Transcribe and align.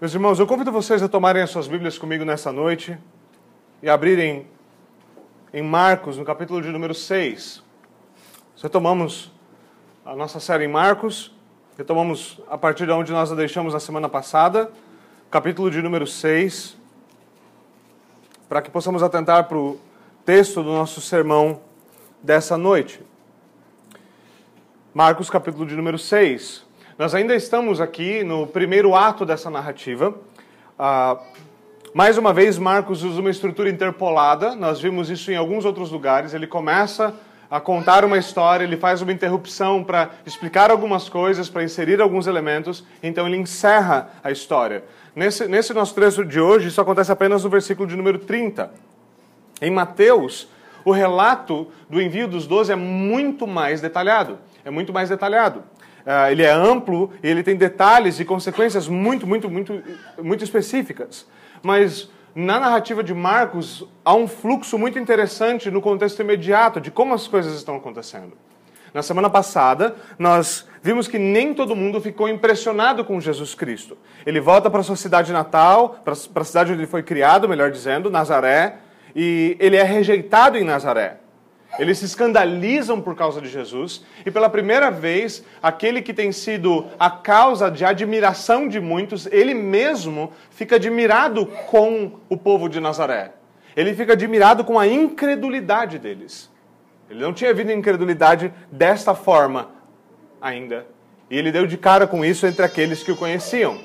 Meus 0.00 0.14
irmãos, 0.14 0.38
eu 0.38 0.46
convido 0.46 0.72
vocês 0.72 1.02
a 1.02 1.08
tomarem 1.10 1.42
as 1.42 1.50
suas 1.50 1.68
Bíblias 1.68 1.98
comigo 1.98 2.24
nessa 2.24 2.50
noite 2.50 2.96
e 3.82 3.90
abrirem 3.90 4.46
em 5.52 5.60
Marcos, 5.60 6.16
no 6.16 6.24
capítulo 6.24 6.62
de 6.62 6.70
número 6.70 6.94
6. 6.94 7.62
Retomamos 8.62 9.30
a 10.02 10.16
nossa 10.16 10.40
série 10.40 10.64
em 10.64 10.68
Marcos, 10.68 11.36
retomamos 11.76 12.40
a 12.48 12.56
partir 12.56 12.86
de 12.86 12.92
onde 12.92 13.12
nós 13.12 13.30
a 13.30 13.34
deixamos 13.34 13.74
na 13.74 13.78
semana 13.78 14.08
passada, 14.08 14.72
capítulo 15.30 15.70
de 15.70 15.82
número 15.82 16.06
6, 16.06 16.78
para 18.48 18.62
que 18.62 18.70
possamos 18.70 19.02
atentar 19.02 19.48
para 19.48 19.58
o 19.58 19.78
texto 20.24 20.62
do 20.62 20.70
nosso 20.70 21.02
sermão 21.02 21.60
dessa 22.22 22.56
noite. 22.56 23.02
Marcos, 24.94 25.28
capítulo 25.28 25.66
de 25.66 25.76
número 25.76 25.98
6. 25.98 26.69
Nós 27.00 27.14
ainda 27.14 27.34
estamos 27.34 27.80
aqui 27.80 28.22
no 28.22 28.46
primeiro 28.46 28.94
ato 28.94 29.24
dessa 29.24 29.48
narrativa. 29.48 30.14
Ah, 30.78 31.18
mais 31.94 32.18
uma 32.18 32.30
vez, 32.30 32.58
Marcos 32.58 33.02
usa 33.02 33.22
uma 33.22 33.30
estrutura 33.30 33.70
interpolada. 33.70 34.54
Nós 34.54 34.82
vimos 34.82 35.08
isso 35.08 35.32
em 35.32 35.34
alguns 35.34 35.64
outros 35.64 35.90
lugares. 35.90 36.34
Ele 36.34 36.46
começa 36.46 37.14
a 37.50 37.58
contar 37.58 38.04
uma 38.04 38.18
história, 38.18 38.64
ele 38.64 38.76
faz 38.76 39.00
uma 39.00 39.12
interrupção 39.12 39.82
para 39.82 40.10
explicar 40.26 40.70
algumas 40.70 41.08
coisas, 41.08 41.48
para 41.48 41.64
inserir 41.64 42.02
alguns 42.02 42.26
elementos, 42.26 42.84
então 43.02 43.26
ele 43.26 43.38
encerra 43.38 44.10
a 44.22 44.30
história. 44.30 44.84
Nesse, 45.16 45.48
nesse 45.48 45.72
nosso 45.72 45.94
trecho 45.94 46.22
de 46.22 46.38
hoje, 46.38 46.68
isso 46.68 46.82
acontece 46.82 47.10
apenas 47.10 47.42
no 47.42 47.48
versículo 47.48 47.88
de 47.88 47.96
número 47.96 48.18
30. 48.18 48.70
Em 49.62 49.70
Mateus, 49.70 50.48
o 50.84 50.92
relato 50.92 51.66
do 51.88 51.98
envio 51.98 52.28
dos 52.28 52.46
doze 52.46 52.70
é 52.70 52.76
muito 52.76 53.46
mais 53.46 53.80
detalhado. 53.80 54.38
É 54.66 54.70
muito 54.70 54.92
mais 54.92 55.08
detalhado. 55.08 55.64
Uh, 56.00 56.30
ele 56.30 56.42
é 56.42 56.50
amplo 56.50 57.12
e 57.22 57.28
ele 57.28 57.42
tem 57.42 57.56
detalhes 57.56 58.18
e 58.20 58.24
consequências 58.24 58.88
muito, 58.88 59.26
muito, 59.26 59.50
muito, 59.50 59.82
muito 60.22 60.42
específicas. 60.42 61.26
Mas 61.62 62.10
na 62.34 62.60
narrativa 62.60 63.02
de 63.02 63.12
Marcos 63.12 63.86
há 64.04 64.14
um 64.14 64.28
fluxo 64.28 64.78
muito 64.78 64.98
interessante 64.98 65.70
no 65.70 65.80
contexto 65.80 66.20
imediato 66.20 66.80
de 66.80 66.90
como 66.90 67.14
as 67.14 67.26
coisas 67.26 67.54
estão 67.54 67.76
acontecendo. 67.76 68.32
Na 68.92 69.02
semana 69.02 69.30
passada, 69.30 69.94
nós 70.18 70.66
vimos 70.82 71.06
que 71.06 71.18
nem 71.18 71.54
todo 71.54 71.76
mundo 71.76 72.00
ficou 72.00 72.28
impressionado 72.28 73.04
com 73.04 73.20
Jesus 73.20 73.54
Cristo. 73.54 73.96
Ele 74.26 74.40
volta 74.40 74.68
para 74.68 74.82
sua 74.82 74.96
cidade 74.96 75.32
natal, 75.32 76.00
para 76.04 76.12
a 76.12 76.44
cidade 76.44 76.72
onde 76.72 76.80
ele 76.80 76.88
foi 76.88 77.02
criado, 77.02 77.48
melhor 77.48 77.70
dizendo, 77.70 78.10
Nazaré, 78.10 78.78
e 79.14 79.56
ele 79.60 79.76
é 79.76 79.84
rejeitado 79.84 80.58
em 80.58 80.64
Nazaré. 80.64 81.19
Eles 81.78 81.98
se 81.98 82.04
escandalizam 82.04 83.00
por 83.00 83.14
causa 83.14 83.40
de 83.40 83.48
Jesus, 83.48 84.04
e 84.26 84.30
pela 84.30 84.50
primeira 84.50 84.90
vez, 84.90 85.44
aquele 85.62 86.02
que 86.02 86.12
tem 86.12 86.32
sido 86.32 86.86
a 86.98 87.10
causa 87.10 87.70
de 87.70 87.84
admiração 87.84 88.68
de 88.68 88.80
muitos, 88.80 89.26
ele 89.26 89.54
mesmo 89.54 90.32
fica 90.50 90.76
admirado 90.76 91.46
com 91.46 92.18
o 92.28 92.36
povo 92.36 92.68
de 92.68 92.80
Nazaré. 92.80 93.32
Ele 93.76 93.94
fica 93.94 94.14
admirado 94.14 94.64
com 94.64 94.78
a 94.78 94.86
incredulidade 94.86 95.98
deles. 95.98 96.50
Ele 97.08 97.20
não 97.20 97.32
tinha 97.32 97.54
vindo 97.54 97.72
incredulidade 97.72 98.52
desta 98.70 99.14
forma 99.14 99.70
ainda. 100.40 100.86
E 101.30 101.38
ele 101.38 101.52
deu 101.52 101.66
de 101.66 101.76
cara 101.76 102.06
com 102.06 102.24
isso 102.24 102.46
entre 102.46 102.64
aqueles 102.64 103.02
que 103.02 103.12
o 103.12 103.16
conheciam. 103.16 103.80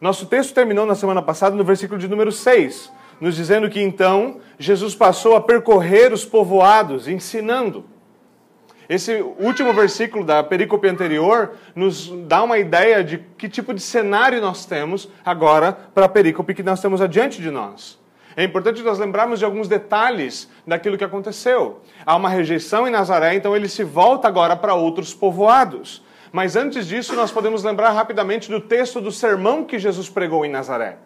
Nosso 0.00 0.26
texto 0.26 0.54
terminou 0.54 0.86
na 0.86 0.94
semana 0.94 1.20
passada 1.20 1.54
no 1.54 1.62
versículo 1.62 2.00
de 2.00 2.08
número 2.08 2.32
6 2.32 2.90
nos 3.20 3.36
dizendo 3.36 3.68
que 3.68 3.80
então 3.80 4.40
Jesus 4.58 4.94
passou 4.94 5.36
a 5.36 5.40
percorrer 5.40 6.12
os 6.12 6.24
povoados, 6.24 7.06
ensinando. 7.06 7.84
Esse 8.88 9.24
último 9.38 9.72
versículo 9.72 10.24
da 10.24 10.42
perícope 10.42 10.88
anterior 10.88 11.52
nos 11.76 12.08
dá 12.26 12.42
uma 12.42 12.58
ideia 12.58 13.04
de 13.04 13.18
que 13.38 13.48
tipo 13.48 13.72
de 13.72 13.80
cenário 13.80 14.40
nós 14.40 14.66
temos 14.66 15.08
agora 15.24 15.72
para 15.72 16.06
a 16.06 16.08
perícope 16.08 16.54
que 16.54 16.62
nós 16.62 16.80
temos 16.80 17.00
adiante 17.00 17.40
de 17.40 17.50
nós. 17.52 18.00
É 18.36 18.42
importante 18.42 18.82
nós 18.82 18.98
lembrarmos 18.98 19.38
de 19.38 19.44
alguns 19.44 19.68
detalhes 19.68 20.48
daquilo 20.66 20.98
que 20.98 21.04
aconteceu. 21.04 21.82
Há 22.04 22.16
uma 22.16 22.28
rejeição 22.28 22.86
em 22.88 22.90
Nazaré, 22.90 23.34
então 23.34 23.54
ele 23.54 23.68
se 23.68 23.84
volta 23.84 24.26
agora 24.26 24.56
para 24.56 24.74
outros 24.74 25.14
povoados. 25.14 26.02
Mas 26.32 26.56
antes 26.56 26.86
disso, 26.86 27.14
nós 27.14 27.30
podemos 27.30 27.62
lembrar 27.62 27.90
rapidamente 27.90 28.50
do 28.50 28.60
texto 28.60 29.00
do 29.00 29.12
sermão 29.12 29.64
que 29.64 29.78
Jesus 29.78 30.08
pregou 30.08 30.44
em 30.44 30.50
Nazaré. 30.50 30.96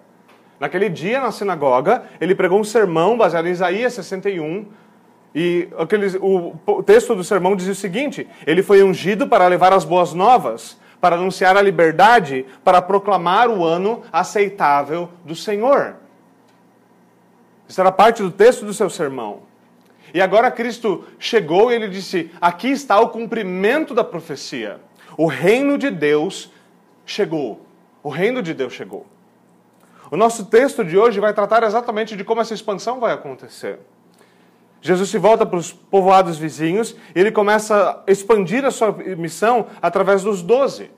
Naquele 0.58 0.88
dia, 0.88 1.20
na 1.20 1.32
sinagoga, 1.32 2.04
ele 2.20 2.34
pregou 2.34 2.60
um 2.60 2.64
sermão 2.64 3.16
baseado 3.16 3.46
em 3.46 3.50
Isaías 3.50 3.92
61. 3.94 4.66
E 5.34 5.68
aqueles, 5.78 6.14
o, 6.14 6.54
o 6.66 6.82
texto 6.82 7.14
do 7.14 7.24
sermão 7.24 7.56
diz 7.56 7.66
o 7.66 7.74
seguinte: 7.74 8.28
Ele 8.46 8.62
foi 8.62 8.82
ungido 8.82 9.26
para 9.26 9.46
levar 9.48 9.72
as 9.72 9.84
boas 9.84 10.12
novas, 10.12 10.78
para 11.00 11.16
anunciar 11.16 11.56
a 11.56 11.62
liberdade, 11.62 12.46
para 12.62 12.80
proclamar 12.80 13.50
o 13.50 13.64
ano 13.64 14.02
aceitável 14.12 15.10
do 15.24 15.34
Senhor. 15.34 15.96
Isso 17.68 17.80
era 17.80 17.90
parte 17.90 18.22
do 18.22 18.30
texto 18.30 18.64
do 18.64 18.72
seu 18.72 18.88
sermão. 18.88 19.40
E 20.12 20.20
agora 20.20 20.50
Cristo 20.50 21.04
chegou 21.18 21.72
e 21.72 21.74
ele 21.74 21.88
disse: 21.88 22.30
Aqui 22.40 22.70
está 22.70 23.00
o 23.00 23.08
cumprimento 23.08 23.92
da 23.92 24.04
profecia. 24.04 24.80
O 25.16 25.26
reino 25.26 25.76
de 25.76 25.90
Deus 25.90 26.52
chegou. 27.04 27.66
O 28.02 28.08
reino 28.08 28.40
de 28.40 28.54
Deus 28.54 28.72
chegou. 28.72 29.06
O 30.10 30.16
nosso 30.16 30.46
texto 30.46 30.84
de 30.84 30.98
hoje 30.98 31.20
vai 31.20 31.32
tratar 31.32 31.62
exatamente 31.62 32.16
de 32.16 32.24
como 32.24 32.40
essa 32.40 32.54
expansão 32.54 33.00
vai 33.00 33.12
acontecer. 33.12 33.78
Jesus 34.80 35.08
se 35.08 35.16
volta 35.16 35.46
para 35.46 35.58
os 35.58 35.72
povoados 35.72 36.36
vizinhos 36.36 36.94
e 37.14 37.20
ele 37.20 37.32
começa 37.32 38.02
a 38.06 38.10
expandir 38.10 38.66
a 38.66 38.70
sua 38.70 38.92
missão 39.16 39.66
através 39.80 40.22
dos 40.22 40.42
doze. 40.42 40.90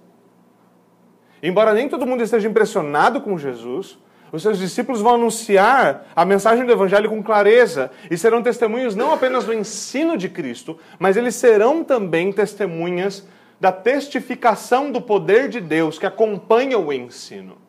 Embora 1.41 1.73
nem 1.73 1.89
todo 1.89 2.07
mundo 2.07 2.23
esteja 2.23 2.49
impressionado 2.49 3.21
com 3.21 3.39
Jesus, 3.39 3.97
os 4.33 4.43
seus 4.43 4.59
discípulos 4.59 5.01
vão 5.01 5.15
anunciar 5.15 6.09
a 6.17 6.25
mensagem 6.25 6.67
do 6.67 6.73
Evangelho 6.73 7.09
com 7.09 7.23
clareza 7.23 7.93
e 8.11 8.19
serão 8.19 8.43
testemunhos 8.43 8.97
não 8.97 9.13
apenas 9.13 9.45
do 9.45 9.55
ensino 9.55 10.17
de 10.17 10.29
Cristo, 10.29 10.77
mas 10.99 11.17
eles 11.17 11.37
serão 11.37 11.85
também 11.85 12.33
testemunhas 12.33 13.25
da 13.61 13.71
testificação 13.71 14.91
do 14.91 15.01
poder 15.01 15.49
de 15.49 15.61
Deus 15.61 15.97
que 15.97 16.07
acompanha 16.07 16.77
o 16.77 16.93
ensino. 16.93 17.66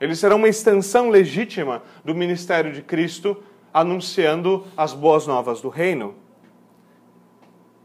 Eles 0.00 0.18
serão 0.18 0.36
uma 0.36 0.48
extensão 0.48 1.10
legítima 1.10 1.82
do 2.04 2.14
ministério 2.14 2.72
de 2.72 2.82
Cristo, 2.82 3.42
anunciando 3.72 4.66
as 4.76 4.92
boas 4.94 5.26
novas 5.26 5.60
do 5.60 5.68
reino. 5.68 6.14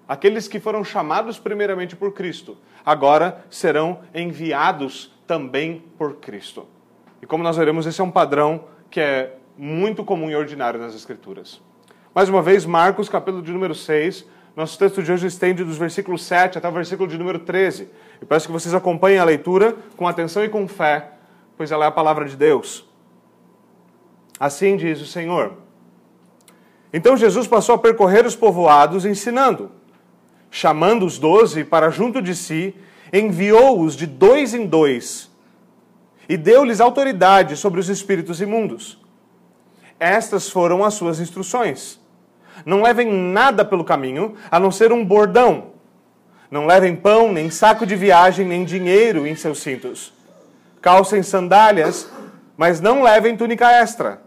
Aqueles 0.07 0.47
que 0.47 0.59
foram 0.59 0.83
chamados 0.83 1.39
primeiramente 1.39 1.95
por 1.95 2.13
Cristo, 2.13 2.57
agora 2.85 3.43
serão 3.49 4.01
enviados 4.13 5.11
também 5.25 5.83
por 5.97 6.17
Cristo. 6.17 6.67
E 7.21 7.25
como 7.25 7.43
nós 7.43 7.57
veremos, 7.57 7.85
esse 7.85 8.01
é 8.01 8.03
um 8.03 8.11
padrão 8.11 8.65
que 8.91 8.99
é 8.99 9.37
muito 9.57 10.03
comum 10.03 10.29
e 10.29 10.35
ordinário 10.35 10.79
nas 10.79 10.93
Escrituras. 10.93 11.61
Mais 12.13 12.29
uma 12.29 12.41
vez, 12.41 12.65
Marcos, 12.65 13.09
capítulo 13.09 13.41
de 13.41 13.51
número 13.51 13.73
6. 13.73 14.25
Nosso 14.55 14.77
texto 14.77 15.01
de 15.01 15.11
hoje 15.11 15.25
estende 15.25 15.63
dos 15.63 15.77
versículos 15.77 16.23
7 16.23 16.59
até 16.59 16.69
o 16.69 16.71
versículo 16.71 17.09
de 17.09 17.17
número 17.17 17.39
13. 17.39 17.89
Eu 18.21 18.27
peço 18.27 18.45
que 18.45 18.51
vocês 18.51 18.75
acompanhem 18.75 19.17
a 19.17 19.23
leitura 19.23 19.75
com 19.97 20.07
atenção 20.07 20.43
e 20.43 20.49
com 20.49 20.67
fé, 20.67 21.09
pois 21.57 21.71
ela 21.71 21.85
é 21.85 21.87
a 21.87 21.91
palavra 21.91 22.25
de 22.25 22.35
Deus. 22.35 22.85
Assim 24.39 24.75
diz 24.75 25.01
o 25.01 25.05
Senhor. 25.05 25.53
Então 26.91 27.17
Jesus 27.17 27.47
passou 27.47 27.75
a 27.75 27.77
percorrer 27.77 28.25
os 28.25 28.35
povoados 28.35 29.05
ensinando. 29.05 29.71
Chamando 30.49 31.05
os 31.05 31.17
doze 31.17 31.63
para 31.63 31.89
junto 31.89 32.21
de 32.21 32.35
si, 32.35 32.75
enviou-os 33.11 33.95
de 33.95 34.05
dois 34.05 34.53
em 34.53 34.65
dois 34.65 35.31
e 36.29 36.37
deu-lhes 36.37 36.79
autoridade 36.79 37.57
sobre 37.57 37.79
os 37.79 37.89
espíritos 37.89 38.39
imundos. 38.39 39.01
Estas 39.99 40.49
foram 40.49 40.83
as 40.83 40.93
suas 40.93 41.19
instruções. 41.19 41.99
Não 42.65 42.81
levem 42.81 43.11
nada 43.11 43.65
pelo 43.65 43.83
caminho, 43.83 44.35
a 44.49 44.59
não 44.59 44.71
ser 44.71 44.91
um 44.91 45.03
bordão. 45.03 45.71
Não 46.49 46.65
levem 46.65 46.95
pão, 46.95 47.31
nem 47.31 47.49
saco 47.49 47.85
de 47.85 47.95
viagem, 47.95 48.47
nem 48.47 48.63
dinheiro 48.63 49.25
em 49.25 49.35
seus 49.35 49.59
cintos 49.59 50.12
calcem 50.83 51.23
sandálias, 51.23 52.09
mas 52.57 52.81
não 52.81 53.01
levem 53.01 53.37
túnica 53.37 53.71
extra. 53.71 54.21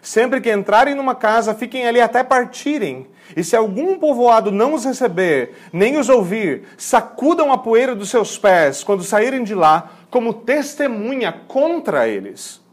Sempre 0.00 0.40
que 0.40 0.50
entrarem 0.50 0.94
numa 0.94 1.14
casa, 1.14 1.54
fiquem 1.54 1.86
ali 1.86 2.00
até 2.00 2.24
partirem. 2.24 3.06
E 3.36 3.44
se 3.44 3.54
algum 3.54 3.98
povoado 3.98 4.50
não 4.50 4.72
os 4.72 4.86
receber, 4.86 5.52
nem 5.70 5.98
os 5.98 6.08
ouvir, 6.08 6.62
sacudam 6.78 7.52
a 7.52 7.58
poeira 7.58 7.94
dos 7.94 8.08
seus 8.08 8.38
pés 8.38 8.82
quando 8.82 9.04
saírem 9.04 9.44
de 9.44 9.54
lá, 9.54 9.90
como 10.10 10.32
testemunha 10.32 11.30
contra 11.46 12.08
eles. 12.08 12.64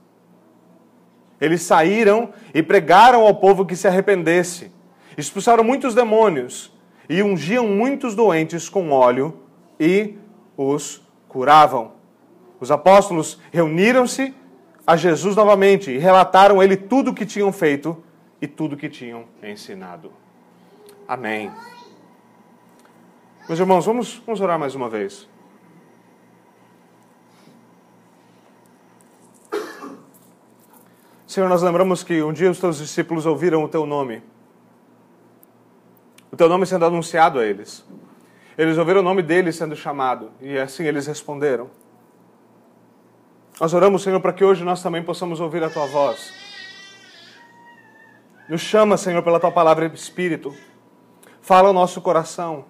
Eles 1.39 1.61
saíram 1.63 2.29
e 2.53 2.63
pregaram 2.63 3.27
ao 3.27 3.35
povo 3.35 3.65
que 3.65 3.75
se 3.75 3.89
arrependesse. 3.89 4.71
Expulsaram 5.17 5.65
muitos 5.65 5.93
demônios 5.93 6.73
e 7.09 7.21
ungiam 7.21 7.67
muitos 7.67 8.15
doentes 8.15 8.69
com 8.69 8.89
óleo 8.89 9.37
e 9.77 10.15
os 10.55 11.05
curavam. 11.27 11.96
Os 12.59 12.71
apóstolos 12.71 13.39
reuniram-se 13.51 14.33
a 14.85 14.95
Jesus 14.95 15.35
novamente 15.35 15.91
e 15.91 15.97
relataram 15.97 16.59
a 16.59 16.63
ele 16.63 16.77
tudo 16.77 17.11
o 17.11 17.13
que 17.13 17.25
tinham 17.25 17.51
feito 17.51 18.01
e 18.41 18.47
tudo 18.47 18.73
o 18.73 18.77
que 18.77 18.89
tinham 18.89 19.25
ensinado. 19.43 20.11
Amém. 21.07 21.51
Meus 23.47 23.59
irmãos, 23.59 23.85
vamos, 23.85 24.21
vamos 24.25 24.41
orar 24.41 24.59
mais 24.59 24.75
uma 24.75 24.89
vez. 24.89 25.27
Senhor, 31.25 31.47
nós 31.49 31.61
lembramos 31.61 32.03
que 32.03 32.23
um 32.23 32.33
dia 32.33 32.49
os 32.49 32.59
teus 32.59 32.77
discípulos 32.77 33.25
ouviram 33.25 33.63
o 33.63 33.67
teu 33.67 33.85
nome. 33.85 34.23
O 36.31 36.35
teu 36.35 36.49
nome 36.49 36.65
sendo 36.65 36.85
anunciado 36.85 37.39
a 37.39 37.45
eles. 37.45 37.85
Eles 38.57 38.77
ouviram 38.77 39.01
o 39.01 39.03
nome 39.03 39.21
dele 39.21 39.51
sendo 39.51 39.75
chamado 39.75 40.31
e 40.41 40.57
assim 40.57 40.85
eles 40.85 41.05
responderam. 41.05 41.69
Nós 43.59 43.73
oramos, 43.73 44.03
Senhor, 44.03 44.19
para 44.19 44.33
que 44.33 44.45
hoje 44.45 44.63
nós 44.63 44.83
também 44.83 45.03
possamos 45.03 45.39
ouvir 45.39 45.63
a 45.63 45.69
tua 45.69 45.87
voz. 45.87 46.31
Nos 48.47 48.61
chama, 48.61 48.95
Senhor, 48.97 49.23
pela 49.23 49.39
tua 49.39 49.51
palavra 49.51 49.85
e 49.85 49.93
espírito. 49.93 50.55
Fala 51.41 51.69
ao 51.69 51.73
nosso 51.73 51.99
coração. 52.01 52.65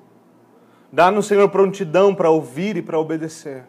Dá-nos, 0.91 1.27
Senhor, 1.27 1.49
prontidão 1.49 2.15
para 2.15 2.29
ouvir 2.29 2.77
e 2.77 2.81
para 2.81 2.97
obedecer. 2.97 3.65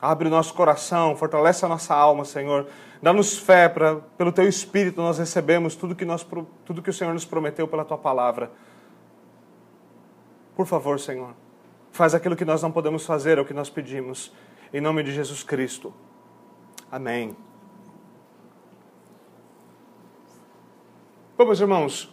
Abre 0.00 0.28
o 0.28 0.30
nosso 0.30 0.54
coração, 0.54 1.14
fortalece 1.14 1.64
a 1.64 1.68
nossa 1.68 1.94
alma, 1.94 2.24
Senhor. 2.24 2.66
Dá-nos 3.02 3.38
fé 3.38 3.68
para, 3.68 3.96
pelo 4.16 4.32
teu 4.32 4.48
espírito, 4.48 5.00
nós 5.00 5.18
recebemos 5.18 5.76
tudo 5.76 5.94
que, 5.94 6.04
nós, 6.04 6.26
tudo 6.64 6.82
que 6.82 6.90
o 6.90 6.92
Senhor 6.92 7.12
nos 7.12 7.24
prometeu 7.24 7.68
pela 7.68 7.84
tua 7.84 7.98
palavra. 7.98 8.50
Por 10.56 10.66
favor, 10.66 10.98
Senhor, 10.98 11.34
faz 11.92 12.14
aquilo 12.14 12.34
que 12.34 12.44
nós 12.44 12.62
não 12.62 12.72
podemos 12.72 13.04
fazer, 13.04 13.38
é 13.38 13.40
o 13.40 13.44
que 13.44 13.54
nós 13.54 13.68
pedimos. 13.68 14.32
Em 14.74 14.80
nome 14.80 15.04
de 15.04 15.12
Jesus 15.12 15.44
Cristo. 15.44 15.94
Amém. 16.90 17.36
Bom, 21.38 21.44
meus 21.44 21.60
irmãos, 21.60 22.12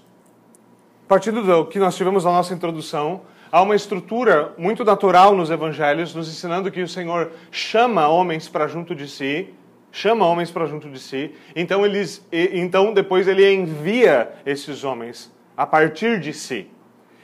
partindo 1.08 1.42
do 1.42 1.66
que 1.66 1.80
nós 1.80 1.98
tivemos 1.98 2.24
na 2.24 2.30
nossa 2.30 2.54
introdução, 2.54 3.22
há 3.52 3.64
uma 3.64 3.76
estrutura 3.76 4.54
muito 4.60 4.86
natural 4.86 5.36
nos 5.36 5.50
evangelhos, 5.50 6.14
nos 6.14 6.30
ensinando 6.30 6.70
que 6.70 6.84
o 6.84 6.88
Senhor 6.88 7.32
chama 7.50 8.08
homens 8.08 8.48
para 8.48 8.68
junto 8.68 8.94
de 8.94 9.08
si, 9.08 9.52
chama 9.92 10.28
homens 10.28 10.52
para 10.52 10.68
junto 10.68 10.88
de 10.88 11.00
si, 11.00 11.34
então, 11.56 11.84
eles, 11.84 12.24
então 12.32 12.94
depois 12.94 13.28
ele 13.28 13.52
envia 13.52 14.34
esses 14.46 14.84
homens 14.84 15.34
a 15.58 15.66
partir 15.66 16.20
de 16.20 16.32
si. 16.32 16.70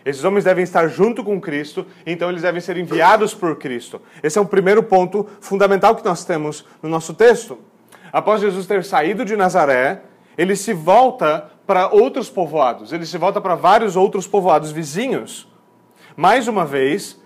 Esses 0.07 0.23
homens 0.23 0.45
devem 0.45 0.63
estar 0.63 0.87
junto 0.87 1.21
com 1.21 1.41
Cristo, 1.41 1.85
então 2.05 2.29
eles 2.29 2.41
devem 2.41 2.61
ser 2.61 2.77
enviados 2.77 3.33
por 3.33 3.57
Cristo. 3.57 4.01
Esse 4.23 4.39
é 4.39 4.41
o 4.41 4.45
primeiro 4.45 4.81
ponto 4.81 5.27
fundamental 5.41 5.97
que 5.97 6.05
nós 6.05 6.23
temos 6.23 6.63
no 6.81 6.87
nosso 6.87 7.13
texto. 7.13 7.59
Após 8.09 8.39
Jesus 8.39 8.65
ter 8.65 8.85
saído 8.85 9.25
de 9.25 9.35
Nazaré, 9.35 10.03
ele 10.37 10.55
se 10.55 10.71
volta 10.71 11.51
para 11.65 11.89
outros 11.89 12.29
povoados, 12.29 12.93
ele 12.93 13.05
se 13.05 13.17
volta 13.17 13.41
para 13.41 13.55
vários 13.55 13.97
outros 13.97 14.25
povoados 14.25 14.71
vizinhos. 14.71 15.45
Mais 16.15 16.47
uma 16.47 16.65
vez, 16.65 17.21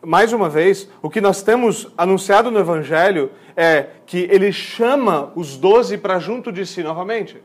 mais 0.00 0.32
uma 0.32 0.48
vez, 0.48 0.88
o 1.02 1.10
que 1.10 1.20
nós 1.20 1.42
temos 1.42 1.88
anunciado 1.98 2.52
no 2.52 2.60
Evangelho 2.60 3.32
é 3.56 3.86
que 4.06 4.28
ele 4.30 4.52
chama 4.52 5.32
os 5.34 5.56
doze 5.56 5.98
para 5.98 6.20
junto 6.20 6.52
de 6.52 6.64
si 6.64 6.84
novamente. 6.84 7.42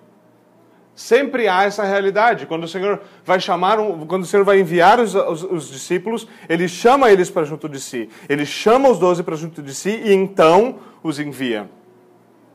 Sempre 0.96 1.48
há 1.48 1.64
essa 1.64 1.84
realidade. 1.84 2.46
Quando 2.46 2.66
o 2.66 2.68
Senhor 2.68 3.02
vai 3.26 3.40
chamar, 3.40 3.78
quando 4.08 4.24
o 4.24 4.26
Senhor 4.26 4.44
vai 4.44 4.60
enviar 4.60 5.00
os, 5.00 5.16
os, 5.16 5.44
os 5.44 5.70
discípulos, 5.70 6.28
ele 6.48 6.68
chama 6.68 7.12
eles 7.12 7.30
para 7.30 7.44
junto 7.44 7.68
de 7.68 7.80
si. 7.80 8.10
Ele 8.30 8.46
chama 8.46 8.90
os 8.90 9.00
doze 9.00 9.24
para 9.24 9.36
junto 9.36 9.62
de 9.62 9.74
si 9.74 10.02
e 10.04 10.14
então 10.14 10.76
os 11.02 11.20
envia. 11.20 11.70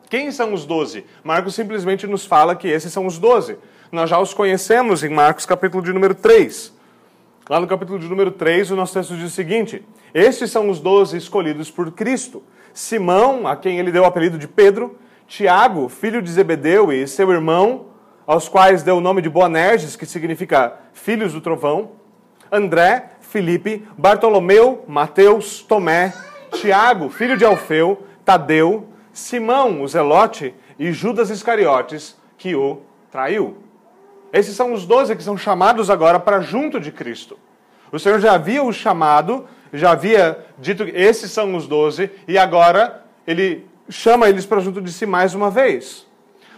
Quem 0.08 0.30
são 0.30 0.54
os 0.54 0.64
doze? 0.64 1.04
Marcos 1.22 1.54
simplesmente 1.54 2.06
nos 2.06 2.24
fala 2.24 2.54
que 2.54 2.68
esses 2.68 2.92
são 2.92 3.06
os 3.06 3.18
doze. 3.18 3.58
Nós 3.90 4.08
já 4.08 4.18
os 4.18 4.32
conhecemos 4.32 5.02
em 5.02 5.10
Marcos 5.10 5.44
capítulo 5.44 5.82
de 5.82 5.92
número 5.92 6.14
3. 6.14 6.72
Lá 7.48 7.58
no 7.58 7.66
capítulo 7.66 7.98
de 7.98 8.06
número 8.06 8.30
3, 8.30 8.70
o 8.70 8.76
nosso 8.76 8.94
texto 8.94 9.16
diz 9.16 9.32
o 9.32 9.34
seguinte: 9.34 9.82
Estes 10.14 10.50
são 10.50 10.68
os 10.70 10.80
doze 10.80 11.16
escolhidos 11.16 11.70
por 11.70 11.90
Cristo. 11.90 12.42
Simão, 12.72 13.46
a 13.46 13.56
quem 13.56 13.78
ele 13.78 13.90
deu 13.90 14.02
o 14.02 14.06
apelido 14.06 14.38
de 14.38 14.46
Pedro, 14.46 14.96
Tiago, 15.26 15.88
filho 15.88 16.22
de 16.22 16.30
Zebedeu, 16.30 16.92
e 16.92 17.06
seu 17.06 17.30
irmão, 17.30 17.87
aos 18.28 18.46
quais 18.46 18.82
deu 18.82 18.98
o 18.98 19.00
nome 19.00 19.22
de 19.22 19.30
Boanerges, 19.30 19.96
que 19.96 20.04
significa 20.04 20.74
filhos 20.92 21.32
do 21.32 21.40
trovão, 21.40 21.92
André, 22.52 23.12
Filipe, 23.22 23.88
Bartolomeu, 23.96 24.84
Mateus, 24.86 25.62
Tomé, 25.62 26.12
Tiago, 26.52 27.08
filho 27.08 27.38
de 27.38 27.46
Alfeu, 27.46 28.04
Tadeu, 28.26 28.86
Simão, 29.14 29.80
o 29.80 29.88
Zelote, 29.88 30.54
e 30.78 30.92
Judas 30.92 31.30
Iscariotes, 31.30 32.18
que 32.36 32.54
o 32.54 32.82
traiu. 33.10 33.56
Esses 34.30 34.54
são 34.54 34.74
os 34.74 34.84
doze 34.84 35.16
que 35.16 35.22
são 35.22 35.38
chamados 35.38 35.88
agora 35.88 36.20
para 36.20 36.40
junto 36.40 36.78
de 36.78 36.92
Cristo. 36.92 37.38
O 37.90 37.98
Senhor 37.98 38.20
já 38.20 38.34
havia 38.34 38.62
os 38.62 38.76
chamado, 38.76 39.46
já 39.72 39.92
havia 39.92 40.44
dito 40.58 40.84
que 40.84 40.90
esses 40.94 41.30
são 41.30 41.56
os 41.56 41.66
doze, 41.66 42.10
e 42.28 42.36
agora 42.36 43.04
ele 43.26 43.66
chama 43.88 44.28
eles 44.28 44.44
para 44.44 44.60
junto 44.60 44.82
de 44.82 44.92
si 44.92 45.06
mais 45.06 45.34
uma 45.34 45.50
vez. 45.50 46.07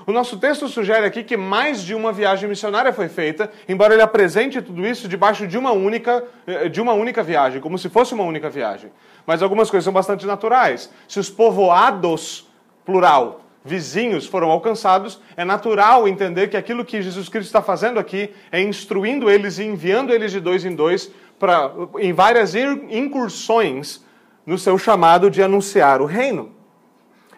O 0.07 0.13
nosso 0.13 0.39
texto 0.39 0.67
sugere 0.69 1.05
aqui 1.05 1.23
que 1.23 1.37
mais 1.37 1.83
de 1.83 1.95
uma 1.95 2.13
viagem 2.13 2.49
missionária 2.49 2.93
foi 2.93 3.09
feita, 3.09 3.51
embora 3.69 3.93
ele 3.93 4.03
apresente 4.03 4.63
tudo 4.63 4.87
isso 4.87 5.07
debaixo 5.07 5.47
de 5.47 5.59
uma 5.59 5.73
única, 5.73 6.25
eh, 6.47 6.69
de 6.69 6.81
uma 6.81 6.93
única 6.93 7.23
viagem, 7.23 7.61
como 7.61 7.79
se 7.79 7.89
fosse 7.89 8.15
uma 8.15 8.25
única 8.25 8.49
viagem. 8.49 8.91
Mas 9.27 9.43
algumas 9.43 9.71
coisas 9.71 9.85
são 9.85 9.93
bastante 9.93 10.27
naturais. 10.27 10.91
Se 11.07 11.21
os 11.21 11.29
povoados, 11.29 12.49
plural, 12.85 13.43
vizinhos 13.65 14.27
foram 14.27 14.51
alcançados, 14.51 15.21
é 15.37 15.45
natural 15.45 16.09
entender 16.09 16.49
que 16.49 16.57
aquilo 16.57 16.85
que 16.85 17.03
Jesus 17.03 17.29
Cristo 17.29 17.49
está 17.49 17.61
fazendo 17.61 18.01
aqui 18.01 18.33
é 18.51 18.61
instruindo 18.61 19.31
eles 19.31 19.59
e 19.59 19.65
enviando 19.65 20.13
eles 20.13 20.33
de 20.33 20.41
dois 20.41 20.65
em 20.65 20.75
dois 20.75 21.11
para 21.39 21.73
em 21.99 22.13
várias 22.13 22.55
incursões 22.55 24.05
no 24.47 24.59
seu 24.59 24.79
chamado 24.79 25.31
de 25.31 25.43
anunciar 25.43 26.01
o 26.01 26.07
reino. 26.07 26.53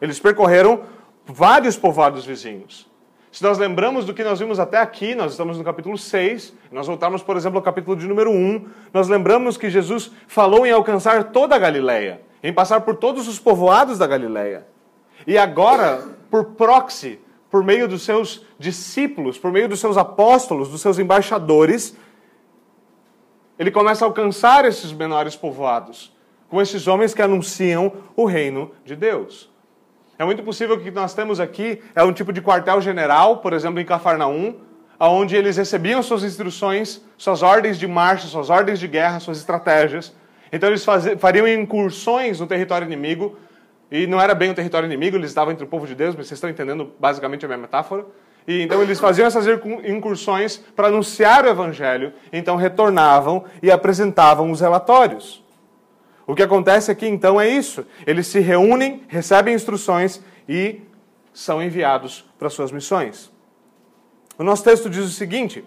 Eles 0.00 0.18
percorreram 0.18 0.82
vários 1.26 1.76
povoados 1.76 2.24
vizinhos. 2.24 2.90
Se 3.30 3.42
nós 3.42 3.56
lembramos 3.56 4.04
do 4.04 4.12
que 4.12 4.22
nós 4.22 4.38
vimos 4.38 4.60
até 4.60 4.76
aqui, 4.76 5.14
nós 5.14 5.32
estamos 5.32 5.56
no 5.56 5.64
capítulo 5.64 5.96
6, 5.96 6.52
nós 6.70 6.86
voltarmos, 6.86 7.22
por 7.22 7.34
exemplo, 7.34 7.58
ao 7.58 7.62
capítulo 7.62 7.96
de 7.96 8.06
número 8.06 8.30
1, 8.30 8.66
nós 8.92 9.08
lembramos 9.08 9.56
que 9.56 9.70
Jesus 9.70 10.10
falou 10.26 10.66
em 10.66 10.70
alcançar 10.70 11.32
toda 11.32 11.56
a 11.56 11.58
Galileia, 11.58 12.20
em 12.42 12.52
passar 12.52 12.82
por 12.82 12.96
todos 12.96 13.28
os 13.28 13.38
povoados 13.38 13.96
da 13.98 14.06
Galileia. 14.06 14.66
E 15.26 15.38
agora, 15.38 16.06
por 16.30 16.44
proxy, 16.56 17.18
por 17.50 17.64
meio 17.64 17.88
dos 17.88 18.02
seus 18.02 18.44
discípulos, 18.58 19.38
por 19.38 19.52
meio 19.52 19.68
dos 19.68 19.80
seus 19.80 19.96
apóstolos, 19.96 20.68
dos 20.68 20.80
seus 20.80 20.98
embaixadores, 20.98 21.96
ele 23.58 23.70
começa 23.70 24.04
a 24.04 24.08
alcançar 24.08 24.64
esses 24.64 24.92
menores 24.92 25.36
povoados, 25.36 26.14
com 26.48 26.60
esses 26.60 26.86
homens 26.86 27.14
que 27.14 27.22
anunciam 27.22 27.92
o 28.16 28.24
reino 28.24 28.72
de 28.84 28.96
Deus. 28.96 29.51
É 30.22 30.24
muito 30.24 30.44
possível 30.44 30.76
que 30.76 30.82
o 30.82 30.84
que 30.84 30.92
nós 30.92 31.14
temos 31.14 31.40
aqui 31.40 31.82
é 31.96 32.04
um 32.04 32.12
tipo 32.12 32.32
de 32.32 32.40
quartel-general, 32.40 33.38
por 33.38 33.52
exemplo, 33.52 33.80
em 33.80 33.84
Cafarnaum, 33.84 34.54
onde 35.00 35.34
eles 35.34 35.56
recebiam 35.56 36.00
suas 36.00 36.22
instruções, 36.22 37.02
suas 37.18 37.42
ordens 37.42 37.76
de 37.76 37.88
marcha, 37.88 38.28
suas 38.28 38.48
ordens 38.48 38.78
de 38.78 38.86
guerra, 38.86 39.18
suas 39.18 39.38
estratégias. 39.38 40.14
Então 40.52 40.68
eles 40.68 40.86
fariam 41.18 41.48
incursões 41.48 42.38
no 42.38 42.46
território 42.46 42.86
inimigo, 42.86 43.36
e 43.90 44.06
não 44.06 44.20
era 44.20 44.32
bem 44.32 44.52
o 44.52 44.54
território 44.54 44.86
inimigo, 44.86 45.16
eles 45.16 45.30
estavam 45.30 45.52
entre 45.52 45.64
o 45.64 45.68
povo 45.68 45.88
de 45.88 45.94
Deus, 45.96 46.14
mas 46.14 46.28
vocês 46.28 46.36
estão 46.36 46.48
entendendo 46.48 46.92
basicamente 47.00 47.44
a 47.44 47.48
minha 47.48 47.58
metáfora. 47.58 48.06
E 48.46 48.62
então 48.62 48.80
eles 48.80 49.00
faziam 49.00 49.26
essas 49.26 49.44
incursões 49.84 50.56
para 50.56 50.86
anunciar 50.86 51.44
o 51.44 51.48
evangelho, 51.48 52.12
então 52.32 52.54
retornavam 52.54 53.42
e 53.60 53.72
apresentavam 53.72 54.52
os 54.52 54.60
relatórios. 54.60 55.41
O 56.26 56.34
que 56.34 56.42
acontece 56.42 56.90
aqui 56.90 57.06
então 57.06 57.40
é 57.40 57.48
isso: 57.48 57.84
eles 58.06 58.26
se 58.26 58.40
reúnem, 58.40 59.02
recebem 59.08 59.54
instruções 59.54 60.20
e 60.48 60.80
são 61.32 61.62
enviados 61.62 62.24
para 62.38 62.50
suas 62.50 62.70
missões. 62.70 63.30
O 64.38 64.44
nosso 64.44 64.64
texto 64.64 64.88
diz 64.88 65.04
o 65.04 65.10
seguinte: 65.10 65.64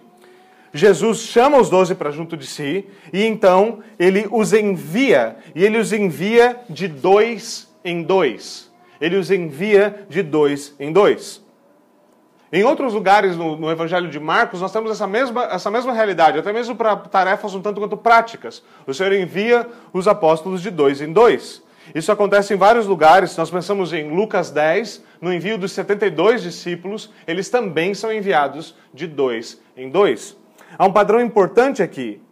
Jesus 0.72 1.20
chama 1.20 1.58
os 1.58 1.70
doze 1.70 1.94
para 1.94 2.10
junto 2.10 2.36
de 2.36 2.46
si 2.46 2.86
e 3.12 3.24
então 3.24 3.80
ele 3.98 4.26
os 4.30 4.52
envia, 4.52 5.36
e 5.54 5.64
ele 5.64 5.78
os 5.78 5.92
envia 5.92 6.60
de 6.68 6.88
dois 6.88 7.68
em 7.84 8.02
dois. 8.02 8.70
Ele 9.00 9.16
os 9.16 9.30
envia 9.30 10.06
de 10.08 10.22
dois 10.22 10.74
em 10.78 10.92
dois. 10.92 11.45
Em 12.56 12.64
outros 12.64 12.94
lugares 12.94 13.36
no, 13.36 13.54
no, 13.54 13.70
Evangelho 13.70 14.08
de 14.08 14.18
Marcos, 14.18 14.62
nós 14.62 14.72
temos 14.72 14.90
essa 14.90 15.06
mesma, 15.06 15.44
essa 15.44 15.70
mesma 15.70 15.92
realidade, 15.92 16.38
até 16.38 16.54
mesmo 16.54 16.74
para 16.74 16.96
tarefas 16.96 17.54
um 17.54 17.60
tanto 17.60 17.78
quanto 17.82 17.98
práticas. 17.98 18.62
O 18.86 18.94
Senhor 18.94 19.12
envia 19.12 19.66
os 19.92 20.08
apóstolos 20.08 20.62
de 20.62 20.70
dois 20.70 21.02
em 21.02 21.12
dois. 21.12 21.62
Isso 21.94 22.10
acontece 22.10 22.54
em 22.54 22.56
vários 22.56 22.86
lugares. 22.86 23.36
Nós 23.36 23.50
pensamos 23.50 23.92
em 23.92 24.08
Lucas 24.08 24.50
10, 24.50 25.04
no 25.20 25.30
envio 25.34 25.58
dos 25.58 25.72
72 25.72 26.42
discípulos, 26.42 27.12
eles 27.26 27.50
também 27.50 27.92
são 27.92 28.10
enviados 28.10 28.74
de 28.94 29.06
dois 29.06 29.60
em 29.76 29.90
dois. 29.90 30.34
Há 30.78 30.86
um 30.86 30.92
padrão 30.94 31.20
importante 31.20 31.82
aqui. 31.82 32.22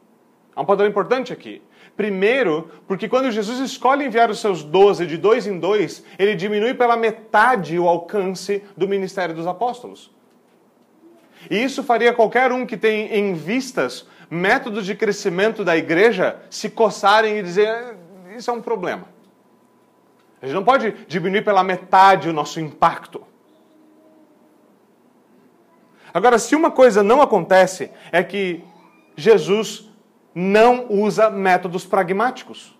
Há 0.56 0.62
um 0.62 0.64
padrão 0.64 0.88
importante 0.88 1.34
aqui. 1.34 1.60
Primeiro, 1.94 2.70
porque 2.88 3.10
quando 3.10 3.30
Jesus 3.30 3.58
escolhe 3.58 4.06
enviar 4.06 4.30
os 4.30 4.40
seus 4.40 4.64
doze 4.64 5.04
de 5.04 5.18
dois 5.18 5.46
em 5.46 5.58
dois, 5.58 6.02
ele 6.18 6.34
diminui 6.34 6.72
pela 6.72 6.96
metade 6.96 7.78
o 7.78 7.86
alcance 7.86 8.64
do 8.74 8.88
ministério 8.88 9.34
dos 9.34 9.46
apóstolos. 9.46 10.13
E 11.50 11.62
isso 11.62 11.82
faria 11.82 12.12
qualquer 12.12 12.52
um 12.52 12.66
que 12.66 12.76
tem 12.76 13.14
em 13.14 13.34
vistas 13.34 14.06
métodos 14.30 14.86
de 14.86 14.94
crescimento 14.94 15.64
da 15.64 15.76
igreja 15.76 16.40
se 16.50 16.70
coçarem 16.70 17.38
e 17.38 17.42
dizer: 17.42 17.68
ah, 17.68 17.94
isso 18.36 18.50
é 18.50 18.54
um 18.54 18.62
problema. 18.62 19.08
A 20.40 20.46
gente 20.46 20.54
não 20.54 20.64
pode 20.64 20.92
diminuir 21.06 21.42
pela 21.42 21.62
metade 21.62 22.28
o 22.28 22.32
nosso 22.32 22.60
impacto. 22.60 23.22
Agora, 26.12 26.38
se 26.38 26.54
uma 26.54 26.70
coisa 26.70 27.02
não 27.02 27.22
acontece, 27.22 27.90
é 28.12 28.22
que 28.22 28.62
Jesus 29.16 29.90
não 30.34 30.86
usa 30.90 31.30
métodos 31.30 31.86
pragmáticos. 31.86 32.78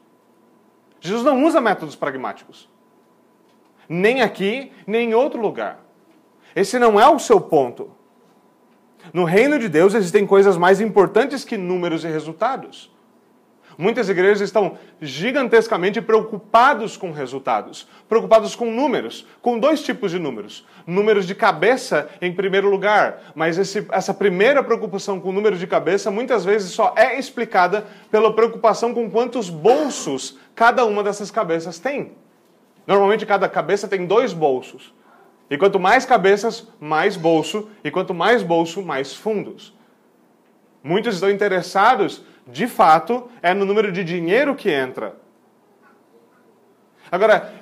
Jesus 1.01 1.25
não 1.25 1.45
usa 1.45 1.61
métodos 1.61 1.97
pragmáticos. 1.97 2.69
Nem 3.89 4.23
aqui, 4.23 4.73
nem 4.87 5.11
em 5.11 5.15
outro 5.15 5.41
lugar. 5.41 5.81
Esse 6.55 6.79
não 6.79 6.99
é 7.01 7.09
o 7.09 7.19
seu 7.19 7.41
ponto. 7.41 7.91
No 9.13 9.25
reino 9.25 9.59
de 9.59 9.69
Deus 9.69 9.95
existem 9.95 10.27
coisas 10.27 10.57
mais 10.57 10.81
importantes 10.81 11.45
que 11.45 11.57
números 11.57 12.05
e 12.05 12.09
resultados. 12.09 12.95
Muitas 13.77 14.09
igrejas 14.09 14.41
estão 14.41 14.79
gigantescamente 15.01 16.01
preocupados 16.01 16.97
com 16.97 17.11
resultados, 17.11 17.89
preocupados 18.09 18.55
com 18.55 18.71
números, 18.71 19.27
com 19.43 19.59
dois 19.59 19.83
tipos 19.83 20.13
de 20.13 20.19
números. 20.19 20.65
Números 20.87 21.27
de 21.27 21.35
cabeça, 21.35 22.09
em 22.23 22.33
primeiro 22.33 22.71
lugar, 22.71 23.33
mas 23.35 23.59
esse, 23.59 23.85
essa 23.91 24.15
primeira 24.15 24.63
preocupação 24.63 25.19
com 25.19 25.33
números 25.33 25.59
de 25.59 25.67
cabeça 25.67 26.11
muitas 26.11 26.45
vezes 26.45 26.71
só 26.71 26.95
é 26.97 27.19
explicada 27.19 27.85
pela 28.11 28.33
preocupação 28.33 28.95
com 28.95 29.11
quantos 29.11 29.51
bolsos 29.51 30.39
cada 30.55 30.85
uma 30.85 31.03
dessas 31.03 31.31
cabeças 31.31 31.79
tem. 31.79 32.13
Normalmente 32.87 33.27
cada 33.27 33.49
cabeça 33.49 33.89
tem 33.89 34.07
dois 34.07 34.33
bolsos. 34.33 34.95
E 35.55 35.57
quanto 35.57 35.79
mais 35.79 36.05
cabeças, 36.05 36.67
mais 36.81 37.17
bolso, 37.17 37.69
e 37.85 37.89
quanto 37.89 38.13
mais 38.13 38.43
bolso, 38.43 38.83
mais 38.83 39.15
fundos. 39.15 39.73
Muitos 40.83 41.15
estão 41.15 41.31
interessados, 41.31 42.25
de 42.45 42.67
fato, 42.67 43.31
é 43.41 43.55
no 43.55 43.65
número 43.65 43.93
de 43.93 44.03
dinheiro 44.03 44.57
que 44.57 44.69
entra. 44.69 45.15
Agora, 47.09 47.55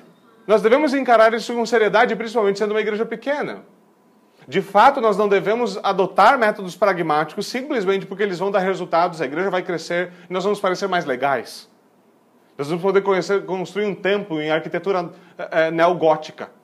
nós 0.47 0.63
devemos 0.63 0.95
encarar 0.95 1.35
isso 1.35 1.53
com 1.53 1.63
seriedade, 1.67 2.15
principalmente 2.15 2.57
sendo 2.57 2.71
uma 2.71 2.81
igreja 2.81 3.05
pequena. 3.05 3.63
De 4.47 4.59
fato, 4.59 4.99
nós 4.99 5.15
não 5.15 5.27
devemos 5.27 5.79
adotar 5.83 6.35
métodos 6.39 6.75
pragmáticos 6.75 7.45
simplesmente 7.45 8.07
porque 8.07 8.23
eles 8.23 8.39
vão 8.39 8.49
dar 8.49 8.61
resultados, 8.61 9.21
a 9.21 9.25
igreja 9.25 9.51
vai 9.51 9.61
crescer 9.61 10.11
e 10.27 10.33
nós 10.33 10.43
vamos 10.43 10.59
parecer 10.59 10.87
mais 10.87 11.05
legais. 11.05 11.69
Nós 12.57 12.69
vamos 12.69 12.81
poder 12.81 13.01
conhecer, 13.01 13.45
construir 13.45 13.85
um 13.85 13.93
templo 13.93 14.41
em 14.41 14.49
arquitetura 14.49 15.11
é, 15.37 15.69
neogótica. 15.69 16.62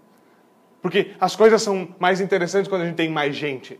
Porque 0.89 1.12
as 1.19 1.36
coisas 1.36 1.62
são 1.62 1.93
mais 2.00 2.19
interessantes 2.19 2.67
quando 2.67 2.81
a 2.81 2.86
gente 2.86 2.96
tem 2.96 3.08
mais 3.08 3.36
gente. 3.36 3.79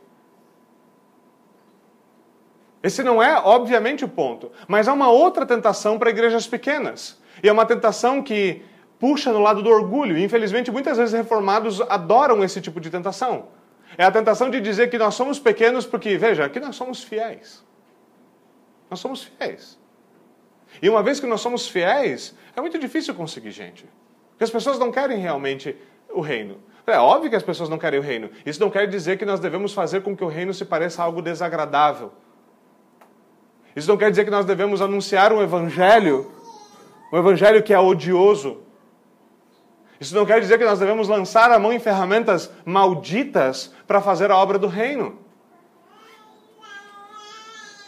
Esse 2.84 3.02
não 3.02 3.22
é, 3.22 3.36
obviamente, 3.36 4.06
o 4.06 4.08
ponto. 4.08 4.52
Mas 4.68 4.88
há 4.88 4.94
uma 4.94 5.10
outra 5.10 5.44
tentação 5.44 5.98
para 5.98 6.12
igrejas 6.12 6.46
pequenas. 6.46 7.20
E 7.42 7.50
é 7.50 7.52
uma 7.52 7.66
tentação 7.66 8.22
que 8.22 8.62
puxa 9.00 9.34
no 9.34 9.40
lado 9.40 9.64
do 9.64 9.72
orgulho. 9.72 10.20
Infelizmente, 10.20 10.70
muitas 10.70 11.00
vezes 11.00 11.12
reformados 11.16 11.82
adoram 11.82 12.44
esse 12.44 12.62
tipo 12.62 12.80
de 12.80 12.92
tentação. 12.92 13.48
É 13.98 14.04
a 14.04 14.12
tentação 14.12 14.52
de 14.52 14.62
dizer 14.62 14.92
que 14.92 14.98
nós 15.00 15.16
somos 15.16 15.40
pequenos 15.40 15.88
porque, 15.88 16.16
veja, 16.16 16.46
aqui 16.46 16.60
nós 16.60 16.76
somos 16.76 17.04
fiéis. 17.04 17.66
Nós 18.88 19.00
somos 19.00 19.24
fiéis. 19.24 19.80
E 20.80 20.88
uma 20.88 21.02
vez 21.02 21.20
que 21.20 21.26
nós 21.26 21.42
somos 21.42 21.68
fiéis, 21.68 22.36
é 22.56 22.62
muito 22.62 22.78
difícil 22.78 23.16
conseguir 23.16 23.50
gente. 23.50 23.90
Porque 24.30 24.44
as 24.44 24.52
pessoas 24.52 24.78
não 24.78 24.92
querem 24.92 25.18
realmente 25.18 25.76
o 26.14 26.22
reino. 26.22 26.69
É 26.92 27.00
óbvio 27.00 27.30
que 27.30 27.36
as 27.36 27.44
pessoas 27.44 27.70
não 27.70 27.78
querem 27.78 28.00
o 28.00 28.04
reino. 28.04 28.30
Isso 28.46 28.60
não 28.60 28.70
quer 28.70 28.88
dizer 28.88 29.18
que 29.18 29.26
nós 29.26 29.40
devemos 29.40 29.74
fazer 29.74 30.02
com 30.02 30.16
que 30.16 30.24
o 30.24 30.28
reino 30.28 30.54
se 30.54 30.66
pareça 30.66 31.04
algo 31.04 31.22
desagradável. 31.22 32.12
Isso 33.76 33.88
não 33.88 33.98
quer 33.98 34.10
dizer 34.10 34.26
que 34.26 34.32
nós 34.32 34.46
devemos 34.46 34.82
anunciar 34.82 35.32
um 35.32 35.42
evangelho, 35.42 36.32
um 37.14 37.18
evangelho 37.18 37.62
que 37.64 37.74
é 37.74 37.80
odioso. 37.80 38.58
Isso 40.00 40.16
não 40.16 40.26
quer 40.26 40.40
dizer 40.40 40.58
que 40.58 40.66
nós 40.66 40.80
devemos 40.80 41.08
lançar 41.08 41.52
a 41.52 41.60
mão 41.60 41.74
em 41.74 41.80
ferramentas 41.80 42.50
malditas 42.66 43.74
para 43.86 44.02
fazer 44.02 44.32
a 44.32 44.38
obra 44.38 44.58
do 44.58 44.68
reino. 44.68 45.20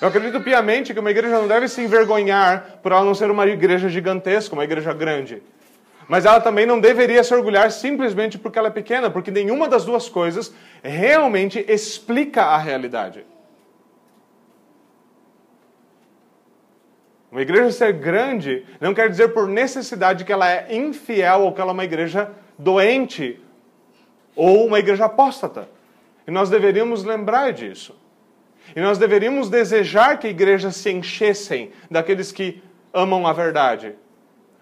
Eu 0.01 0.07
acredito 0.07 0.41
piamente 0.41 0.93
que 0.93 0.99
uma 0.99 1.11
igreja 1.11 1.37
não 1.37 1.47
deve 1.47 1.67
se 1.67 1.81
envergonhar 1.81 2.79
por 2.81 2.91
ela 2.91 3.05
não 3.05 3.13
ser 3.13 3.29
uma 3.29 3.45
igreja 3.45 3.87
gigantesca, 3.87 4.53
uma 4.53 4.63
igreja 4.63 4.91
grande. 4.93 5.43
Mas 6.07 6.25
ela 6.25 6.41
também 6.41 6.65
não 6.65 6.79
deveria 6.79 7.23
se 7.23 7.33
orgulhar 7.33 7.71
simplesmente 7.71 8.37
porque 8.37 8.57
ela 8.57 8.67
é 8.67 8.71
pequena, 8.71 9.09
porque 9.09 9.31
nenhuma 9.31 9.67
das 9.67 9.85
duas 9.85 10.09
coisas 10.09 10.53
realmente 10.83 11.63
explica 11.67 12.43
a 12.43 12.57
realidade. 12.57 13.25
Uma 17.31 17.41
igreja 17.41 17.71
ser 17.71 17.93
grande 17.93 18.65
não 18.81 18.93
quer 18.93 19.09
dizer 19.09 19.29
por 19.29 19.47
necessidade 19.47 20.25
que 20.25 20.33
ela 20.33 20.51
é 20.51 20.75
infiel 20.75 21.41
ou 21.41 21.53
que 21.53 21.61
ela 21.61 21.71
é 21.71 21.73
uma 21.73 21.85
igreja 21.85 22.29
doente 22.57 23.39
ou 24.35 24.67
uma 24.67 24.79
igreja 24.79 25.05
apóstata. 25.05 25.69
E 26.27 26.31
nós 26.31 26.49
deveríamos 26.49 27.05
lembrar 27.05 27.53
disso. 27.53 27.95
E 28.75 28.81
nós 28.81 28.97
deveríamos 28.97 29.49
desejar 29.49 30.19
que 30.19 30.27
igrejas 30.27 30.75
se 30.75 30.91
enchessem 30.91 31.71
daqueles 31.89 32.31
que 32.31 32.61
amam 32.93 33.25
a 33.25 33.33
verdade, 33.33 33.95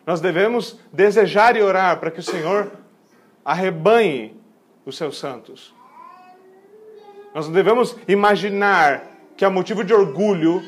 nós 0.09 0.19
devemos 0.19 0.75
desejar 0.91 1.55
e 1.55 1.61
orar 1.61 1.99
para 1.99 2.09
que 2.09 2.19
o 2.19 2.23
Senhor 2.23 2.71
arrebanhe 3.45 4.35
os 4.83 4.97
seus 4.97 5.19
santos. 5.19 5.71
Nós 7.31 7.45
não 7.45 7.53
devemos 7.53 7.95
imaginar 8.07 9.03
que 9.37 9.45
há 9.45 9.51
motivo 9.51 9.83
de 9.83 9.93
orgulho, 9.93 10.63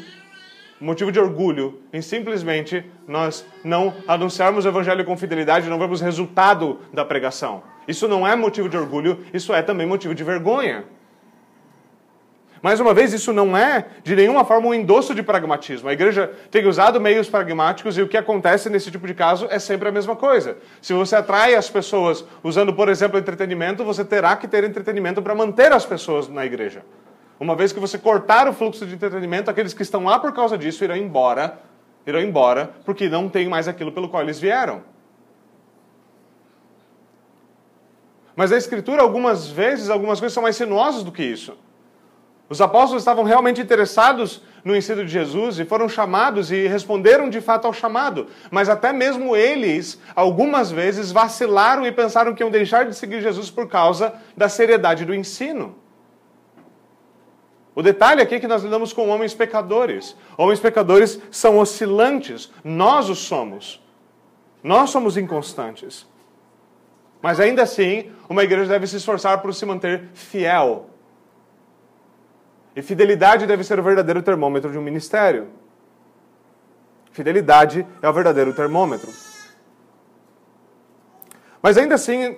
motivo 0.80 1.12
de 1.12 1.20
orgulho 1.20 1.82
em 1.92 2.04
simplesmente 2.04 2.86
nós 3.08 3.44
não 3.64 3.96
anunciarmos 4.08 4.64
o 4.64 4.68
evangelho 4.68 5.04
com 5.04 5.18
fidelidade 5.18 5.68
não 5.68 5.80
vemos 5.80 6.02
resultado 6.02 6.78
da 6.94 7.04
pregação. 7.04 7.64
Isso 7.88 8.08
não 8.08 8.28
é 8.28 8.36
motivo 8.36 8.70
de 8.70 8.78
orgulho, 8.78 9.26
isso 9.34 9.56
é 9.56 9.64
também 9.64 9.88
motivo 9.88 10.14
de 10.14 10.24
vergonha. 10.24 10.86
Mais 12.62 12.80
uma 12.80 12.94
vez, 12.94 13.12
isso 13.12 13.34
não 13.34 13.58
é 13.58 13.88
de 14.04 14.16
nenhuma 14.16 14.46
forma 14.46 14.68
um 14.68 14.74
endosso 14.74 15.16
de 15.16 15.24
pragmatismo. 15.24 15.90
A 15.90 15.94
igreja 15.94 16.32
tem 16.52 16.68
usado 16.68 17.02
meios 17.02 17.28
pragmáticos 17.28 17.98
e 17.98 18.04
o 18.04 18.08
que 18.08 18.16
acontece 18.16 18.70
nesse 18.70 18.92
tipo 18.92 19.08
de 19.08 19.16
caso 19.16 19.48
é 19.50 19.58
sempre 19.58 19.90
a 19.90 19.92
mesma 19.92 20.16
coisa. 20.16 20.58
Se 20.80 20.94
você 20.94 21.16
atrai 21.16 21.56
as 21.56 21.68
pessoas 21.70 22.24
usando, 22.44 22.72
por 22.72 22.88
exemplo, 22.88 23.18
entretenimento, 23.18 23.84
você 23.84 24.06
terá 24.06 24.36
que 24.36 24.48
ter 24.48 24.64
entretenimento 24.64 25.24
para 25.24 25.34
manter 25.34 25.72
as 25.72 25.86
pessoas 25.88 26.28
na 26.28 26.46
igreja. 26.46 26.86
Uma 27.40 27.56
vez 27.56 27.74
que 27.74 27.80
você 27.80 27.98
cortar 27.98 28.48
o 28.48 28.54
fluxo 28.54 28.86
de 28.86 28.94
entretenimento, 28.94 29.50
aqueles 29.50 29.74
que 29.74 29.82
estão 29.82 30.04
lá 30.04 30.20
por 30.20 30.32
causa 30.32 30.56
disso 30.56 30.84
irão 30.84 30.96
embora, 30.96 31.60
irão 32.06 32.22
embora, 32.22 32.70
porque 32.86 33.10
não 33.10 33.28
tem 33.28 33.50
mais 33.50 33.68
aquilo 33.68 33.92
pelo 33.92 34.08
qual 34.08 34.22
eles 34.22 34.40
vieram. 34.40 34.84
Mas 38.36 38.52
a 38.52 38.58
Escritura, 38.58 39.02
algumas 39.02 39.50
vezes, 39.50 39.90
algumas 39.90 40.20
coisas 40.20 40.34
são 40.36 40.44
mais 40.44 40.56
sinuosas 40.56 41.02
do 41.02 41.12
que 41.12 41.24
isso. 41.24 41.58
Os 42.52 42.60
apóstolos 42.60 43.02
estavam 43.02 43.24
realmente 43.24 43.62
interessados 43.62 44.42
no 44.62 44.76
ensino 44.76 45.06
de 45.06 45.10
Jesus 45.10 45.58
e 45.58 45.64
foram 45.64 45.88
chamados 45.88 46.52
e 46.52 46.68
responderam 46.68 47.30
de 47.30 47.40
fato 47.40 47.66
ao 47.66 47.72
chamado. 47.72 48.28
Mas 48.52 48.68
até 48.68 48.92
mesmo 48.92 49.38
eles, 49.38 49.98
algumas 50.14 50.70
vezes, 50.70 51.14
vacilaram 51.14 51.88
e 51.88 51.94
pensaram 51.94 52.36
que 52.36 52.44
iam 52.44 52.52
deixar 52.52 52.84
de 52.84 52.94
seguir 52.94 53.22
Jesus 53.22 53.50
por 53.50 53.70
causa 53.70 54.16
da 54.36 54.50
seriedade 54.50 55.06
do 55.06 55.16
ensino. 55.16 55.78
O 57.74 57.82
detalhe 57.82 58.22
aqui 58.22 58.36
é 58.36 58.40
que 58.42 58.50
nós 58.50 58.64
lidamos 58.64 58.92
com 58.92 59.08
homens 59.08 59.34
pecadores. 59.34 60.14
Homens 60.38 60.60
pecadores 60.60 61.22
são 61.32 61.58
oscilantes. 61.58 62.52
Nós 62.66 63.08
os 63.08 63.20
somos. 63.20 63.82
Nós 64.62 64.90
somos 64.90 65.16
inconstantes. 65.16 66.06
Mas 67.22 67.40
ainda 67.40 67.64
assim, 67.64 68.12
uma 68.28 68.44
igreja 68.44 68.74
deve 68.74 68.88
se 68.88 68.98
esforçar 68.98 69.42
por 69.42 69.54
se 69.54 69.66
manter 69.66 70.10
fiel 70.14 70.91
e 72.76 72.82
fidelidade 72.82 73.46
deve 73.46 73.64
ser 73.64 73.80
o 73.80 73.84
verdadeiro 73.84 74.22
termômetro 74.22 74.72
de 74.72 74.78
um 74.78 74.82
ministério. 74.82 75.48
Fidelidade 77.12 77.86
é 78.02 78.10
o 78.10 78.14
verdadeiro 78.14 78.54
termômetro. 78.54 79.12
Mas 81.62 81.78
ainda 81.78 81.96
assim, 81.96 82.38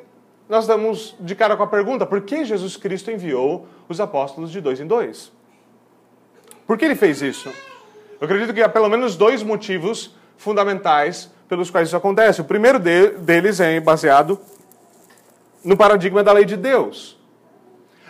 nós 0.49 0.65
damos 0.65 1.15
de 1.19 1.35
cara 1.35 1.55
com 1.55 1.63
a 1.63 1.67
pergunta: 1.67 2.05
por 2.05 2.21
que 2.21 2.43
Jesus 2.43 2.75
Cristo 2.75 3.11
enviou 3.11 3.67
os 3.87 4.01
apóstolos 4.01 4.51
de 4.51 4.59
dois 4.59 4.79
em 4.79 4.87
dois? 4.87 5.31
Por 6.65 6.77
que 6.77 6.85
ele 6.85 6.95
fez 6.95 7.21
isso? 7.21 7.49
Eu 8.19 8.25
acredito 8.25 8.53
que 8.53 8.61
há 8.61 8.69
pelo 8.69 8.89
menos 8.89 9.15
dois 9.15 9.43
motivos 9.43 10.15
fundamentais 10.37 11.29
pelos 11.47 11.69
quais 11.69 11.89
isso 11.89 11.97
acontece. 11.97 12.41
O 12.41 12.45
primeiro 12.45 12.79
deles 12.79 13.59
é 13.59 13.79
baseado 13.79 14.39
no 15.63 15.77
paradigma 15.77 16.23
da 16.23 16.31
lei 16.31 16.45
de 16.45 16.57
Deus. 16.57 17.17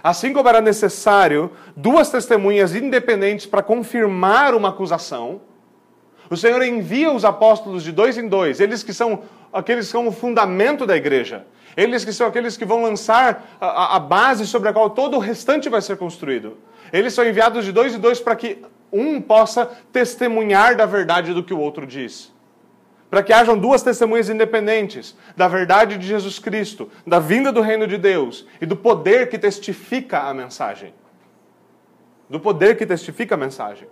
Assim 0.03 0.33
como 0.33 0.49
era 0.49 0.59
necessário 0.59 1.49
duas 1.77 2.09
testemunhas 2.09 2.75
independentes 2.75 3.45
para 3.45 3.63
confirmar 3.63 4.53
uma 4.53 4.67
acusação, 4.69 5.39
o 6.29 6.35
Senhor 6.35 6.61
envia 6.61 7.09
os 7.09 7.23
apóstolos 7.23 7.83
de 7.83 7.93
dois 7.93 8.17
em 8.17 8.27
dois, 8.27 8.59
eles 8.59 8.83
que 8.83 8.93
são 8.93 9.23
aqueles 9.53 9.85
que 9.85 9.93
são 9.93 10.05
o 10.05 10.11
fundamento 10.11 10.85
da 10.85 10.97
igreja, 10.97 11.45
eles 11.77 12.03
que 12.03 12.11
são 12.11 12.27
aqueles 12.27 12.57
que 12.57 12.65
vão 12.65 12.83
lançar 12.83 13.57
a, 13.61 13.95
a 13.95 13.99
base 13.99 14.45
sobre 14.45 14.67
a 14.67 14.73
qual 14.73 14.89
todo 14.89 15.15
o 15.15 15.19
restante 15.19 15.69
vai 15.69 15.81
ser 15.81 15.95
construído. 15.95 16.57
Eles 16.91 17.13
são 17.13 17.25
enviados 17.25 17.63
de 17.63 17.71
dois 17.71 17.95
em 17.95 17.99
dois 17.99 18.19
para 18.19 18.35
que 18.35 18.61
um 18.91 19.21
possa 19.21 19.65
testemunhar 19.93 20.75
da 20.75 20.85
verdade 20.85 21.33
do 21.33 21.43
que 21.43 21.53
o 21.53 21.59
outro 21.59 21.87
diz 21.87 22.32
para 23.13 23.21
que 23.21 23.31
hajam 23.31 23.55
duas 23.55 23.83
testemunhas 23.83 24.27
independentes 24.27 25.15
da 25.37 25.47
verdade 25.47 25.99
de 25.99 26.07
Jesus 26.07 26.39
Cristo, 26.39 26.89
da 27.05 27.19
vinda 27.19 27.51
do 27.51 27.61
reino 27.61 27.85
de 27.85 27.95
Deus 27.95 28.47
e 28.59 28.65
do 28.65 28.75
poder 28.75 29.29
que 29.29 29.37
testifica 29.37 30.21
a 30.21 30.33
mensagem. 30.33 30.95
do 32.27 32.39
poder 32.39 32.75
que 32.75 32.87
testifica 32.87 33.35
a 33.35 33.37
mensagem. 33.37 33.87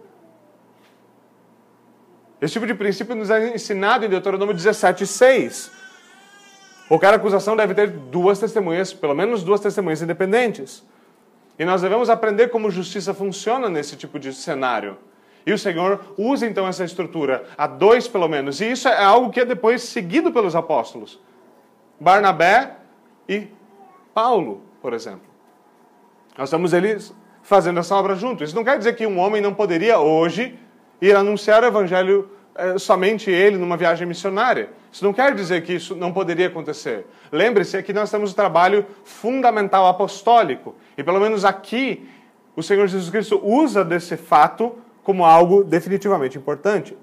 Esse 2.42 2.54
tipo 2.54 2.66
de 2.66 2.74
princípio 2.74 3.13
nos 3.13 3.30
é 3.30 3.54
ensinado 3.54 4.04
em 4.04 4.10
Deuteronômio 4.10 4.56
17, 4.56 5.06
6. 5.06 5.72
Qualquer 6.88 7.13
acusação 7.13 7.56
deve 7.56 7.75
ter 7.75 7.90
duas 7.92 8.40
testemunhas, 8.40 8.92
pelo 8.92 9.13
menos 9.13 9.44
duas 9.44 9.62
testemunhas 9.62 10.01
independentes. 10.01 10.84
E 11.60 11.63
nós 11.63 11.84
devemos 11.84 12.10
aprender 12.10 12.48
como 12.48 12.72
justiça 12.72 13.13
funciona 13.13 13.70
nesse 13.70 13.96
tipo 13.96 14.18
de 14.18 14.34
cenário. 14.34 14.98
E 15.45 15.53
o 15.53 15.57
Senhor 15.57 16.13
usa 16.17 16.45
então 16.45 16.67
essa 16.67 16.83
estrutura, 16.83 17.45
a 17.57 17.67
dois 17.67 18.07
pelo 18.07 18.27
menos. 18.27 18.62
E 18.62 18.71
isso 18.71 18.88
é 18.88 19.03
algo 19.03 19.31
que 19.31 19.39
é 19.39 19.45
depois 19.45 19.81
seguido 19.83 20.31
pelos 20.31 20.55
apóstolos. 20.55 21.19
Barnabé 22.00 22.75
e 23.27 23.48
Paulo, 24.13 24.62
por 24.81 24.93
exemplo. 24.93 25.21
Nós 26.38 26.50
estamos 26.50 26.74
eles 26.74 27.13
fazendo 27.41 27.79
essa 27.79 27.95
obra 27.95 28.15
juntos. 28.15 28.50
Isso 28.50 28.55
não 28.55 28.63
quer 28.63 28.77
dizer 28.77 28.95
que 28.95 29.05
um 29.05 29.19
homem 29.19 29.41
não 29.41 29.53
poderia 29.53 30.00
hoje 30.00 30.57
ir 31.01 31.15
anunciar 31.15 31.63
o 31.63 31.67
evangelho 31.67 32.29
é, 32.53 32.77
somente 32.77 33.31
ele 33.31 33.57
numa 33.57 33.77
viagem 33.77 34.05
missionária. 34.05 34.69
Isso 34.91 35.03
não 35.05 35.13
quer 35.13 35.33
dizer 35.33 35.63
que 35.63 35.74
isso 35.74 35.95
não 35.95 36.12
poderia 36.12 36.48
acontecer. 36.48 37.07
Lembre-se 37.31 37.81
que 37.81 37.93
nós 37.93 38.12
temos 38.12 38.31
um 38.31 38.36
trabalho 38.36 38.86
fundamental 39.03 39.88
apostólico. 39.88 40.75
E 40.98 41.03
pelo 41.03 41.19
menos 41.19 41.45
aqui, 41.45 42.07
o 42.55 42.62
Senhor 42.62 42.86
Jesus 42.88 43.10
Cristo 43.10 43.39
usa 43.41 43.86
desse 43.86 44.17
fato 44.17 44.77
como 45.03 45.25
algo 45.25 45.63
definitivamente 45.63 46.38
importante. 46.38 46.98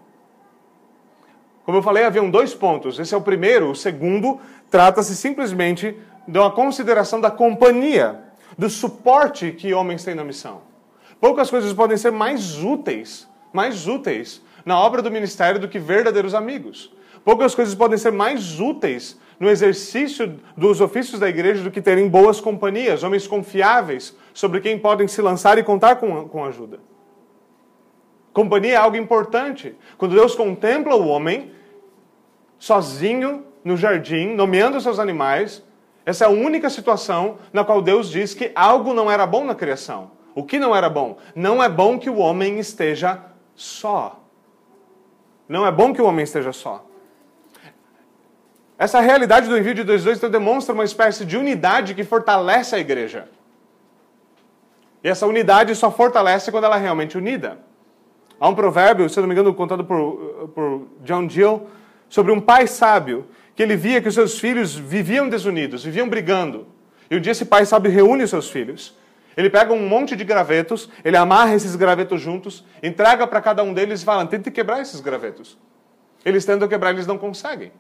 Como 1.65 1.79
eu 1.79 1.83
falei, 1.83 2.05
haviam 2.05 2.31
dois 2.31 2.55
pontos. 2.55 2.99
Esse 2.99 3.15
é 3.15 3.17
o 3.17 3.21
primeiro. 3.21 3.71
O 3.71 3.75
segundo 3.75 4.41
trata-se 4.71 5.15
simplesmente 5.15 5.97
de 6.27 6.39
uma 6.39 6.51
consideração 6.51 7.21
da 7.21 7.31
companhia, 7.31 8.21
do 8.57 8.71
suporte 8.71 9.53
que 9.53 9.75
homens 9.75 10.03
têm 10.05 10.15
na 10.15 10.25
missão. 10.25 10.63
Poucas 11.21 11.51
coisas 11.51 11.73
podem 11.73 11.97
ser 11.97 12.11
mais 12.11 12.63
úteis, 12.63 13.29
mais 13.53 13.87
úteis 13.87 14.41
na 14.65 14.79
obra 14.79 15.03
do 15.03 15.11
ministério 15.11 15.61
do 15.61 15.69
que 15.69 15.79
verdadeiros 15.79 16.35
amigos. 16.35 16.93
Poucas 17.25 17.55
coisas 17.55 17.75
podem 17.75 17.99
ser 17.99 18.13
mais 18.13 18.61
úteis 18.61 19.19
no 19.39 19.49
exercício 19.49 20.41
dos 20.57 20.81
ofícios 20.81 21.21
da 21.21 21.29
igreja 21.29 21.63
do 21.63 21.71
que 21.71 21.81
terem 21.81 22.09
boas 22.09 22.41
companhias, 22.41 23.03
homens 23.03 23.27
confiáveis, 23.27 24.17
sobre 24.33 24.61
quem 24.61 24.79
podem 24.79 25.07
se 25.07 25.21
lançar 25.21 25.59
e 25.59 25.63
contar 25.63 25.97
com, 25.97 26.29
com 26.29 26.45
ajuda. 26.45 26.81
Companhia 28.39 28.75
é 28.75 28.77
algo 28.77 28.97
importante. 28.97 29.75
Quando 29.97 30.15
Deus 30.15 30.37
contempla 30.37 30.95
o 30.95 31.09
homem 31.09 31.51
sozinho 32.57 33.45
no 33.65 33.77
jardim, 33.77 34.29
nomeando 34.37 34.81
seus 34.81 35.01
animais, 35.01 35.61
essa 36.07 36.23
é 36.23 36.29
a 36.29 36.31
única 36.31 36.71
situação 36.71 37.39
na 37.53 37.65
qual 37.65 37.83
Deus 37.83 38.09
diz 38.09 38.35
que 38.35 38.53
algo 38.55 38.95
não 38.95 39.11
era 39.11 39.27
bom 39.27 39.45
na 39.45 39.57
criação. 39.57 40.13
O 40.37 40.45
que 40.45 40.57
não 40.57 40.73
era 40.73 40.89
bom? 40.89 41.19
Não 41.35 41.61
é 41.61 41.69
bom 41.69 41.99
que 41.99 42.09
o 42.09 42.19
homem 42.19 42.61
esteja 42.61 43.21
só. 43.57 44.21
Não 45.49 45.67
é 45.67 45.73
bom 45.73 45.93
que 45.93 46.01
o 46.01 46.07
homem 46.07 46.23
esteja 46.23 46.53
só. 46.53 46.87
Essa 48.79 49.01
realidade 49.01 49.49
do 49.49 49.59
envio 49.59 49.75
de 49.75 49.83
dois 49.83 50.05
dois 50.05 50.19
então, 50.19 50.31
demonstra 50.31 50.73
uma 50.73 50.85
espécie 50.85 51.25
de 51.25 51.37
unidade 51.37 51.93
que 51.93 52.05
fortalece 52.05 52.77
a 52.77 52.79
igreja. 52.79 53.29
E 55.03 55.09
essa 55.09 55.27
unidade 55.27 55.75
só 55.75 55.91
fortalece 55.91 56.53
quando 56.53 56.67
ela 56.67 56.77
é 56.77 56.81
realmente 56.81 57.19
unida. 57.19 57.67
Há 58.41 58.49
um 58.49 58.55
provérbio, 58.55 59.09
se 59.09 59.21
não 59.21 59.27
me 59.27 59.35
engano, 59.35 59.53
contado 59.53 59.85
por, 59.85 60.51
por 60.55 60.87
John 61.03 61.29
Gill, 61.29 61.67
sobre 62.09 62.33
um 62.33 62.41
pai 62.41 62.67
sábio, 62.67 63.27
que 63.55 63.63
ele 63.63 63.77
via 63.77 64.01
que 64.01 64.09
os 64.09 64.15
seus 64.15 64.39
filhos 64.39 64.75
viviam 64.75 65.29
desunidos, 65.29 65.83
viviam 65.83 66.09
brigando. 66.09 66.67
E 67.11 67.17
um 67.17 67.21
dia 67.21 67.33
esse 67.33 67.45
pai 67.45 67.67
sábio 67.67 67.91
reúne 67.91 68.23
os 68.23 68.31
seus 68.31 68.49
filhos. 68.49 68.97
Ele 69.37 69.51
pega 69.51 69.73
um 69.73 69.89
monte 69.89 70.17
de 70.17 70.25
gravetos, 70.25 70.89
ele 71.05 71.17
amarra 71.17 71.55
esses 71.55 71.77
gravetos 71.77 72.21
juntos, 72.21 72.65
entrega 72.83 73.27
para 73.27 73.41
cada 73.41 73.63
um 73.63 73.73
deles 73.73 74.03
e 74.03 74.05
fala: 74.05 74.27
tente 74.27 74.51
quebrar 74.51 74.81
esses 74.81 75.01
gravetos. 75.01 75.59
Eles 76.25 76.45
tentam 76.45 76.69
quebrar, 76.69 76.91
eles 76.91 77.07
não 77.07 77.19
conseguem. 77.19 77.73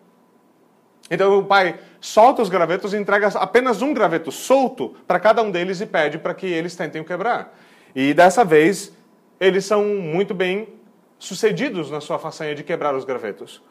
Então 1.10 1.38
o 1.38 1.44
pai 1.44 1.78
solta 2.00 2.42
os 2.42 2.48
gravetos 2.48 2.92
e 2.92 2.96
entrega 2.96 3.28
apenas 3.28 3.82
um 3.82 3.94
graveto 3.94 4.30
solto 4.30 4.94
para 5.06 5.18
cada 5.18 5.42
um 5.42 5.50
deles 5.50 5.80
e 5.80 5.86
pede 5.86 6.18
para 6.18 6.34
que 6.34 6.46
eles 6.46 6.76
tentem 6.76 7.02
quebrar. 7.02 7.56
E 7.94 8.12
dessa 8.12 8.44
vez, 8.44 8.92
eles 9.40 9.64
são 9.64 9.84
muito 9.84 10.34
bem 10.34 10.68
sucedidos 11.18 11.90
na 11.90 12.00
sua 12.00 12.18
façanha 12.18 12.54
de 12.54 12.62
quebrar 12.62 12.94
os 12.94 13.04
gravetos. 13.04 13.62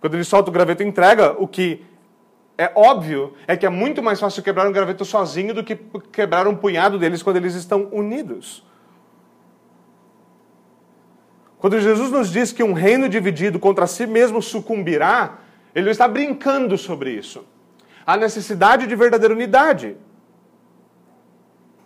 Quando 0.00 0.14
ele 0.14 0.24
solta 0.24 0.50
o 0.50 0.52
graveto 0.52 0.82
e 0.82 0.86
entrega, 0.86 1.32
o 1.38 1.46
que 1.46 1.84
é 2.58 2.70
óbvio 2.74 3.34
é 3.46 3.56
que 3.56 3.64
é 3.64 3.68
muito 3.68 4.02
mais 4.02 4.20
fácil 4.20 4.42
quebrar 4.42 4.68
um 4.68 4.72
graveto 4.72 5.04
sozinho 5.04 5.54
do 5.54 5.64
que 5.64 5.76
quebrar 6.10 6.46
um 6.46 6.56
punhado 6.56 6.98
deles 6.98 7.22
quando 7.22 7.36
eles 7.36 7.54
estão 7.54 7.88
unidos. 7.92 8.64
Quando 11.58 11.80
Jesus 11.80 12.10
nos 12.10 12.30
diz 12.30 12.50
que 12.50 12.62
um 12.62 12.72
reino 12.72 13.08
dividido 13.08 13.58
contra 13.60 13.86
si 13.86 14.04
mesmo 14.04 14.42
sucumbirá, 14.42 15.38
ele 15.72 15.90
está 15.90 16.08
brincando 16.08 16.76
sobre 16.76 17.12
isso. 17.12 17.46
A 18.04 18.16
necessidade 18.16 18.86
de 18.88 18.96
verdadeira 18.96 19.32
unidade. 19.32 19.96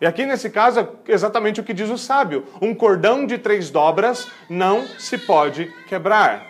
E 0.00 0.06
aqui 0.06 0.26
nesse 0.26 0.50
caso 0.50 0.80
é 0.80 0.88
exatamente 1.08 1.60
o 1.60 1.64
que 1.64 1.72
diz 1.72 1.88
o 1.88 1.96
sábio: 1.96 2.44
um 2.60 2.74
cordão 2.74 3.26
de 3.26 3.38
três 3.38 3.70
dobras 3.70 4.30
não 4.48 4.86
se 4.86 5.16
pode 5.16 5.72
quebrar. 5.88 6.46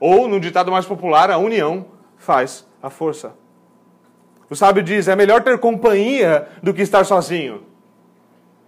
Ou, 0.00 0.28
no 0.28 0.40
ditado 0.40 0.72
mais 0.72 0.84
popular, 0.84 1.30
a 1.30 1.38
união 1.38 1.86
faz 2.16 2.66
a 2.82 2.90
força. 2.90 3.34
O 4.50 4.56
sábio 4.56 4.82
diz: 4.82 5.08
é 5.08 5.14
melhor 5.14 5.42
ter 5.42 5.58
companhia 5.58 6.48
do 6.62 6.74
que 6.74 6.82
estar 6.82 7.04
sozinho. 7.04 7.62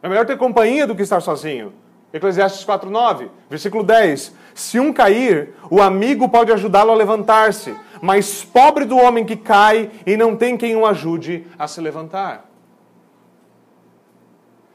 É 0.03 0.09
melhor 0.09 0.25
ter 0.25 0.38
companhia 0.38 0.87
do 0.87 0.95
que 0.95 1.03
estar 1.03 1.21
sozinho. 1.21 1.73
Eclesiastes 2.12 2.64
4:9, 2.64 3.29
versículo 3.51 3.83
10. 3.83 4.35
Se 4.55 4.79
um 4.79 4.92
cair, 4.92 5.55
o 5.69 5.83
amigo 5.83 6.29
pode 6.29 6.53
ajudá-lo 6.53 6.92
a 6.92 6.95
levantar-se, 6.95 7.75
mas 8.01 8.45
pobre 8.45 8.85
do 8.85 8.97
homem 8.97 9.25
que 9.25 9.37
cai 9.37 9.91
e 10.07 10.17
não 10.17 10.37
tem 10.37 10.57
quem 10.57 10.77
o 10.77 10.87
ajude 10.87 11.47
a 11.59 11.67
se 11.67 11.81
levantar. 11.81 12.47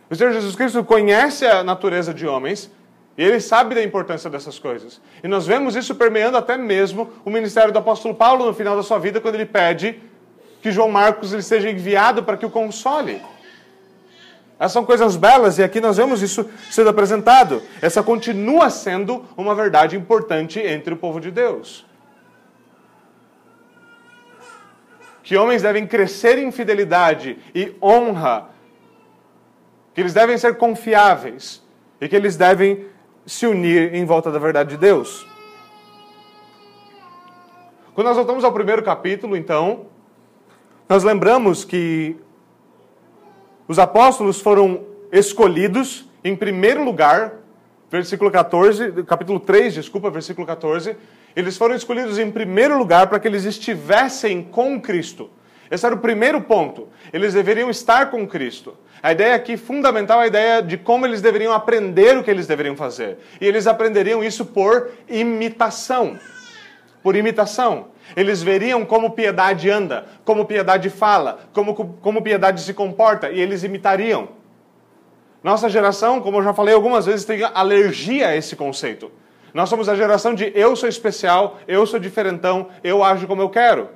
O 0.10 0.16
Senhor 0.16 0.34
Jesus 0.34 0.56
Cristo 0.56 0.84
conhece 0.84 1.46
a 1.46 1.64
natureza 1.64 2.14
de 2.14 2.28
homens 2.28 2.70
e 3.18 3.24
ele 3.24 3.40
sabe 3.40 3.76
da 3.76 3.84
importância 3.84 4.30
dessas 4.30 4.60
coisas. 4.60 5.00
E 5.24 5.28
nós 5.28 5.48
vemos 5.48 5.76
isso 5.76 5.96
permeando 5.96 6.38
até 6.38 6.58
mesmo 6.58 7.10
o 7.24 7.30
ministério 7.30 7.72
do 7.72 7.80
apóstolo 7.80 8.14
Paulo 8.14 8.46
no 8.46 8.54
final 8.54 8.76
da 8.76 8.84
sua 8.84 9.00
vida, 9.00 9.22
quando 9.22 9.36
ele 9.36 9.46
pede 9.46 10.02
que 10.62 10.72
João 10.72 10.90
Marcos 10.90 11.34
ele 11.34 11.42
seja 11.42 11.70
enviado 11.70 12.24
para 12.24 12.38
que 12.38 12.46
o 12.46 12.50
console. 12.50 13.22
Essas 14.60 14.74
são 14.74 14.86
coisas 14.86 15.16
belas 15.16 15.58
e 15.58 15.64
aqui 15.64 15.82
nós 15.82 15.98
vemos 15.98 16.22
isso 16.22 16.48
sendo 16.70 16.90
apresentado. 16.90 17.64
Essa 17.82 18.04
continua 18.04 18.70
sendo 18.70 19.26
uma 19.36 19.56
verdade 19.56 19.96
importante 19.96 20.60
entre 20.60 20.94
o 20.94 20.98
povo 20.98 21.20
de 21.20 21.32
Deus. 21.32 21.86
Que 25.32 25.38
homens 25.38 25.62
devem 25.62 25.88
crescer 25.88 26.38
em 26.40 26.52
fidelidade 26.52 27.38
e 27.56 27.74
honra, 27.82 28.50
que 29.94 30.02
eles 30.02 30.14
devem 30.14 30.38
ser 30.38 30.58
confiáveis 30.58 31.66
e 32.02 32.10
que 32.10 32.18
eles 32.18 32.36
devem 32.36 32.86
se 33.26 33.48
unir 33.48 33.96
em 33.96 34.04
volta 34.04 34.30
da 34.30 34.38
verdade 34.38 34.72
de 34.72 34.78
Deus. 34.78 35.26
Quando 37.96 38.08
nós 38.08 38.18
voltamos 38.18 38.44
ao 38.44 38.52
primeiro 38.52 38.84
capítulo, 38.84 39.38
então, 39.38 39.86
nós 40.90 41.02
lembramos 41.02 41.64
que 41.64 42.18
os 43.70 43.80
apóstolos 43.80 44.42
foram 44.42 44.86
escolhidos 45.14 46.10
em 46.26 46.36
primeiro 46.36 46.84
lugar, 46.84 47.36
versículo 47.90 48.30
14, 48.30 49.02
capítulo 49.04 49.40
3, 49.40 49.76
desculpa, 49.76 50.10
versículo 50.10 50.46
14, 50.46 50.98
eles 51.36 51.58
foram 51.58 51.76
escolhidos 51.76 52.20
em 52.20 52.30
primeiro 52.30 52.78
lugar 52.78 53.08
para 53.08 53.20
que 53.20 53.28
eles 53.28 53.46
estivessem 53.46 54.44
com 54.44 54.80
Cristo. 54.80 55.30
Esse 55.70 55.86
era 55.86 55.96
o 55.96 56.00
primeiro 56.00 56.42
ponto. 56.42 56.90
Eles 57.14 57.34
deveriam 57.34 57.70
estar 57.70 58.12
com 58.12 58.28
Cristo. 58.28 58.76
A 59.02 59.14
ideia 59.14 59.34
aqui 59.34 59.56
fundamental 59.56 60.20
é 60.20 60.26
a 60.26 60.28
ideia 60.28 60.62
de 60.62 60.78
como 60.78 61.06
eles 61.06 61.22
deveriam 61.22 61.54
aprender 61.54 62.18
o 62.18 62.24
que 62.24 62.30
eles 62.30 62.46
deveriam 62.46 62.76
fazer. 62.76 63.18
E 63.40 63.48
eles 63.48 63.66
aprenderiam 63.66 64.22
isso 64.24 64.46
por 64.46 64.92
imitação. 65.10 66.20
Por 67.02 67.16
imitação. 67.16 67.88
Eles 68.16 68.44
veriam 68.44 68.86
como 68.86 69.12
piedade 69.12 69.70
anda, 69.70 70.06
como 70.26 70.46
piedade 70.46 70.90
fala, 70.90 71.40
como, 71.54 71.74
como 71.74 72.22
piedade 72.22 72.62
se 72.62 72.74
comporta, 72.74 73.32
e 73.32 73.40
eles 73.40 73.64
imitariam. 73.64 74.30
Nossa 75.44 75.70
geração, 75.70 76.20
como 76.20 76.38
eu 76.38 76.44
já 76.44 76.54
falei 76.54 76.76
algumas 76.76 77.06
vezes, 77.06 77.26
tem 77.26 77.42
alergia 77.44 78.28
a 78.28 78.36
esse 78.36 78.56
conceito. 78.56 79.12
Nós 79.54 79.70
somos 79.70 79.90
a 79.90 79.96
geração 79.96 80.34
de 80.34 80.52
eu 80.56 80.76
sou 80.76 80.88
especial, 80.88 81.60
eu 81.68 81.86
sou 81.86 82.00
diferentão, 82.00 82.70
eu 82.84 83.04
ajo 83.04 83.28
como 83.28 83.42
eu 83.42 83.50
quero. 83.50 83.90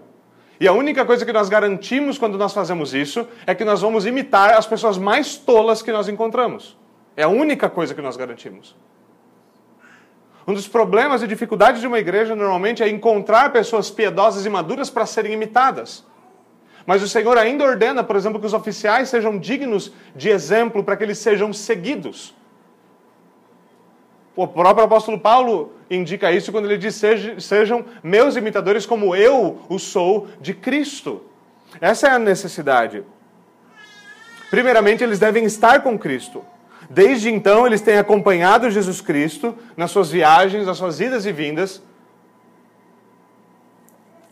E 0.59 0.67
a 0.67 0.73
única 0.73 1.05
coisa 1.05 1.25
que 1.25 1.33
nós 1.33 1.49
garantimos 1.49 2.17
quando 2.17 2.37
nós 2.37 2.53
fazemos 2.53 2.93
isso 2.93 3.27
é 3.45 3.53
que 3.53 3.65
nós 3.65 3.81
vamos 3.81 4.05
imitar 4.05 4.53
as 4.53 4.65
pessoas 4.65 4.97
mais 4.97 5.35
tolas 5.35 5.81
que 5.81 5.91
nós 5.91 6.07
encontramos. 6.07 6.77
É 7.15 7.23
a 7.23 7.29
única 7.29 7.69
coisa 7.69 7.93
que 7.93 8.01
nós 8.01 8.15
garantimos. 8.15 8.75
Um 10.47 10.53
dos 10.53 10.67
problemas 10.67 11.23
e 11.23 11.27
dificuldades 11.27 11.81
de 11.81 11.87
uma 11.87 11.99
igreja 11.99 12.35
normalmente 12.35 12.83
é 12.83 12.87
encontrar 12.87 13.51
pessoas 13.51 13.89
piedosas 13.89 14.45
e 14.45 14.49
maduras 14.49 14.89
para 14.89 15.05
serem 15.05 15.33
imitadas. 15.33 16.05
Mas 16.85 17.01
o 17.01 17.09
Senhor 17.09 17.35
ainda 17.37 17.63
ordena, 17.63 18.03
por 18.03 18.15
exemplo, 18.15 18.39
que 18.39 18.45
os 18.45 18.53
oficiais 18.53 19.09
sejam 19.09 19.39
dignos 19.39 19.91
de 20.15 20.29
exemplo 20.29 20.83
para 20.83 20.95
que 20.95 21.03
eles 21.03 21.17
sejam 21.17 21.51
seguidos. 21.51 22.35
O 24.35 24.47
próprio 24.47 24.85
apóstolo 24.85 25.19
Paulo 25.19 25.73
indica 25.89 26.31
isso 26.31 26.51
quando 26.51 26.65
ele 26.65 26.77
diz: 26.77 27.01
Sejam 27.39 27.85
meus 28.03 28.35
imitadores, 28.35 28.85
como 28.85 29.15
eu 29.15 29.61
o 29.69 29.79
sou 29.79 30.27
de 30.41 30.53
Cristo. 30.53 31.21
Essa 31.79 32.07
é 32.07 32.11
a 32.11 32.19
necessidade. 32.19 33.03
Primeiramente, 34.49 35.03
eles 35.03 35.19
devem 35.19 35.45
estar 35.45 35.81
com 35.81 35.97
Cristo. 35.97 36.43
Desde 36.89 37.29
então, 37.29 37.65
eles 37.65 37.81
têm 37.81 37.97
acompanhado 37.97 38.69
Jesus 38.69 39.01
Cristo 39.01 39.55
nas 39.75 39.91
suas 39.91 40.09
viagens, 40.09 40.67
nas 40.67 40.77
suas 40.77 40.99
idas 40.99 41.25
e 41.25 41.31
vindas, 41.31 41.81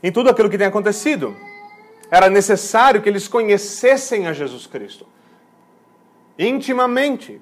em 0.04 0.12
tudo 0.12 0.30
aquilo 0.30 0.50
que 0.50 0.58
tem 0.58 0.68
acontecido. 0.68 1.36
Era 2.12 2.30
necessário 2.30 3.02
que 3.02 3.10
eles 3.10 3.28
conhecessem 3.28 4.28
a 4.28 4.34
Jesus 4.34 4.68
Cristo 4.68 5.08
intimamente. 6.38 7.42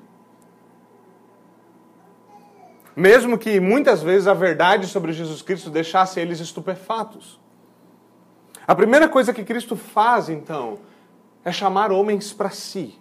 Mesmo 2.95 3.37
que 3.37 3.59
muitas 3.59 4.03
vezes 4.03 4.27
a 4.27 4.33
verdade 4.33 4.87
sobre 4.87 5.13
Jesus 5.13 5.41
Cristo 5.41 5.69
deixasse 5.69 6.19
eles 6.19 6.39
estupefatos. 6.39 7.39
A 8.67 8.75
primeira 8.75 9.07
coisa 9.07 9.33
que 9.33 9.43
Cristo 9.43 9.75
faz, 9.75 10.29
então, 10.29 10.79
é 11.43 11.51
chamar 11.51 11.91
homens 11.91 12.31
para 12.33 12.49
si. 12.49 12.99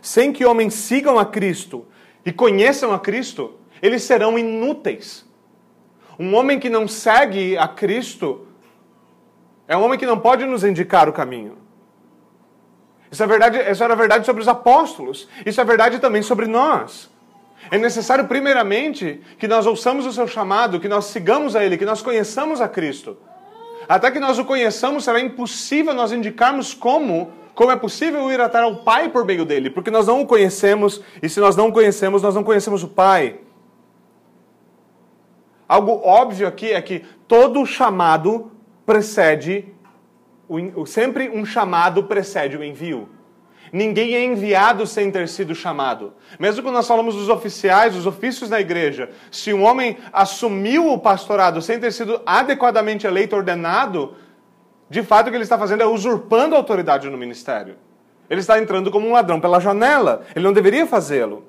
Sem 0.00 0.32
que 0.32 0.44
homens 0.44 0.74
sigam 0.74 1.18
a 1.18 1.26
Cristo 1.26 1.86
e 2.24 2.32
conheçam 2.32 2.92
a 2.92 2.98
Cristo, 2.98 3.54
eles 3.82 4.02
serão 4.02 4.38
inúteis. 4.38 5.26
Um 6.18 6.34
homem 6.34 6.58
que 6.58 6.68
não 6.68 6.86
segue 6.86 7.56
a 7.56 7.66
Cristo 7.66 8.46
é 9.66 9.76
um 9.76 9.82
homem 9.82 9.98
que 9.98 10.06
não 10.06 10.18
pode 10.18 10.44
nos 10.44 10.64
indicar 10.64 11.08
o 11.08 11.12
caminho. 11.12 11.56
Isso 13.10 13.22
é 13.22 13.26
verdade, 13.26 13.58
isso 13.70 13.82
era 13.82 13.94
verdade 13.96 14.24
sobre 14.24 14.42
os 14.42 14.48
apóstolos. 14.48 15.28
Isso 15.44 15.60
é 15.60 15.64
verdade 15.64 15.98
também 15.98 16.22
sobre 16.22 16.46
nós. 16.46 17.10
É 17.68 17.76
necessário, 17.76 18.26
primeiramente, 18.26 19.20
que 19.38 19.48
nós 19.48 19.66
ouçamos 19.66 20.06
o 20.06 20.12
seu 20.12 20.28
chamado, 20.28 20.78
que 20.78 20.88
nós 20.88 21.06
sigamos 21.06 21.56
a 21.56 21.64
Ele, 21.64 21.76
que 21.76 21.84
nós 21.84 22.00
conheçamos 22.00 22.60
a 22.60 22.68
Cristo. 22.68 23.16
Até 23.88 24.10
que 24.10 24.20
nós 24.20 24.38
o 24.38 24.44
conheçamos, 24.44 25.04
será 25.04 25.20
impossível 25.20 25.92
nós 25.92 26.12
indicarmos 26.12 26.72
como, 26.72 27.32
como 27.54 27.72
é 27.72 27.76
possível 27.76 28.30
ir 28.30 28.40
até 28.40 28.58
ao 28.58 28.76
Pai 28.76 29.08
por 29.08 29.24
meio 29.24 29.44
dele, 29.44 29.68
porque 29.68 29.90
nós 29.90 30.06
não 30.06 30.22
o 30.22 30.26
conhecemos, 30.26 31.02
e 31.20 31.28
se 31.28 31.40
nós 31.40 31.56
não 31.56 31.68
o 31.68 31.72
conhecemos, 31.72 32.22
nós 32.22 32.34
não 32.34 32.44
conhecemos 32.44 32.82
o 32.82 32.88
Pai. 32.88 33.40
Algo 35.68 36.00
óbvio 36.04 36.48
aqui 36.48 36.72
é 36.72 36.80
que 36.80 37.04
todo 37.28 37.64
chamado 37.66 38.50
precede, 38.84 39.72
sempre 40.86 41.28
um 41.28 41.44
chamado 41.44 42.04
precede 42.04 42.56
o 42.56 42.64
envio. 42.64 43.08
Ninguém 43.72 44.14
é 44.14 44.24
enviado 44.24 44.86
sem 44.86 45.10
ter 45.10 45.28
sido 45.28 45.54
chamado. 45.54 46.12
Mesmo 46.38 46.62
quando 46.62 46.74
nós 46.74 46.88
falamos 46.88 47.14
dos 47.14 47.28
oficiais, 47.28 47.94
dos 47.94 48.06
ofícios 48.06 48.50
na 48.50 48.60
igreja, 48.60 49.10
se 49.30 49.52
um 49.52 49.62
homem 49.62 49.96
assumiu 50.12 50.92
o 50.92 50.98
pastorado 50.98 51.62
sem 51.62 51.78
ter 51.78 51.92
sido 51.92 52.20
adequadamente 52.26 53.06
eleito, 53.06 53.36
ordenado, 53.36 54.14
de 54.88 55.02
fato 55.02 55.28
o 55.28 55.30
que 55.30 55.36
ele 55.36 55.44
está 55.44 55.56
fazendo 55.56 55.82
é 55.82 55.86
usurpando 55.86 56.54
a 56.54 56.58
autoridade 56.58 57.08
no 57.08 57.16
ministério. 57.16 57.76
Ele 58.28 58.40
está 58.40 58.58
entrando 58.60 58.90
como 58.90 59.08
um 59.08 59.12
ladrão 59.12 59.40
pela 59.40 59.60
janela. 59.60 60.22
Ele 60.34 60.44
não 60.44 60.52
deveria 60.52 60.86
fazê-lo. 60.86 61.44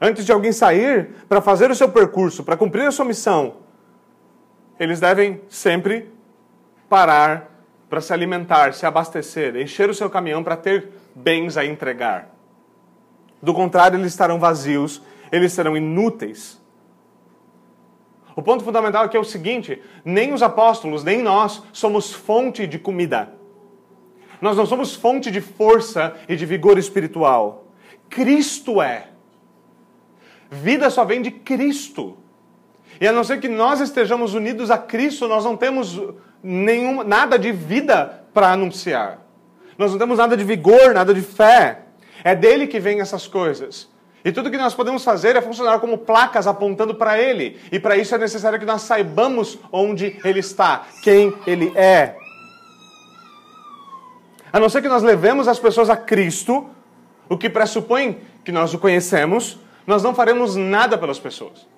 Antes 0.00 0.24
de 0.24 0.32
alguém 0.32 0.52
sair 0.52 1.10
para 1.28 1.40
fazer 1.40 1.70
o 1.70 1.74
seu 1.74 1.88
percurso, 1.88 2.42
para 2.42 2.56
cumprir 2.56 2.86
a 2.86 2.90
sua 2.90 3.04
missão, 3.04 3.56
eles 4.80 4.98
devem 4.98 5.42
sempre 5.48 6.10
parar 6.88 7.51
para 7.92 8.00
se 8.00 8.10
alimentar, 8.10 8.72
se 8.72 8.86
abastecer, 8.86 9.54
encher 9.54 9.90
o 9.90 9.94
seu 9.94 10.08
caminhão 10.08 10.42
para 10.42 10.56
ter 10.56 10.88
bens 11.14 11.58
a 11.58 11.66
entregar. 11.66 12.34
Do 13.42 13.52
contrário, 13.52 13.98
eles 13.98 14.12
estarão 14.12 14.38
vazios, 14.38 15.02
eles 15.30 15.52
serão 15.52 15.76
inúteis. 15.76 16.58
O 18.34 18.40
ponto 18.40 18.64
fundamental 18.64 19.04
aqui 19.04 19.14
é 19.14 19.20
o 19.20 19.24
seguinte: 19.24 19.82
nem 20.02 20.32
os 20.32 20.42
apóstolos, 20.42 21.04
nem 21.04 21.20
nós 21.20 21.62
somos 21.70 22.14
fonte 22.14 22.66
de 22.66 22.78
comida. 22.78 23.34
Nós 24.40 24.56
não 24.56 24.64
somos 24.64 24.94
fonte 24.94 25.30
de 25.30 25.42
força 25.42 26.16
e 26.26 26.34
de 26.34 26.46
vigor 26.46 26.78
espiritual. 26.78 27.66
Cristo 28.08 28.80
é. 28.80 29.08
Vida 30.50 30.88
só 30.88 31.04
vem 31.04 31.20
de 31.20 31.30
Cristo. 31.30 32.16
E 33.02 33.08
a 33.08 33.10
não 33.10 33.24
ser 33.24 33.40
que 33.40 33.48
nós 33.48 33.80
estejamos 33.80 34.32
unidos 34.32 34.70
a 34.70 34.78
Cristo, 34.78 35.26
nós 35.26 35.44
não 35.44 35.56
temos 35.56 36.00
nenhum, 36.40 37.02
nada 37.02 37.36
de 37.36 37.50
vida 37.50 38.22
para 38.32 38.52
anunciar. 38.52 39.18
Nós 39.76 39.90
não 39.90 39.98
temos 39.98 40.18
nada 40.18 40.36
de 40.36 40.44
vigor, 40.44 40.94
nada 40.94 41.12
de 41.12 41.20
fé. 41.20 41.80
É 42.22 42.32
dele 42.32 42.68
que 42.68 42.78
vêm 42.78 43.00
essas 43.00 43.26
coisas. 43.26 43.88
E 44.24 44.30
tudo 44.30 44.52
que 44.52 44.56
nós 44.56 44.72
podemos 44.72 45.02
fazer 45.02 45.34
é 45.34 45.42
funcionar 45.42 45.80
como 45.80 45.98
placas 45.98 46.46
apontando 46.46 46.94
para 46.94 47.20
ele. 47.20 47.58
E 47.72 47.80
para 47.80 47.96
isso 47.96 48.14
é 48.14 48.18
necessário 48.18 48.56
que 48.56 48.64
nós 48.64 48.82
saibamos 48.82 49.58
onde 49.72 50.16
ele 50.24 50.38
está, 50.38 50.86
quem 51.02 51.34
ele 51.44 51.76
é. 51.76 52.14
A 54.52 54.60
não 54.60 54.68
ser 54.68 54.80
que 54.80 54.86
nós 54.86 55.02
levemos 55.02 55.48
as 55.48 55.58
pessoas 55.58 55.90
a 55.90 55.96
Cristo, 55.96 56.70
o 57.28 57.36
que 57.36 57.50
pressupõe 57.50 58.20
que 58.44 58.52
nós 58.52 58.72
o 58.72 58.78
conhecemos, 58.78 59.58
nós 59.84 60.04
não 60.04 60.14
faremos 60.14 60.54
nada 60.54 60.96
pelas 60.96 61.18
pessoas. 61.18 61.71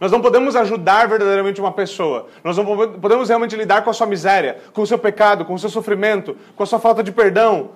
Nós 0.00 0.12
não 0.12 0.20
podemos 0.20 0.54
ajudar 0.54 1.08
verdadeiramente 1.08 1.60
uma 1.60 1.72
pessoa. 1.72 2.28
Nós 2.44 2.56
não 2.56 2.64
podemos 2.98 3.28
realmente 3.28 3.56
lidar 3.56 3.82
com 3.82 3.90
a 3.90 3.92
sua 3.92 4.06
miséria, 4.06 4.58
com 4.72 4.82
o 4.82 4.86
seu 4.86 4.98
pecado, 4.98 5.44
com 5.44 5.54
o 5.54 5.58
seu 5.58 5.68
sofrimento, 5.68 6.36
com 6.54 6.62
a 6.62 6.66
sua 6.66 6.78
falta 6.78 7.02
de 7.02 7.10
perdão, 7.10 7.70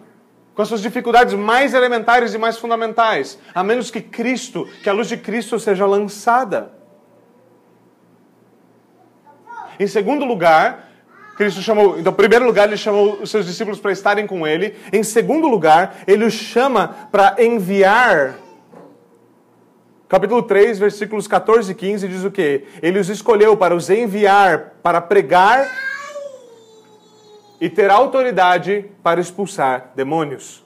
com 0.55 0.63
as 0.63 0.69
suas 0.69 0.81
dificuldades 0.81 1.35
mais 1.35 1.75
elementares 1.75 2.35
e 2.35 2.39
mais 2.39 2.59
fundamentais, 2.59 3.39
a 3.55 3.65
menos 3.65 3.91
que 3.91 4.01
Cristo, 4.01 4.69
que 4.83 4.89
a 4.89 4.93
luz 4.93 5.09
de 5.09 5.17
Cristo 5.17 5.59
seja 5.59 5.87
lançada. 5.87 6.73
Em 9.81 9.87
segundo 9.87 10.25
lugar, 10.25 10.91
Cristo 11.37 11.61
chamou, 11.61 11.99
então, 11.99 12.13
em 12.13 12.17
primeiro 12.17 12.45
lugar, 12.45 12.69
ele 12.69 12.77
chamou 12.77 13.15
os 13.23 13.31
seus 13.31 13.47
discípulos 13.47 13.81
para 13.81 13.91
estarem 13.91 14.27
com 14.27 14.47
ele. 14.47 14.77
Em 14.93 15.03
segundo 15.03 15.49
lugar, 15.49 15.97
ele 16.07 16.25
os 16.25 16.35
chama 16.35 17.09
para 17.11 17.35
enviar 17.43 18.37
Capítulo 20.13 20.43
3, 20.43 20.79
versículos 20.79 21.27
14 21.27 21.73
e 21.73 21.75
15 21.75 22.07
diz 22.07 22.23
o 22.23 22.31
quê? 22.31 22.65
Ele 22.83 22.99
os 22.99 23.09
escolheu 23.09 23.57
para 23.57 23.75
os 23.75 23.89
enviar, 23.89 24.75
para 24.83 25.01
pregar 25.01 25.67
e 27.59 27.71
ter 27.71 27.91
autoridade 27.91 28.91
para 29.03 29.23
expulsar 29.23 29.93
demônios. 29.97 30.63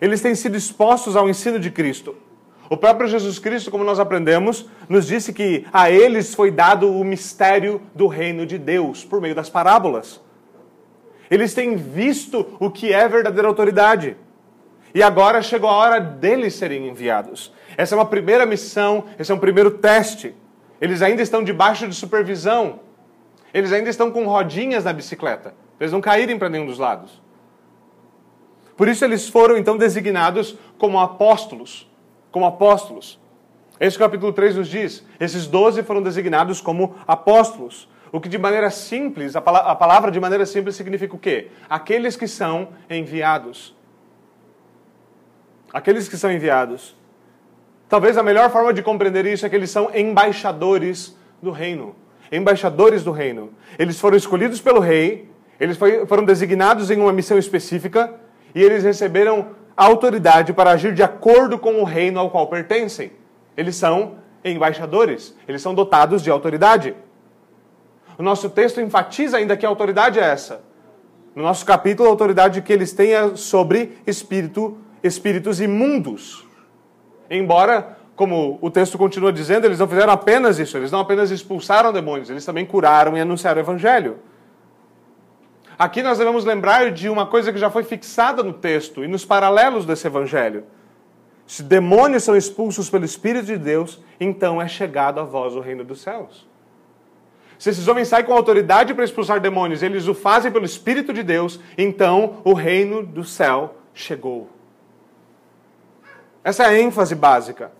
Eles 0.00 0.20
têm 0.20 0.36
sido 0.36 0.56
expostos 0.56 1.16
ao 1.16 1.28
ensino 1.28 1.58
de 1.58 1.68
Cristo. 1.68 2.14
O 2.70 2.76
próprio 2.76 3.08
Jesus 3.08 3.40
Cristo, 3.40 3.72
como 3.72 3.82
nós 3.82 3.98
aprendemos, 3.98 4.66
nos 4.88 5.08
disse 5.08 5.32
que 5.32 5.66
a 5.72 5.90
eles 5.90 6.32
foi 6.32 6.52
dado 6.52 6.92
o 6.92 7.02
mistério 7.02 7.82
do 7.92 8.06
reino 8.06 8.46
de 8.46 8.56
Deus 8.56 9.04
por 9.04 9.20
meio 9.20 9.34
das 9.34 9.50
parábolas. 9.50 10.20
Eles 11.28 11.54
têm 11.54 11.74
visto 11.74 12.56
o 12.60 12.70
que 12.70 12.92
é 12.92 13.08
verdadeira 13.08 13.48
autoridade. 13.48 14.16
E 14.94 15.02
agora 15.02 15.42
chegou 15.42 15.68
a 15.68 15.74
hora 15.74 16.00
deles 16.00 16.54
serem 16.54 16.86
enviados. 16.86 17.52
Essa 17.78 17.94
é 17.94 17.96
uma 17.96 18.06
primeira 18.06 18.44
missão, 18.44 19.04
esse 19.20 19.30
é 19.30 19.34
um 19.34 19.38
primeiro 19.38 19.70
teste. 19.70 20.34
Eles 20.80 21.00
ainda 21.00 21.22
estão 21.22 21.44
debaixo 21.44 21.86
de 21.86 21.94
supervisão. 21.94 22.80
Eles 23.54 23.72
ainda 23.72 23.88
estão 23.88 24.10
com 24.10 24.26
rodinhas 24.26 24.82
na 24.82 24.92
bicicleta. 24.92 25.54
Eles 25.78 25.92
não 25.92 26.00
caírem 26.00 26.36
para 26.36 26.48
nenhum 26.48 26.66
dos 26.66 26.80
lados. 26.80 27.22
Por 28.76 28.88
isso 28.88 29.04
eles 29.04 29.28
foram 29.28 29.56
então 29.56 29.76
designados 29.76 30.58
como 30.76 30.98
apóstolos. 30.98 31.88
Como 32.32 32.44
apóstolos. 32.44 33.20
Esse 33.78 33.96
capítulo 33.96 34.32
3 34.32 34.56
nos 34.56 34.66
diz: 34.66 35.06
esses 35.20 35.46
doze 35.46 35.84
foram 35.84 36.02
designados 36.02 36.60
como 36.60 36.96
apóstolos. 37.06 37.88
O 38.10 38.20
que 38.20 38.28
de 38.28 38.38
maneira 38.38 38.70
simples, 38.70 39.36
a 39.36 39.40
palavra 39.40 40.10
de 40.10 40.18
maneira 40.18 40.44
simples 40.44 40.74
significa 40.74 41.14
o 41.14 41.18
quê? 41.18 41.52
Aqueles 41.70 42.16
que 42.16 42.26
são 42.26 42.70
enviados. 42.90 43.76
Aqueles 45.72 46.08
que 46.08 46.16
são 46.16 46.32
enviados. 46.32 46.97
Talvez 47.88 48.18
a 48.18 48.22
melhor 48.22 48.50
forma 48.50 48.72
de 48.72 48.82
compreender 48.82 49.24
isso 49.24 49.46
é 49.46 49.48
que 49.48 49.56
eles 49.56 49.70
são 49.70 49.90
embaixadores 49.94 51.16
do 51.42 51.50
reino. 51.50 51.96
Embaixadores 52.30 53.02
do 53.02 53.10
reino. 53.10 53.50
Eles 53.78 53.98
foram 53.98 54.16
escolhidos 54.16 54.60
pelo 54.60 54.80
rei, 54.80 55.30
eles 55.58 55.78
foram 56.06 56.24
designados 56.24 56.90
em 56.90 57.00
uma 57.00 57.12
missão 57.12 57.38
específica 57.38 58.14
e 58.54 58.62
eles 58.62 58.84
receberam 58.84 59.48
autoridade 59.76 60.52
para 60.52 60.72
agir 60.72 60.92
de 60.92 61.02
acordo 61.02 61.58
com 61.58 61.80
o 61.80 61.84
reino 61.84 62.20
ao 62.20 62.30
qual 62.30 62.46
pertencem. 62.48 63.12
Eles 63.56 63.76
são 63.76 64.16
embaixadores, 64.44 65.34
eles 65.46 65.62
são 65.62 65.74
dotados 65.74 66.22
de 66.22 66.30
autoridade. 66.30 66.94
O 68.18 68.22
nosso 68.22 68.50
texto 68.50 68.80
enfatiza 68.80 69.36
ainda 69.36 69.56
que 69.56 69.64
a 69.64 69.68
autoridade 69.68 70.18
é 70.18 70.24
essa. 70.24 70.60
No 71.34 71.42
nosso 71.42 71.64
capítulo, 71.64 72.08
a 72.08 72.12
autoridade 72.12 72.60
que 72.62 72.72
eles 72.72 72.92
têm 72.92 73.14
é 73.14 73.36
sobre 73.36 73.96
espírito, 74.06 74.76
espíritos 75.02 75.60
imundos. 75.60 76.47
Embora, 77.30 77.96
como 78.16 78.58
o 78.60 78.70
texto 78.70 78.98
continua 78.98 79.32
dizendo, 79.32 79.66
eles 79.66 79.78
não 79.78 79.86
fizeram 79.86 80.12
apenas 80.12 80.58
isso, 80.58 80.76
eles 80.76 80.90
não 80.90 81.00
apenas 81.00 81.30
expulsaram 81.30 81.92
demônios, 81.92 82.30
eles 82.30 82.44
também 82.44 82.66
curaram 82.66 83.16
e 83.16 83.20
anunciaram 83.20 83.58
o 83.58 83.64
evangelho. 83.64 84.18
Aqui 85.78 86.02
nós 86.02 86.18
devemos 86.18 86.44
lembrar 86.44 86.90
de 86.90 87.08
uma 87.08 87.26
coisa 87.26 87.52
que 87.52 87.58
já 87.58 87.70
foi 87.70 87.84
fixada 87.84 88.42
no 88.42 88.52
texto 88.52 89.04
e 89.04 89.08
nos 89.08 89.24
paralelos 89.24 89.86
desse 89.86 90.06
evangelho. 90.08 90.64
Se 91.46 91.62
demônios 91.62 92.24
são 92.24 92.36
expulsos 92.36 92.90
pelo 92.90 93.04
Espírito 93.04 93.46
de 93.46 93.56
Deus, 93.56 94.02
então 94.18 94.60
é 94.60 94.66
chegado 94.66 95.20
a 95.20 95.22
vós 95.22 95.54
o 95.54 95.60
reino 95.60 95.84
dos 95.84 96.00
céus. 96.00 96.48
Se 97.58 97.70
esses 97.70 97.86
homens 97.86 98.08
saem 98.08 98.24
com 98.24 98.32
autoridade 98.32 98.92
para 98.92 99.04
expulsar 99.04 99.40
demônios, 99.40 99.82
eles 99.82 100.08
o 100.08 100.14
fazem 100.14 100.50
pelo 100.50 100.64
Espírito 100.64 101.12
de 101.12 101.22
Deus, 101.22 101.60
então 101.76 102.40
o 102.44 102.52
reino 102.52 103.06
do 103.06 103.24
céu 103.24 103.76
chegou. 103.94 104.48
Essa 106.48 106.62
é 106.62 106.66
a 106.66 106.80
ênfase 106.80 107.14
básica. 107.14 107.70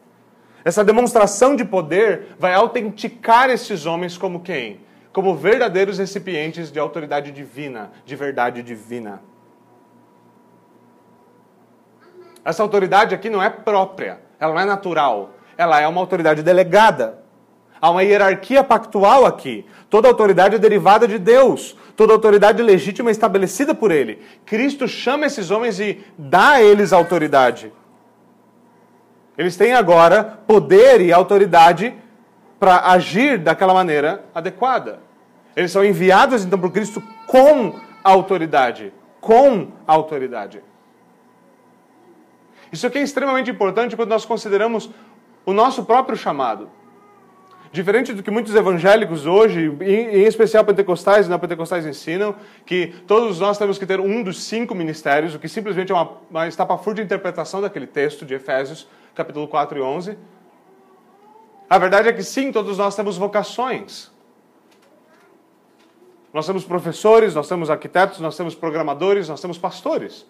Essa 0.62 0.84
demonstração 0.84 1.56
de 1.56 1.64
poder 1.64 2.36
vai 2.38 2.52
autenticar 2.52 3.48
esses 3.48 3.86
homens 3.86 4.18
como 4.18 4.40
quem? 4.40 4.80
Como 5.10 5.34
verdadeiros 5.34 5.96
recipientes 5.96 6.70
de 6.70 6.78
autoridade 6.78 7.32
divina, 7.32 7.90
de 8.04 8.14
verdade 8.14 8.62
divina. 8.62 9.22
Essa 12.44 12.62
autoridade 12.62 13.14
aqui 13.14 13.30
não 13.30 13.42
é 13.42 13.48
própria, 13.48 14.20
ela 14.38 14.52
não 14.52 14.60
é 14.60 14.66
natural, 14.66 15.30
ela 15.56 15.80
é 15.80 15.88
uma 15.88 16.02
autoridade 16.02 16.42
delegada. 16.42 17.20
Há 17.80 17.90
uma 17.90 18.02
hierarquia 18.02 18.62
pactual 18.62 19.24
aqui. 19.24 19.64
Toda 19.88 20.08
autoridade 20.08 20.56
é 20.56 20.58
derivada 20.58 21.08
de 21.08 21.18
Deus. 21.18 21.74
Toda 21.96 22.12
autoridade 22.12 22.62
legítima 22.62 23.08
é 23.08 23.12
estabelecida 23.12 23.74
por 23.74 23.90
Ele. 23.90 24.20
Cristo 24.44 24.86
chama 24.86 25.24
esses 25.24 25.50
homens 25.50 25.80
e 25.80 26.04
dá 26.18 26.50
a 26.50 26.62
eles 26.62 26.92
autoridade. 26.92 27.72
Eles 29.38 29.56
têm 29.56 29.72
agora 29.72 30.24
poder 30.48 31.00
e 31.00 31.12
autoridade 31.12 31.94
para 32.58 32.90
agir 32.90 33.38
daquela 33.38 33.72
maneira 33.72 34.24
adequada. 34.34 34.98
Eles 35.54 35.70
são 35.70 35.84
enviados 35.84 36.44
então 36.44 36.58
por 36.58 36.72
Cristo 36.72 37.00
com 37.28 37.78
autoridade. 38.02 38.92
Com 39.20 39.68
autoridade. 39.86 40.60
Isso 42.72 42.86
aqui 42.86 42.98
é 42.98 43.02
extremamente 43.02 43.48
importante 43.48 43.94
quando 43.94 44.10
nós 44.10 44.24
consideramos 44.24 44.90
o 45.46 45.52
nosso 45.52 45.84
próprio 45.84 46.18
chamado. 46.18 46.68
Diferente 47.70 48.12
do 48.12 48.22
que 48.22 48.30
muitos 48.30 48.54
evangélicos 48.54 49.26
hoje, 49.26 49.70
em 49.82 50.24
especial 50.24 50.64
pentecostais 50.64 51.26
e 51.26 51.30
não 51.30 51.38
pentecostais 51.38 51.86
ensinam, 51.86 52.34
que 52.66 52.94
todos 53.06 53.38
nós 53.38 53.58
temos 53.58 53.78
que 53.78 53.86
ter 53.86 54.00
um 54.00 54.22
dos 54.22 54.42
cinco 54.42 54.74
ministérios, 54.74 55.34
o 55.34 55.38
que 55.38 55.48
simplesmente 55.48 55.92
é 55.92 55.94
uma, 55.94 56.10
uma 56.30 56.48
estapafúrdia 56.48 57.04
interpretação 57.04 57.60
daquele 57.60 57.86
texto 57.86 58.24
de 58.24 58.34
Efésios, 58.34 58.88
capítulo 59.18 59.48
4 59.48 59.78
e 59.78 59.82
11. 59.82 60.16
A 61.68 61.76
verdade 61.76 62.08
é 62.08 62.12
que 62.12 62.22
sim, 62.22 62.52
todos 62.52 62.78
nós 62.78 62.94
temos 62.94 63.18
vocações. 63.18 64.12
Nós 66.32 66.46
temos 66.46 66.64
professores, 66.64 67.34
nós 67.34 67.48
temos 67.48 67.68
arquitetos, 67.68 68.20
nós 68.20 68.36
temos 68.36 68.54
programadores, 68.54 69.28
nós 69.28 69.40
temos 69.40 69.58
pastores. 69.58 70.24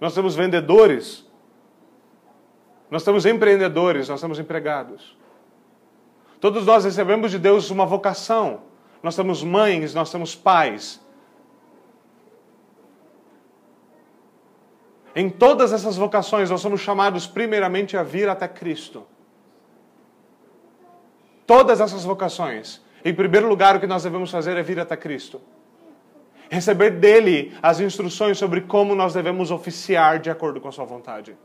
Nós 0.00 0.14
temos 0.14 0.34
vendedores. 0.34 1.24
Nós 2.90 3.04
temos 3.04 3.24
empreendedores, 3.24 4.08
nós 4.08 4.20
temos 4.20 4.38
empregados. 4.40 5.16
Todos 6.40 6.66
nós 6.66 6.84
recebemos 6.84 7.30
de 7.30 7.38
Deus 7.38 7.70
uma 7.70 7.86
vocação. 7.86 8.62
Nós 9.00 9.14
temos 9.14 9.44
mães, 9.44 9.94
nós 9.94 10.10
temos 10.10 10.34
pais. 10.34 11.00
Em 15.14 15.28
todas 15.28 15.72
essas 15.72 15.96
vocações, 15.96 16.48
nós 16.50 16.60
somos 16.60 16.80
chamados 16.80 17.26
primeiramente 17.26 17.96
a 17.96 18.02
vir 18.02 18.28
até 18.28 18.48
Cristo. 18.48 19.06
Todas 21.46 21.80
essas 21.80 22.04
vocações. 22.04 22.80
Em 23.04 23.14
primeiro 23.14 23.48
lugar, 23.48 23.76
o 23.76 23.80
que 23.80 23.86
nós 23.86 24.04
devemos 24.04 24.30
fazer 24.30 24.56
é 24.56 24.62
vir 24.62 24.80
até 24.80 24.96
Cristo. 24.96 25.40
Receber 26.50 26.90
dele 26.90 27.52
as 27.62 27.80
instruções 27.80 28.38
sobre 28.38 28.62
como 28.62 28.94
nós 28.94 29.14
devemos 29.14 29.50
oficiar 29.50 30.18
de 30.18 30.30
acordo 30.30 30.60
com 30.60 30.68
a 30.68 30.72
sua 30.72 30.84
vontade. 30.84 31.36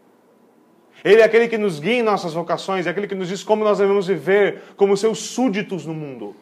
Ele 1.03 1.21
é 1.21 1.23
aquele 1.23 1.47
que 1.47 1.57
nos 1.57 1.79
guia 1.79 1.99
em 1.99 2.03
nossas 2.03 2.33
vocações, 2.33 2.87
é 2.87 2.89
aquele 2.89 3.07
que 3.07 3.15
nos 3.15 3.27
diz 3.27 3.43
como 3.43 3.63
nós 3.63 3.77
devemos 3.77 4.07
viver 4.07 4.63
como 4.75 4.97
seus 4.97 5.19
súditos 5.19 5.85
no 5.85 5.93
mundo. 5.93 6.35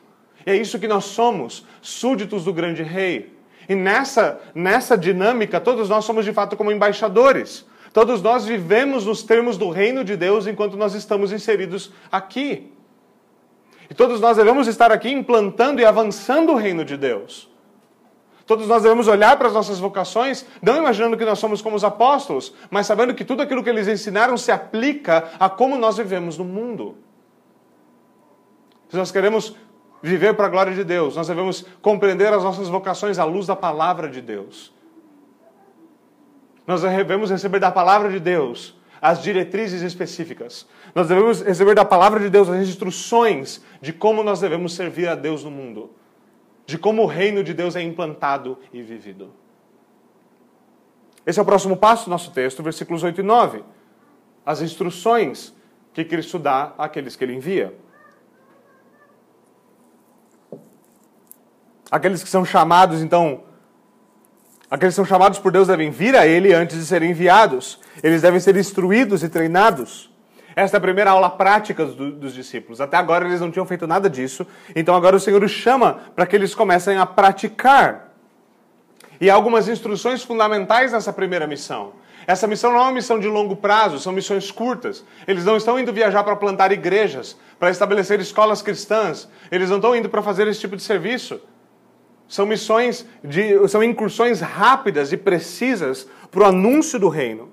E 0.46 0.52
é 0.52 0.56
isso 0.56 0.80
que 0.80 0.88
nós 0.88 1.06
somos, 1.06 1.66
súditos 1.82 2.46
do 2.46 2.54
grande 2.54 2.84
rei. 2.84 3.35
E 3.68 3.76
nessa, 3.76 4.40
nessa 4.54 4.98
dinâmica, 4.98 5.60
todos 5.60 5.90
nós 5.90 6.06
somos 6.06 6.26
de 6.26 6.34
fato 6.34 6.56
como 6.56 6.72
embaixadores. 6.72 7.66
Todos 7.94 8.22
nós 8.22 8.46
vivemos 8.46 9.06
nos 9.06 9.24
termos 9.24 9.58
do 9.58 9.70
reino 9.70 10.04
de 10.04 10.18
Deus 10.18 10.48
enquanto 10.48 10.76
nós 10.76 10.94
estamos 10.94 11.32
inseridos 11.32 11.92
aqui. 12.12 12.72
E 13.90 13.94
todos 13.94 14.20
nós 14.20 14.38
devemos 14.38 14.68
estar 14.68 14.92
aqui 14.92 15.10
implantando 15.10 15.80
e 15.80 15.86
avançando 15.86 16.52
o 16.52 16.56
reino 16.56 16.84
de 16.84 16.98
Deus. 16.98 17.50
Todos 18.46 18.68
nós 18.68 18.84
devemos 18.84 19.08
olhar 19.08 19.38
para 19.38 19.48
as 19.48 19.54
nossas 19.54 19.80
vocações, 19.80 20.46
não 20.62 20.78
imaginando 20.78 21.18
que 21.18 21.26
nós 21.26 21.40
somos 21.40 21.62
como 21.62 21.76
os 21.76 21.84
apóstolos, 21.84 22.54
mas 22.70 22.86
sabendo 22.86 23.16
que 23.16 23.26
tudo 23.26 23.42
aquilo 23.42 23.64
que 23.64 23.70
eles 23.70 23.88
ensinaram 23.88 24.38
se 24.38 24.52
aplica 24.52 25.32
a 25.40 25.50
como 25.50 25.78
nós 25.78 25.98
vivemos 25.98 26.38
no 26.38 26.44
mundo. 26.44 26.96
Se 28.90 28.98
nós 28.98 29.12
queremos 29.12 29.56
viver 30.08 30.36
para 30.36 30.46
a 30.46 30.50
glória 30.50 30.74
de 30.74 30.84
Deus, 30.84 31.16
nós 31.16 31.28
devemos 31.28 31.66
compreender 31.82 32.32
as 32.34 32.44
nossas 32.44 32.68
vocações 32.68 33.18
à 33.20 33.24
luz 33.24 33.48
da 33.48 33.56
palavra 33.56 34.10
de 34.10 34.22
Deus. 34.22 34.74
Nós 36.66 36.82
devemos 36.82 37.30
receber 37.30 37.60
da 37.60 37.72
palavra 37.72 38.10
de 38.10 38.20
Deus 38.20 38.76
as 39.02 39.22
diretrizes 39.22 39.82
específicas. 39.82 40.68
Nós 40.94 41.08
devemos 41.08 41.42
receber 41.42 41.76
da 41.76 41.86
palavra 41.86 42.20
de 42.20 42.30
Deus 42.30 42.50
as 42.50 42.68
instruções 42.68 43.64
de 43.82 43.94
como 43.94 44.24
nós 44.24 44.40
devemos 44.40 44.74
servir 44.74 45.08
a 45.08 45.16
Deus 45.16 45.44
no 45.44 45.52
mundo 45.52 45.92
de 46.66 46.78
como 46.78 47.04
o 47.04 47.06
reino 47.06 47.44
de 47.44 47.54
Deus 47.54 47.76
é 47.76 47.82
implantado 47.82 48.58
e 48.74 48.82
vivido. 48.82 49.32
Esse 51.26 51.40
é 51.40 51.42
o 51.42 51.46
próximo 51.46 51.78
passo 51.78 52.06
do 52.06 52.12
nosso 52.12 52.32
texto, 52.32 52.64
versículos 52.64 53.04
8 53.04 53.22
e 53.22 53.24
9. 53.24 53.64
As 54.46 54.62
instruções 54.62 55.56
que 55.94 56.04
Cristo 56.04 56.38
dá 56.38 56.74
àqueles 56.78 57.16
que 57.16 57.24
ele 57.24 57.34
envia. 57.34 57.74
Aqueles 61.96 62.22
que 62.22 62.28
são 62.28 62.44
chamados, 62.44 63.02
então, 63.02 63.46
aqueles 64.70 64.94
que 64.94 64.98
são 64.98 65.06
chamados 65.06 65.40
por 65.40 65.50
Deus 65.50 65.70
devem 65.70 65.90
vir 65.90 66.14
a 66.14 66.28
ele 66.28 66.54
antes 66.54 66.78
de 66.78 66.86
serem 66.86 67.12
enviados. 67.12 67.80
Eles 68.04 68.22
devem 68.22 68.38
ser 68.38 68.58
instruídos 68.58 69.24
e 69.24 69.30
treinados. 69.30 70.12
Esta 70.58 70.76
é 70.76 70.80
a 70.80 70.82
primeira 70.82 71.12
aula 71.12 71.30
prática 71.30 71.86
do, 71.86 72.12
dos 72.12 72.34
discípulos. 72.34 72.82
Até 72.82 72.98
agora 72.98 73.26
eles 73.26 73.40
não 73.40 73.50
tinham 73.50 73.66
feito 73.66 73.88
nada 73.88 74.10
disso. 74.10 74.46
Então 74.76 74.94
agora 74.94 75.16
o 75.16 75.20
Senhor 75.22 75.42
os 75.42 75.52
chama 75.52 76.02
para 76.14 76.26
que 76.26 76.36
eles 76.36 76.54
comecem 76.54 76.98
a 76.98 77.06
praticar. 77.06 78.12
E 79.22 79.30
há 79.30 79.34
algumas 79.34 79.70
instruções 79.70 80.22
fundamentais 80.22 80.92
nessa 80.92 81.14
primeira 81.14 81.48
missão. 81.48 81.94
Essa 82.28 82.46
missão 82.46 82.74
não 82.74 82.80
é 82.80 82.82
uma 82.82 82.92
missão 82.92 83.18
de 83.18 83.28
longo 83.30 83.56
prazo, 83.56 84.02
são 84.02 84.12
missões 84.12 84.52
curtas. 84.52 85.06
Eles 85.26 85.46
não 85.46 85.56
estão 85.56 85.80
indo 85.80 85.94
viajar 85.94 86.26
para 86.26 86.36
plantar 86.36 86.74
igrejas, 86.74 87.38
para 87.58 87.70
estabelecer 87.70 88.20
escolas 88.20 88.62
cristãs. 88.62 89.30
Eles 89.50 89.70
não 89.70 89.78
estão 89.78 89.96
indo 89.96 90.10
para 90.10 90.22
fazer 90.22 90.46
esse 90.50 90.60
tipo 90.60 90.76
de 90.76 90.84
serviço. 90.84 91.40
São 92.28 92.46
missões 92.46 93.06
de, 93.24 93.68
são 93.68 93.84
incursões 93.84 94.42
rápidas 94.42 95.12
e 95.12 95.18
precisas 95.18 96.08
para 96.32 96.42
o 96.42 96.46
anúncio 96.46 97.00
do 97.00 97.08
reino. 97.08 97.50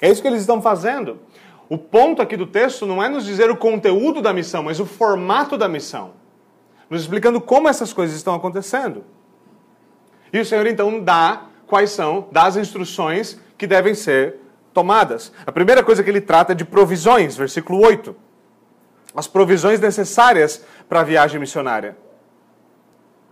É 0.00 0.10
isso 0.10 0.22
que 0.22 0.28
eles 0.28 0.40
estão 0.40 0.60
fazendo. 0.60 1.18
O 1.68 1.78
ponto 1.78 2.20
aqui 2.20 2.36
do 2.36 2.46
texto 2.46 2.86
não 2.86 3.02
é 3.02 3.08
nos 3.08 3.24
dizer 3.24 3.50
o 3.50 3.56
conteúdo 3.56 4.20
da 4.20 4.32
missão, 4.32 4.62
mas 4.62 4.80
o 4.80 4.86
formato 4.86 5.56
da 5.56 5.68
missão. 5.68 6.12
Nos 6.88 7.02
explicando 7.02 7.40
como 7.40 7.68
essas 7.68 7.92
coisas 7.92 8.16
estão 8.16 8.34
acontecendo. 8.34 9.04
E 10.32 10.40
o 10.40 10.44
Senhor 10.44 10.66
então 10.66 11.00
dá 11.00 11.44
quais 11.66 11.90
são, 11.90 12.28
dá 12.32 12.44
as 12.44 12.56
instruções 12.56 13.40
que 13.56 13.66
devem 13.66 13.94
ser 13.94 14.36
tomadas. 14.74 15.32
A 15.46 15.52
primeira 15.52 15.82
coisa 15.82 16.02
que 16.02 16.10
ele 16.10 16.20
trata 16.20 16.52
é 16.52 16.54
de 16.54 16.64
provisões, 16.64 17.36
versículo 17.36 17.80
8. 17.84 18.16
As 19.14 19.26
provisões 19.26 19.80
necessárias 19.80 20.64
para 20.88 21.00
a 21.00 21.04
viagem 21.04 21.38
missionária. 21.38 21.96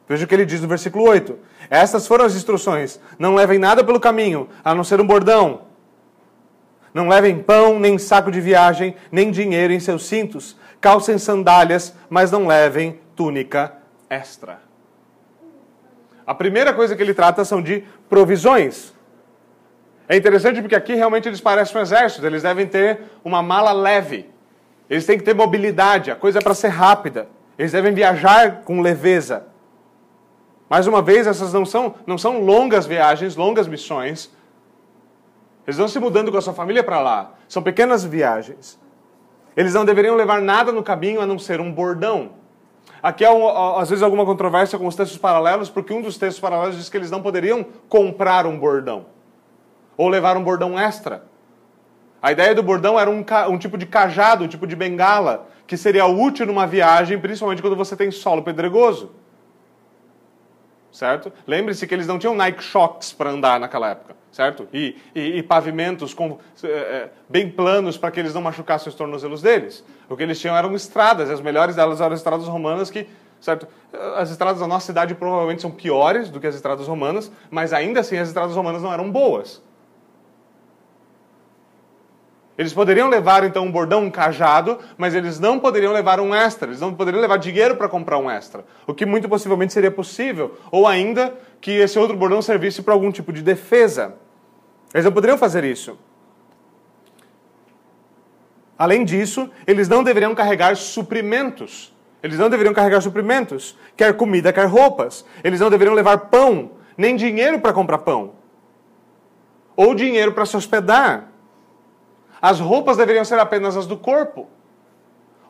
Veja 0.08 0.24
o 0.24 0.28
que 0.28 0.34
ele 0.34 0.46
diz 0.46 0.60
no 0.60 0.68
versículo 0.68 1.04
8. 1.08 1.38
Essas 1.68 2.06
foram 2.06 2.24
as 2.24 2.34
instruções. 2.34 2.98
Não 3.18 3.34
levem 3.34 3.58
nada 3.58 3.84
pelo 3.84 4.00
caminho, 4.00 4.48
a 4.64 4.74
não 4.74 4.82
ser 4.82 5.00
um 5.00 5.06
bordão, 5.06 5.68
não 6.92 7.08
levem 7.08 7.38
pão, 7.38 7.78
nem 7.78 7.98
saco 7.98 8.30
de 8.30 8.40
viagem, 8.40 8.96
nem 9.12 9.30
dinheiro 9.30 9.72
em 9.72 9.80
seus 9.80 10.06
cintos. 10.06 10.56
Calcem 10.80 11.18
sandálias, 11.18 11.94
mas 12.08 12.30
não 12.30 12.46
levem 12.46 13.00
túnica 13.14 13.72
extra. 14.08 14.60
A 16.26 16.34
primeira 16.34 16.72
coisa 16.72 16.94
que 16.94 17.02
ele 17.02 17.14
trata 17.14 17.44
são 17.44 17.62
de 17.62 17.84
provisões. 18.08 18.92
É 20.08 20.16
interessante 20.16 20.60
porque 20.60 20.74
aqui 20.74 20.94
realmente 20.94 21.28
eles 21.28 21.40
parecem 21.40 21.76
um 21.76 21.82
exército, 21.82 22.26
eles 22.26 22.42
devem 22.42 22.66
ter 22.66 23.00
uma 23.22 23.42
mala 23.42 23.72
leve. 23.72 24.28
Eles 24.88 25.04
têm 25.04 25.18
que 25.18 25.24
ter 25.24 25.34
mobilidade, 25.34 26.10
a 26.10 26.16
coisa 26.16 26.38
é 26.38 26.42
para 26.42 26.54
ser 26.54 26.68
rápida. 26.68 27.28
Eles 27.58 27.72
devem 27.72 27.92
viajar 27.92 28.62
com 28.62 28.80
leveza. 28.80 29.46
Mais 30.68 30.86
uma 30.86 31.00
vez, 31.00 31.26
essas 31.26 31.52
não 31.52 31.64
são, 31.64 31.94
não 32.06 32.18
são 32.18 32.40
longas 32.40 32.86
viagens, 32.86 33.36
longas 33.36 33.66
missões, 33.66 34.30
eles 35.66 35.76
vão 35.76 35.88
se 35.88 35.98
mudando 35.98 36.32
com 36.32 36.38
a 36.38 36.40
sua 36.40 36.54
família 36.54 36.82
para 36.82 37.00
lá. 37.00 37.34
São 37.46 37.62
pequenas 37.62 38.04
viagens. 38.04 38.78
Eles 39.56 39.74
não 39.74 39.84
deveriam 39.84 40.14
levar 40.14 40.40
nada 40.40 40.72
no 40.72 40.82
caminho 40.82 41.20
a 41.20 41.26
não 41.26 41.38
ser 41.38 41.60
um 41.60 41.70
bordão. 41.70 42.30
Aqui 43.02 43.24
há, 43.24 43.30
às 43.76 43.90
vezes, 43.90 44.02
alguma 44.02 44.24
controvérsia 44.24 44.78
com 44.78 44.86
os 44.86 44.96
textos 44.96 45.18
paralelos, 45.18 45.68
porque 45.68 45.92
um 45.92 46.00
dos 46.00 46.16
textos 46.16 46.40
paralelos 46.40 46.76
diz 46.76 46.88
que 46.88 46.96
eles 46.96 47.10
não 47.10 47.20
poderiam 47.20 47.66
comprar 47.88 48.46
um 48.46 48.58
bordão 48.58 49.06
ou 49.96 50.08
levar 50.08 50.36
um 50.36 50.42
bordão 50.42 50.78
extra. 50.78 51.24
A 52.22 52.32
ideia 52.32 52.54
do 52.54 52.62
bordão 52.62 52.98
era 52.98 53.10
um, 53.10 53.24
um 53.50 53.58
tipo 53.58 53.76
de 53.76 53.84
cajado, 53.84 54.44
um 54.44 54.48
tipo 54.48 54.66
de 54.66 54.74
bengala, 54.74 55.48
que 55.66 55.76
seria 55.76 56.06
útil 56.06 56.46
numa 56.46 56.66
viagem, 56.66 57.18
principalmente 57.18 57.60
quando 57.60 57.76
você 57.76 57.94
tem 57.94 58.10
solo 58.10 58.42
pedregoso. 58.42 59.10
Certo? 60.98 61.32
Lembre-se 61.46 61.86
que 61.86 61.94
eles 61.94 62.08
não 62.08 62.18
tinham 62.18 62.34
Nike 62.34 62.60
Shocks 62.60 63.12
para 63.12 63.30
andar 63.30 63.60
naquela 63.60 63.90
época, 63.90 64.16
certo? 64.32 64.66
E, 64.72 64.96
e, 65.14 65.38
e 65.38 65.42
pavimentos 65.44 66.12
com, 66.12 66.40
é, 66.64 67.08
bem 67.28 67.48
planos 67.48 67.96
para 67.96 68.10
que 68.10 68.18
eles 68.18 68.34
não 68.34 68.42
machucassem 68.42 68.88
os 68.88 68.96
tornozelos 68.96 69.40
deles. 69.40 69.84
O 70.08 70.16
que 70.16 70.24
eles 70.24 70.40
tinham 70.40 70.56
eram 70.56 70.74
estradas, 70.74 71.28
e 71.28 71.32
as 71.32 71.40
melhores 71.40 71.76
delas 71.76 72.00
eram 72.00 72.14
as 72.14 72.18
estradas 72.18 72.48
romanas 72.48 72.90
que 72.90 73.06
certo? 73.40 73.68
As 74.16 74.28
estradas 74.32 74.58
da 74.58 74.66
nossa 74.66 74.86
cidade 74.86 75.14
provavelmente 75.14 75.62
são 75.62 75.70
piores 75.70 76.30
do 76.30 76.40
que 76.40 76.48
as 76.48 76.56
estradas 76.56 76.88
romanas, 76.88 77.30
mas 77.48 77.72
ainda 77.72 78.00
assim 78.00 78.16
as 78.16 78.26
estradas 78.26 78.56
romanas 78.56 78.82
não 78.82 78.92
eram 78.92 79.08
boas. 79.08 79.62
Eles 82.58 82.72
poderiam 82.72 83.08
levar 83.08 83.44
então 83.44 83.64
um 83.64 83.70
bordão, 83.70 84.02
um 84.02 84.10
cajado, 84.10 84.80
mas 84.96 85.14
eles 85.14 85.38
não 85.38 85.60
poderiam 85.60 85.92
levar 85.92 86.18
um 86.18 86.34
extra, 86.34 86.68
eles 86.68 86.80
não 86.80 86.92
poderiam 86.92 87.20
levar 87.20 87.36
dinheiro 87.36 87.76
para 87.76 87.88
comprar 87.88 88.18
um 88.18 88.28
extra, 88.28 88.64
o 88.84 88.92
que 88.92 89.06
muito 89.06 89.28
possivelmente 89.28 89.72
seria 89.72 89.92
possível, 89.92 90.58
ou 90.72 90.84
ainda 90.84 91.32
que 91.60 91.70
esse 91.70 91.96
outro 91.96 92.16
bordão 92.16 92.42
servisse 92.42 92.82
para 92.82 92.92
algum 92.92 93.12
tipo 93.12 93.32
de 93.32 93.42
defesa. 93.42 94.16
Eles 94.92 95.04
não 95.04 95.12
poderiam 95.12 95.38
fazer 95.38 95.62
isso. 95.62 95.96
Além 98.76 99.04
disso, 99.04 99.48
eles 99.64 99.88
não 99.88 100.02
deveriam 100.02 100.34
carregar 100.34 100.76
suprimentos. 100.76 101.94
Eles 102.20 102.38
não 102.38 102.50
deveriam 102.50 102.74
carregar 102.74 103.00
suprimentos, 103.00 103.78
quer 103.96 104.16
comida, 104.16 104.52
quer 104.52 104.66
roupas. 104.66 105.24
Eles 105.44 105.60
não 105.60 105.70
deveriam 105.70 105.94
levar 105.94 106.18
pão, 106.18 106.72
nem 106.96 107.14
dinheiro 107.14 107.60
para 107.60 107.72
comprar 107.72 107.98
pão, 107.98 108.32
ou 109.76 109.94
dinheiro 109.94 110.32
para 110.32 110.44
se 110.44 110.56
hospedar. 110.56 111.27
As 112.40 112.60
roupas 112.60 112.96
deveriam 112.96 113.24
ser 113.24 113.38
apenas 113.38 113.76
as 113.76 113.86
do 113.86 113.96
corpo. 113.96 114.48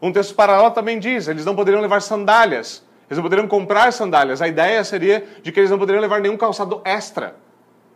Um 0.01 0.13
texto 0.13 0.35
paralelo 0.35 0.71
também 0.71 0.99
diz: 0.99 1.29
eles 1.29 1.45
não 1.45 1.55
poderiam 1.55 1.83
levar 1.83 2.01
sandálias, 2.01 2.85
eles 3.09 3.19
não 3.19 3.23
poderiam 3.23 3.49
comprar 3.49 3.93
sandálias. 3.93 4.41
A 4.41 4.49
ideia 4.49 4.83
seria 4.85 5.27
de 5.43 5.53
que 5.53 5.61
eles 5.61 5.71
não 5.71 5.79
poderiam 5.79 6.01
levar 6.01 6.21
nenhum 6.21 6.37
calçado 6.37 6.81
extra. 6.85 7.37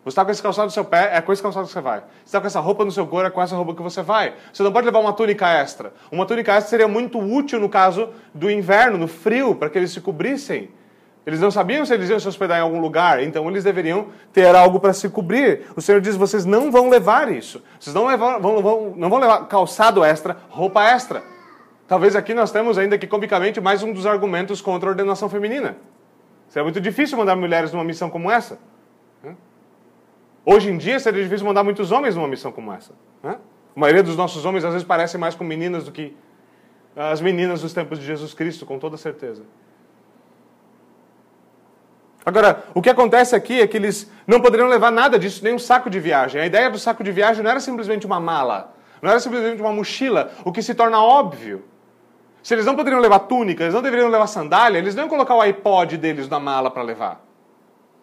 Você 0.04 0.08
está 0.14 0.24
com 0.24 0.32
esse 0.32 0.42
calçado 0.42 0.66
no 0.66 0.72
seu 0.72 0.84
pé, 0.84 1.10
é 1.14 1.20
com 1.20 1.32
esse 1.32 1.40
calçado 1.40 1.64
que 1.66 1.72
você 1.72 1.80
vai. 1.80 2.00
Você 2.00 2.06
está 2.24 2.40
com 2.40 2.46
essa 2.48 2.58
roupa 2.58 2.84
no 2.84 2.90
seu 2.90 3.06
corpo, 3.06 3.28
é 3.28 3.30
com 3.30 3.40
essa 3.40 3.54
roupa 3.54 3.72
que 3.72 3.82
você 3.82 4.02
vai. 4.02 4.34
Você 4.52 4.60
não 4.64 4.72
pode 4.72 4.84
levar 4.84 4.98
uma 4.98 5.12
túnica 5.12 5.48
extra. 5.48 5.92
Uma 6.10 6.26
túnica 6.26 6.52
extra 6.52 6.70
seria 6.70 6.88
muito 6.88 7.20
útil 7.20 7.60
no 7.60 7.68
caso 7.68 8.08
do 8.34 8.50
inverno, 8.50 8.98
no 8.98 9.06
frio, 9.06 9.54
para 9.54 9.70
que 9.70 9.78
eles 9.78 9.92
se 9.92 10.00
cobrissem. 10.00 10.70
Eles 11.24 11.40
não 11.40 11.50
sabiam 11.50 11.86
se 11.86 11.94
eles 11.94 12.10
iam 12.10 12.18
se 12.18 12.26
hospedar 12.26 12.58
em 12.58 12.62
algum 12.62 12.80
lugar, 12.80 13.22
então 13.22 13.48
eles 13.48 13.62
deveriam 13.62 14.08
ter 14.32 14.54
algo 14.54 14.80
para 14.80 14.92
se 14.92 15.08
cobrir. 15.08 15.66
O 15.76 15.80
Senhor 15.80 16.00
diz: 16.00 16.16
vocês 16.16 16.44
não 16.44 16.70
vão 16.70 16.88
levar 16.88 17.30
isso. 17.32 17.62
Vocês 17.78 17.94
não, 17.94 18.06
levar, 18.06 18.38
vão, 18.38 18.60
vão, 18.60 18.94
não 18.96 19.08
vão 19.08 19.20
levar 19.20 19.46
calçado 19.46 20.04
extra, 20.04 20.36
roupa 20.48 20.82
extra. 20.82 21.22
Talvez 21.86 22.16
aqui 22.16 22.34
nós 22.34 22.50
temos 22.50 22.76
ainda 22.76 22.98
que, 22.98 23.06
comicamente, 23.06 23.60
mais 23.60 23.82
um 23.82 23.92
dos 23.92 24.06
argumentos 24.06 24.60
contra 24.60 24.88
a 24.88 24.90
ordenação 24.90 25.28
feminina. 25.28 25.76
Seria 26.48 26.64
muito 26.64 26.80
difícil 26.80 27.16
mandar 27.16 27.36
mulheres 27.36 27.72
numa 27.72 27.84
missão 27.84 28.10
como 28.10 28.30
essa. 28.30 28.58
Hoje 30.44 30.70
em 30.70 30.76
dia 30.76 30.98
seria 30.98 31.22
difícil 31.22 31.46
mandar 31.46 31.62
muitos 31.62 31.92
homens 31.92 32.16
numa 32.16 32.26
missão 32.26 32.50
como 32.50 32.72
essa. 32.72 32.92
A 33.76 33.80
maioria 33.80 34.02
dos 34.02 34.16
nossos 34.16 34.44
homens 34.44 34.64
às 34.64 34.72
vezes 34.72 34.86
parecem 34.86 35.20
mais 35.20 35.34
com 35.34 35.44
meninas 35.44 35.84
do 35.84 35.92
que 35.92 36.16
as 36.96 37.20
meninas 37.20 37.62
dos 37.62 37.72
tempos 37.72 37.98
de 37.98 38.04
Jesus 38.04 38.34
Cristo, 38.34 38.66
com 38.66 38.78
toda 38.78 38.96
certeza. 38.96 39.44
Agora, 42.24 42.64
o 42.72 42.80
que 42.80 42.88
acontece 42.88 43.34
aqui 43.34 43.60
é 43.60 43.66
que 43.66 43.76
eles 43.76 44.10
não 44.26 44.40
poderiam 44.40 44.68
levar 44.68 44.92
nada 44.92 45.18
disso, 45.18 45.42
nem 45.42 45.54
um 45.54 45.58
saco 45.58 45.90
de 45.90 45.98
viagem. 45.98 46.40
A 46.40 46.46
ideia 46.46 46.70
do 46.70 46.78
saco 46.78 47.02
de 47.02 47.10
viagem 47.10 47.42
não 47.42 47.50
era 47.50 47.58
simplesmente 47.58 48.06
uma 48.06 48.20
mala, 48.20 48.74
não 49.00 49.10
era 49.10 49.18
simplesmente 49.18 49.60
uma 49.60 49.72
mochila, 49.72 50.30
o 50.44 50.52
que 50.52 50.62
se 50.62 50.74
torna 50.74 51.02
óbvio. 51.02 51.64
Se 52.42 52.54
eles 52.54 52.66
não 52.66 52.76
poderiam 52.76 53.00
levar 53.00 53.20
túnica, 53.20 53.64
eles 53.64 53.74
não 53.74 53.82
deveriam 53.82 54.08
levar 54.08 54.26
sandália, 54.26 54.78
eles 54.78 54.94
não 54.94 55.04
iam 55.04 55.08
colocar 55.08 55.34
o 55.34 55.40
iPod 55.40 55.96
deles 55.96 56.28
na 56.28 56.38
mala 56.38 56.70
para 56.70 56.82
levar. 56.82 57.24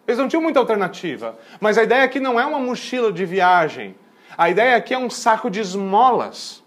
Eles 0.06 0.18
não 0.18 0.28
tinham 0.28 0.42
muita 0.42 0.58
alternativa. 0.58 1.38
Mas 1.60 1.78
a 1.78 1.82
ideia 1.82 2.04
aqui 2.04 2.18
não 2.18 2.40
é 2.40 2.44
uma 2.44 2.58
mochila 2.58 3.12
de 3.12 3.24
viagem. 3.24 3.94
A 4.36 4.48
ideia 4.50 4.76
aqui 4.76 4.94
é 4.94 4.98
um 4.98 5.10
saco 5.10 5.50
de 5.50 5.60
esmolas. 5.60 6.62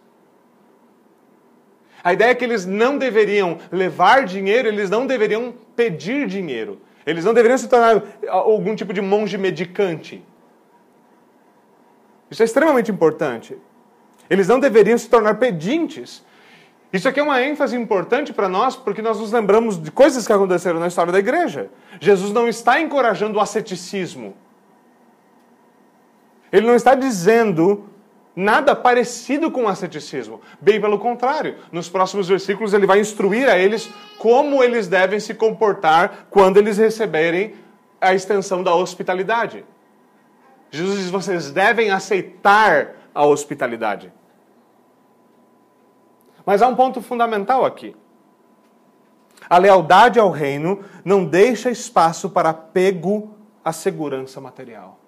A 2.03 2.13
ideia 2.13 2.31
é 2.31 2.35
que 2.35 2.43
eles 2.43 2.65
não 2.65 2.97
deveriam 2.97 3.57
levar 3.71 4.25
dinheiro, 4.25 4.67
eles 4.67 4.89
não 4.89 5.07
deveriam 5.07 5.53
pedir 5.75 6.27
dinheiro. 6.27 6.81
Eles 7.05 7.25
não 7.25 7.33
deveriam 7.33 7.57
se 7.57 7.67
tornar 7.67 8.01
algum 8.27 8.75
tipo 8.75 8.93
de 8.93 9.01
monge 9.01 9.37
medicante. 9.37 10.23
Isso 12.31 12.41
é 12.41 12.45
extremamente 12.45 12.89
importante. 12.89 13.57
Eles 14.29 14.47
não 14.47 14.59
deveriam 14.59 14.97
se 14.97 15.09
tornar 15.09 15.35
pedintes. 15.35 16.23
Isso 16.91 17.09
aqui 17.09 17.19
é 17.19 17.23
uma 17.23 17.41
ênfase 17.41 17.75
importante 17.75 18.31
para 18.31 18.47
nós, 18.47 18.75
porque 18.75 19.01
nós 19.01 19.19
nos 19.19 19.31
lembramos 19.31 19.81
de 19.81 19.91
coisas 19.91 20.25
que 20.25 20.33
aconteceram 20.33 20.79
na 20.79 20.87
história 20.87 21.11
da 21.11 21.19
igreja. 21.19 21.69
Jesus 21.99 22.31
não 22.31 22.47
está 22.47 22.79
encorajando 22.79 23.37
o 23.37 23.41
asceticismo. 23.41 24.35
Ele 26.51 26.67
não 26.67 26.75
está 26.75 26.93
dizendo 26.93 27.89
nada 28.35 28.75
parecido 28.75 29.51
com 29.51 29.63
o 29.63 29.67
asceticismo. 29.67 30.41
Bem 30.59 30.79
pelo 30.79 30.99
contrário, 30.99 31.57
nos 31.71 31.89
próximos 31.89 32.27
versículos 32.27 32.73
ele 32.73 32.87
vai 32.87 32.99
instruir 32.99 33.47
a 33.49 33.57
eles 33.57 33.89
como 34.17 34.63
eles 34.63 34.87
devem 34.87 35.19
se 35.19 35.33
comportar 35.33 36.27
quando 36.29 36.57
eles 36.57 36.77
receberem 36.77 37.55
a 38.01 38.13
extensão 38.13 38.63
da 38.63 38.73
hospitalidade. 38.73 39.65
Jesus 40.71 40.99
diz: 40.99 41.09
vocês 41.09 41.51
devem 41.51 41.91
aceitar 41.91 42.95
a 43.13 43.25
hospitalidade. 43.25 44.11
Mas 46.45 46.61
há 46.61 46.67
um 46.67 46.75
ponto 46.75 47.01
fundamental 47.01 47.63
aqui. 47.63 47.95
A 49.49 49.57
lealdade 49.57 50.19
ao 50.19 50.31
reino 50.31 50.83
não 51.03 51.25
deixa 51.25 51.69
espaço 51.69 52.29
para 52.29 52.49
apego 52.49 53.35
à 53.63 53.71
segurança 53.71 54.41
material. 54.41 55.02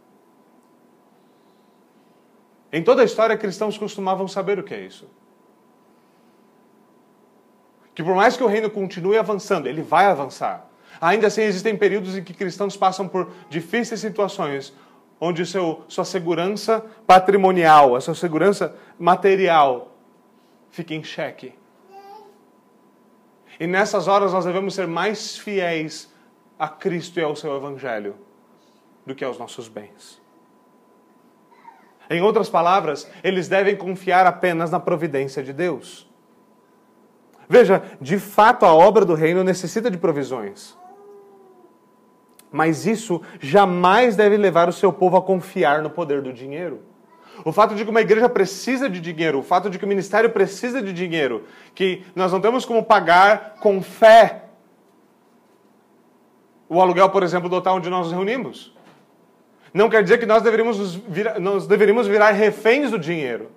Em 2.76 2.84
toda 2.84 3.02
a 3.02 3.06
história, 3.06 3.38
cristãos 3.38 3.78
costumavam 3.78 4.28
saber 4.28 4.60
o 4.60 4.64
que 4.64 4.74
é 4.74 4.82
isso. 4.82 5.08
Que 7.96 8.04
por 8.04 8.14
mais 8.14 8.36
que 8.36 8.44
o 8.44 8.48
reino 8.48 8.70
continue 8.70 9.18
avançando, 9.18 9.68
ele 9.68 9.82
vai 9.82 10.08
avançar. 10.08 10.68
Ainda 11.00 11.28
assim, 11.28 11.44
existem 11.44 11.78
períodos 11.78 12.18
em 12.18 12.22
que 12.22 12.34
cristãos 12.34 12.76
passam 12.76 13.08
por 13.08 13.32
difíceis 13.50 14.02
situações, 14.02 14.74
onde 15.22 15.46
seu, 15.46 15.86
sua 15.88 16.04
segurança 16.04 16.86
patrimonial, 17.08 17.96
a 17.96 18.02
sua 18.02 18.14
segurança 18.14 18.76
material 19.00 19.96
fica 20.70 20.94
em 20.94 21.02
xeque. 21.02 21.54
E 23.58 23.66
nessas 23.66 24.10
horas 24.10 24.34
nós 24.34 24.44
devemos 24.44 24.76
ser 24.76 24.86
mais 24.86 25.38
fiéis 25.38 26.14
a 26.60 26.68
Cristo 26.68 27.22
e 27.22 27.24
ao 27.24 27.38
seu 27.38 27.56
Evangelho 27.56 28.18
do 29.06 29.16
que 29.16 29.24
aos 29.24 29.40
nossos 29.40 29.70
bens. 29.70 30.25
Em 32.10 32.22
outras 32.22 32.50
palavras, 32.50 33.10
eles 33.24 33.48
devem 33.48 33.76
confiar 33.76 34.26
apenas 34.26 34.72
na 34.72 34.80
providência 34.80 35.44
de 35.44 35.52
Deus. 35.52 36.08
Veja, 37.48 37.84
de 38.02 38.18
fato 38.18 38.66
a 38.66 38.74
obra 38.74 39.06
do 39.06 39.14
reino 39.14 39.44
necessita 39.44 39.90
de 39.90 39.98
provisões. 39.98 40.78
Mas 42.52 42.86
isso 42.86 43.22
jamais 43.40 44.16
deve 44.16 44.38
levar 44.38 44.70
o 44.70 44.74
seu 44.74 44.92
povo 44.92 45.18
a 45.18 45.22
confiar 45.22 45.82
no 45.82 45.90
poder 45.90 46.22
do 46.22 46.32
dinheiro. 46.32 46.82
O 47.44 47.52
fato 47.52 47.76
de 47.76 47.84
que 47.84 47.92
uma 47.92 48.02
igreja 48.02 48.30
precisa 48.30 48.90
de 48.90 49.02
dinheiro, 49.02 49.40
o 49.40 49.44
fato 49.44 49.70
de 49.70 49.78
que 49.78 49.86
o 49.86 49.88
ministério 49.88 50.30
precisa 50.30 50.82
de 50.82 50.94
dinheiro, 50.94 51.44
que 51.74 52.04
nós 52.16 52.32
não 52.32 52.40
temos 52.40 52.66
como 52.66 52.84
pagar 52.84 53.56
com 53.60 53.82
fé 53.82 54.46
o 56.68 56.82
aluguel, 56.82 57.10
por 57.10 57.24
exemplo, 57.24 57.48
do 57.48 57.58
hotel 57.58 57.74
onde 57.74 57.90
nós 57.90 58.08
nos 58.08 58.14
reunimos. 58.14 58.75
Não 59.76 59.90
quer 59.90 60.02
dizer 60.02 60.18
que 60.20 60.26
nós 60.26 60.42
deveríamos, 60.42 60.96
virar, 60.96 61.38
nós 61.38 61.68
deveríamos 61.68 62.08
virar 62.08 62.32
reféns 62.32 62.92
do 62.92 62.98
dinheiro. 62.98 63.52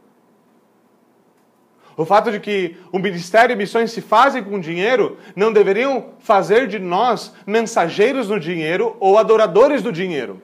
O 1.96 2.04
fato 2.04 2.32
de 2.32 2.40
que 2.40 2.76
o 2.90 2.98
ministério 2.98 3.54
e 3.54 3.56
missões 3.56 3.92
se 3.92 4.00
fazem 4.00 4.42
com 4.42 4.58
dinheiro 4.58 5.16
não 5.36 5.52
deveriam 5.52 6.06
fazer 6.18 6.66
de 6.66 6.80
nós 6.80 7.32
mensageiros 7.46 8.26
do 8.26 8.40
dinheiro 8.40 8.96
ou 8.98 9.16
adoradores 9.16 9.80
do 9.80 9.92
dinheiro. 9.92 10.42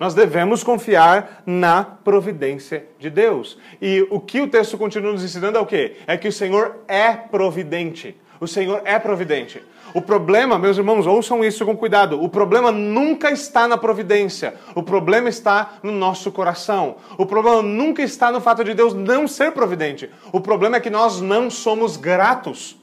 Nós 0.00 0.14
devemos 0.14 0.64
confiar 0.64 1.42
na 1.44 1.84
providência 1.84 2.86
de 2.98 3.10
Deus. 3.10 3.58
E 3.82 4.06
o 4.08 4.18
que 4.18 4.40
o 4.40 4.48
texto 4.48 4.78
continua 4.78 5.12
nos 5.12 5.22
ensinando 5.22 5.58
é 5.58 5.60
o 5.60 5.66
quê? 5.66 5.96
É 6.06 6.16
que 6.16 6.28
o 6.28 6.32
Senhor 6.32 6.78
é 6.88 7.12
providente. 7.12 8.16
O 8.40 8.46
Senhor 8.46 8.80
é 8.86 8.98
providente. 8.98 9.62
O 9.94 10.02
problema, 10.02 10.58
meus 10.58 10.76
irmãos, 10.76 11.06
ouçam 11.06 11.44
isso 11.44 11.64
com 11.64 11.76
cuidado. 11.76 12.22
O 12.22 12.28
problema 12.28 12.70
nunca 12.70 13.30
está 13.30 13.66
na 13.66 13.76
providência. 13.76 14.54
O 14.74 14.82
problema 14.82 15.28
está 15.28 15.78
no 15.82 15.92
nosso 15.92 16.30
coração. 16.30 16.96
O 17.16 17.24
problema 17.24 17.62
nunca 17.62 18.02
está 18.02 18.30
no 18.30 18.40
fato 18.40 18.62
de 18.62 18.74
Deus 18.74 18.94
não 18.94 19.26
ser 19.26 19.52
providente. 19.52 20.10
O 20.32 20.40
problema 20.40 20.76
é 20.76 20.80
que 20.80 20.90
nós 20.90 21.20
não 21.20 21.50
somos 21.50 21.96
gratos. 21.96 22.76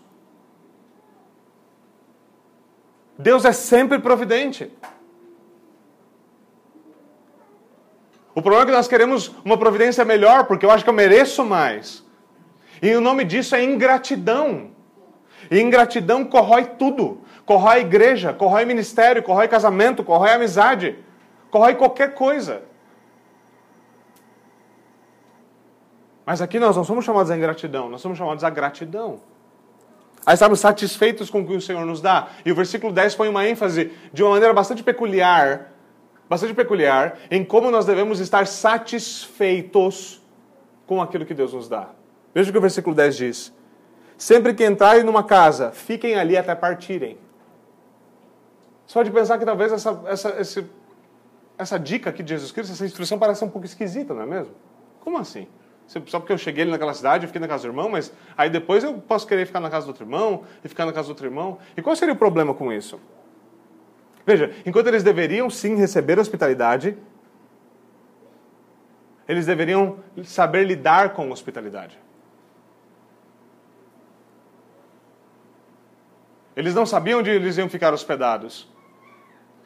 Deus 3.17 3.45
é 3.45 3.51
sempre 3.51 3.99
providente. 3.99 4.71
O 8.33 8.41
problema 8.41 8.63
é 8.63 8.65
que 8.65 8.71
nós 8.73 8.87
queremos 8.87 9.31
uma 9.45 9.57
providência 9.57 10.03
melhor, 10.03 10.45
porque 10.45 10.65
eu 10.65 10.71
acho 10.71 10.83
que 10.83 10.89
eu 10.89 10.93
mereço 10.93 11.45
mais. 11.45 12.03
E 12.81 12.93
o 12.93 12.99
nome 12.99 13.23
disso 13.23 13.55
é 13.55 13.63
ingratidão. 13.63 14.74
E 15.49 15.59
ingratidão 15.59 16.25
corrói 16.25 16.65
tudo. 16.65 17.21
Corrói 17.45 17.81
igreja, 17.81 18.33
corrói 18.33 18.65
ministério, 18.65 19.21
corrói 19.21 19.47
casamento, 19.47 20.03
corrói 20.03 20.31
amizade, 20.31 20.97
corrói 21.51 21.75
qualquer 21.75 22.13
coisa. 22.13 22.63
Mas 26.25 26.41
aqui 26.41 26.59
nós 26.59 26.75
não 26.75 26.83
somos 26.83 27.05
chamados 27.05 27.29
a 27.29 27.37
ingratidão, 27.37 27.87
nós 27.87 28.01
somos 28.01 28.17
chamados 28.17 28.43
a 28.43 28.49
gratidão. 28.49 29.19
Aí 30.25 30.33
estamos 30.33 30.59
satisfeitos 30.59 31.29
com 31.29 31.41
o 31.41 31.47
que 31.47 31.53
o 31.53 31.61
Senhor 31.61 31.85
nos 31.85 32.01
dá. 32.01 32.29
E 32.43 32.51
o 32.51 32.55
versículo 32.55 32.91
10 32.91 33.13
põe 33.13 33.29
uma 33.29 33.47
ênfase 33.47 33.91
de 34.11 34.23
uma 34.23 34.31
maneira 34.31 34.53
bastante 34.53 34.81
peculiar, 34.81 35.71
bastante 36.27 36.55
peculiar, 36.55 37.19
em 37.29 37.45
como 37.45 37.69
nós 37.69 37.85
devemos 37.85 38.19
estar 38.19 38.47
satisfeitos 38.47 40.19
com 40.87 40.99
aquilo 40.99 41.25
que 41.25 41.33
Deus 41.35 41.53
nos 41.53 41.69
dá. 41.69 41.89
Veja 42.33 42.49
o 42.49 42.51
que 42.51 42.57
o 42.57 42.61
versículo 42.61 42.95
10 42.95 43.15
diz. 43.15 43.53
Sempre 44.17 44.53
que 44.53 44.65
entrarem 44.65 45.03
numa 45.03 45.23
casa, 45.23 45.71
fiquem 45.71 46.15
ali 46.15 46.37
até 46.37 46.55
partirem. 46.55 47.17
Só 48.85 49.03
de 49.03 49.11
pensar 49.11 49.37
que 49.37 49.45
talvez 49.45 49.71
essa, 49.71 50.01
essa, 50.05 50.41
esse, 50.41 50.65
essa 51.57 51.77
dica 51.77 52.09
aqui 52.09 52.23
de 52.23 52.29
Jesus 52.29 52.51
Cristo, 52.51 52.71
essa 52.71 52.85
instrução 52.85 53.19
parece 53.19 53.43
um 53.43 53.49
pouco 53.49 53.65
esquisita, 53.65 54.13
não 54.13 54.21
é 54.21 54.25
mesmo? 54.25 54.53
Como 55.01 55.17
assim? 55.17 55.47
Só 55.87 56.19
porque 56.19 56.33
eu 56.33 56.37
cheguei 56.37 56.63
ali 56.63 56.71
naquela 56.71 56.93
cidade, 56.93 57.25
eu 57.25 57.27
fiquei 57.27 57.39
na 57.39 57.47
casa 57.47 57.63
do 57.63 57.69
irmão, 57.69 57.89
mas 57.89 58.11
aí 58.35 58.49
depois 58.49 58.83
eu 58.83 58.95
posso 58.95 59.27
querer 59.27 59.45
ficar 59.45 59.59
na 59.59 59.69
casa 59.69 59.85
do 59.85 59.89
outro 59.89 60.03
irmão 60.03 60.43
e 60.63 60.67
ficar 60.67 60.85
na 60.85 60.93
casa 60.93 61.07
do 61.07 61.11
outro 61.11 61.27
irmão. 61.27 61.59
E 61.77 61.81
qual 61.81 61.95
seria 61.95 62.13
o 62.13 62.17
problema 62.17 62.53
com 62.53 62.71
isso? 62.73 62.99
Veja, 64.25 64.51
enquanto 64.65 64.87
eles 64.87 65.03
deveriam 65.03 65.49
sim 65.49 65.75
receber 65.75 66.17
hospitalidade, 66.17 66.97
eles 69.27 69.45
deveriam 69.45 69.97
saber 70.23 70.63
lidar 70.63 71.13
com 71.13 71.29
hospitalidade. 71.29 71.99
Eles 76.55 76.73
não 76.73 76.85
sabiam 76.85 77.19
onde 77.19 77.29
eles 77.29 77.57
iam 77.57 77.67
ficar 77.67 77.93
hospedados. 77.93 78.67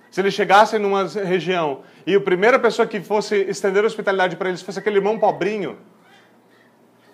Se 0.10 0.22
eles 0.22 0.34
chegassem 0.34 0.80
numa 0.80 1.06
região 1.06 1.82
e 2.06 2.16
a 2.16 2.20
primeira 2.20 2.58
pessoa 2.58 2.88
que 2.88 3.00
fosse 3.00 3.36
estender 3.44 3.86
hospitalidade 3.86 4.36
para 4.36 4.50
eles 4.50 4.62
fosse 4.62 4.80
aquele 4.80 4.98
irmão 4.98 5.20
pobrinho, 5.20 5.78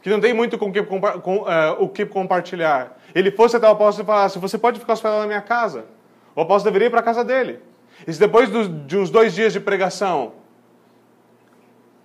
que 0.02 0.10
não 0.10 0.22
tem 0.22 0.34
muito 0.34 0.58
com, 0.58 0.72
que, 0.72 0.82
com, 0.84 1.00
uh, 1.00 1.46
o 1.80 1.90
que 1.90 2.06
compartilhar, 2.06 2.98
ele 3.14 3.32
fosse 3.32 3.58
até 3.58 3.68
o 3.68 3.72
apóstolo 3.72 4.06
e 4.06 4.08
falasse: 4.08 4.40
Você 4.40 4.58
pode 4.58 4.80
ficar 4.80 4.94
hospedado 4.94 5.22
na 5.22 5.28
minha 5.28 5.42
casa. 5.42 5.86
O 6.36 6.42
apóstolo 6.42 6.72
deveria 6.72 6.88
ir 6.88 6.92
para 6.92 7.00
a 7.00 7.04
casa 7.04 7.24
dele. 7.24 7.60
E 8.06 8.14
se 8.14 8.20
depois 8.20 8.50
de 8.86 8.98
uns 8.98 9.10
dois 9.10 9.34
dias 9.34 9.52
de 9.52 9.60
pregação, 9.60 10.34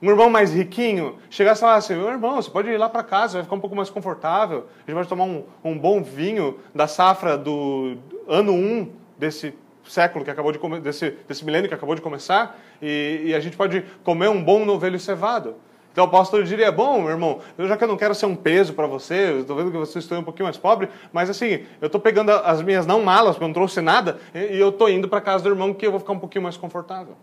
um 0.02 0.08
irmão 0.08 0.30
mais 0.30 0.52
riquinho 0.52 1.16
chegasse 1.28 1.60
e 1.60 1.62
falasse: 1.62 1.94
Meu 1.94 2.08
irmão, 2.08 2.36
você 2.36 2.50
pode 2.50 2.68
ir 2.68 2.78
lá 2.78 2.88
para 2.88 3.02
casa, 3.02 3.34
vai 3.34 3.42
ficar 3.42 3.56
um 3.56 3.60
pouco 3.60 3.76
mais 3.76 3.90
confortável. 3.90 4.66
A 4.86 4.90
gente 4.90 4.96
pode 4.96 5.08
tomar 5.08 5.24
um, 5.24 5.44
um 5.62 5.78
bom 5.78 6.02
vinho 6.02 6.58
da 6.74 6.86
safra 6.86 7.36
do 7.36 7.96
ano 8.26 8.52
1 8.52 8.90
desse 9.18 9.54
século 9.84 10.24
que 10.24 10.30
acabou 10.30 10.52
de 10.52 10.80
desse, 10.80 11.10
desse 11.28 11.44
milênio 11.44 11.68
que 11.68 11.74
acabou 11.74 11.94
de 11.94 12.00
começar, 12.00 12.58
e, 12.80 13.22
e 13.26 13.34
a 13.34 13.40
gente 13.40 13.56
pode 13.56 13.84
comer 14.04 14.28
um 14.28 14.42
bom 14.42 14.64
novelho 14.64 14.98
cevado. 14.98 15.56
Então 15.92 16.04
o 16.04 16.08
apóstolo 16.08 16.44
diria: 16.44 16.72
Bom, 16.72 17.02
meu 17.02 17.10
irmão, 17.10 17.40
já 17.58 17.76
que 17.76 17.84
eu 17.84 17.88
não 17.88 17.96
quero 17.96 18.14
ser 18.14 18.26
um 18.26 18.36
peso 18.36 18.72
para 18.72 18.86
você, 18.86 19.32
eu 19.32 19.40
estou 19.40 19.56
vendo 19.56 19.70
que 19.70 19.76
você 19.76 19.98
está 19.98 20.18
um 20.18 20.24
pouquinho 20.24 20.44
mais 20.44 20.56
pobre, 20.56 20.88
mas 21.12 21.28
assim, 21.28 21.64
eu 21.80 21.86
estou 21.86 22.00
pegando 22.00 22.30
as 22.30 22.62
minhas 22.62 22.86
não 22.86 23.02
malas, 23.02 23.32
porque 23.32 23.44
eu 23.44 23.48
não 23.48 23.54
trouxe 23.54 23.80
nada, 23.82 24.18
e, 24.34 24.56
e 24.56 24.60
eu 24.60 24.70
estou 24.70 24.88
indo 24.88 25.08
para 25.08 25.20
casa 25.20 25.44
do 25.44 25.50
irmão 25.50 25.74
que 25.74 25.86
eu 25.86 25.90
vou 25.90 26.00
ficar 26.00 26.12
um 26.12 26.18
pouquinho 26.18 26.44
mais 26.44 26.56
confortável. 26.56 27.16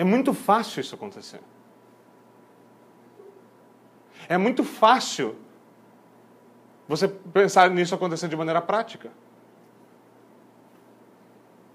É 0.00 0.04
muito 0.04 0.32
fácil 0.32 0.80
isso 0.80 0.94
acontecer. 0.94 1.40
É 4.26 4.38
muito 4.38 4.64
fácil 4.64 5.36
você 6.88 7.06
pensar 7.06 7.68
nisso 7.68 7.94
acontecer 7.94 8.26
de 8.26 8.34
maneira 8.34 8.62
prática. 8.62 9.10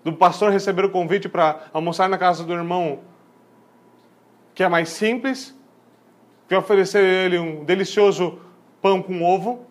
Do 0.04 0.12
pastor 0.12 0.52
receber 0.52 0.86
o 0.86 0.90
convite 0.90 1.30
para 1.30 1.68
almoçar 1.72 2.10
na 2.10 2.18
casa 2.18 2.44
do 2.44 2.52
irmão, 2.52 3.02
que 4.56 4.64
é 4.64 4.68
mais 4.68 4.90
simples, 4.90 5.56
que 6.48 6.56
oferecer 6.56 7.04
ele 7.04 7.38
um 7.38 7.64
delicioso 7.64 8.40
pão 8.82 9.04
com 9.04 9.22
ovo. 9.22 9.68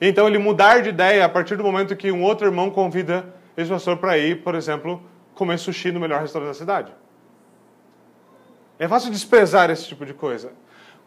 Então 0.00 0.26
ele 0.26 0.38
mudar 0.38 0.82
de 0.82 0.88
ideia 0.88 1.24
a 1.24 1.28
partir 1.28 1.54
do 1.54 1.62
momento 1.62 1.94
que 1.94 2.10
um 2.10 2.24
outro 2.24 2.48
irmão 2.48 2.68
convida 2.68 3.32
esse 3.56 3.70
pastor 3.70 3.96
para 3.96 4.18
ir, 4.18 4.42
por 4.42 4.56
exemplo, 4.56 5.00
comer 5.36 5.58
sushi 5.58 5.92
no 5.92 6.00
melhor 6.00 6.20
restaurante 6.20 6.48
da 6.48 6.54
cidade. 6.54 6.92
É 8.78 8.88
fácil 8.88 9.12
desprezar 9.12 9.70
esse 9.70 9.86
tipo 9.86 10.04
de 10.04 10.12
coisa. 10.12 10.52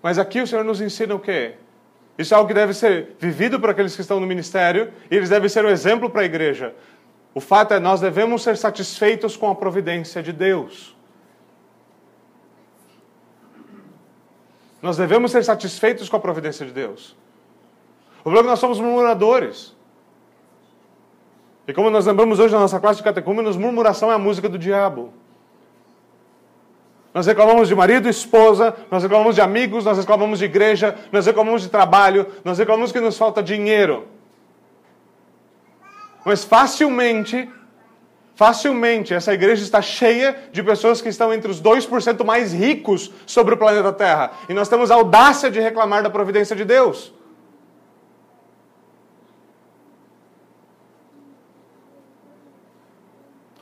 Mas 0.02 0.18
aqui 0.18 0.40
o 0.40 0.48
Senhor 0.48 0.64
nos 0.64 0.80
ensina 0.80 1.14
o 1.14 1.20
quê? 1.20 1.56
Isso 2.18 2.34
é 2.34 2.38
algo 2.38 2.48
que 2.48 2.54
deve 2.54 2.74
ser 2.74 3.16
vivido 3.20 3.60
por 3.60 3.70
aqueles 3.70 3.96
que 3.96 4.02
estão 4.02 4.20
no 4.20 4.28
ministério 4.28 4.94
e 5.10 5.16
eles 5.16 5.30
devem 5.30 5.50
ser 5.50 5.66
um 5.66 5.70
exemplo 5.70 6.10
para 6.10 6.22
a 6.22 6.26
igreja. 6.26 6.76
O 7.34 7.42
fato 7.42 7.74
é 7.74 7.80
nós 7.80 8.00
devemos 8.00 8.44
ser 8.44 8.56
satisfeitos 8.56 9.36
com 9.36 9.50
a 9.50 9.56
providência 9.56 10.22
de 10.22 10.32
Deus. 10.32 10.96
Nós 14.82 14.96
devemos 14.96 15.32
ser 15.32 15.44
satisfeitos 15.44 16.08
com 16.08 16.16
a 16.16 16.20
providência 16.20 16.66
de 16.66 16.72
Deus. 16.72 17.16
O 18.20 18.24
problema 18.24 18.42
é 18.42 18.44
que 18.44 18.50
nós 18.52 18.60
somos 18.60 18.80
murmuradores. 18.80 19.76
E 21.70 21.74
como 21.74 21.92
nós 21.92 22.08
lembramos 22.08 22.40
hoje 22.40 22.52
na 22.52 22.62
nossa 22.62 22.80
classe 22.80 22.98
de 22.98 23.04
catecúmenos, 23.04 23.56
murmuração 23.56 24.12
é 24.12 24.16
a 24.16 24.18
música 24.18 24.50
do 24.50 24.58
diabo. 24.58 25.14
Nós 27.14 27.28
reclamamos 27.28 27.68
de 27.68 27.76
marido 27.76 28.08
e 28.08 28.10
esposa, 28.10 28.76
nós 28.90 29.04
reclamamos 29.04 29.36
de 29.36 29.42
amigos, 29.42 29.86
nós 29.86 30.00
reclamamos 30.00 30.40
de 30.40 30.46
igreja, 30.46 30.98
nós 31.12 31.28
reclamamos 31.28 31.62
de 31.62 31.70
trabalho, 31.70 32.26
nós 32.44 32.58
reclamamos 32.58 32.92
que 32.92 33.00
nos 33.00 33.16
falta 33.20 33.44
dinheiro. 33.44 34.08
Mas 36.26 36.44
facilmente, 36.44 37.48
facilmente, 38.34 39.14
essa 39.14 39.32
igreja 39.32 39.62
está 39.62 39.80
cheia 39.80 40.36
de 40.52 40.64
pessoas 40.64 41.04
que 41.04 41.10
estão 41.10 41.32
entre 41.32 41.52
os 41.52 41.62
2% 41.62 42.26
mais 42.26 42.52
ricos 42.52 43.12
sobre 43.28 43.54
o 43.54 43.58
planeta 43.58 43.94
Terra. 43.94 44.32
E 44.50 44.56
nós 44.56 44.70
temos 44.70 44.90
a 44.90 44.96
audácia 44.96 45.52
de 45.52 45.60
reclamar 45.60 46.02
da 46.02 46.10
providência 46.10 46.56
de 46.56 46.66
Deus. 46.66 47.14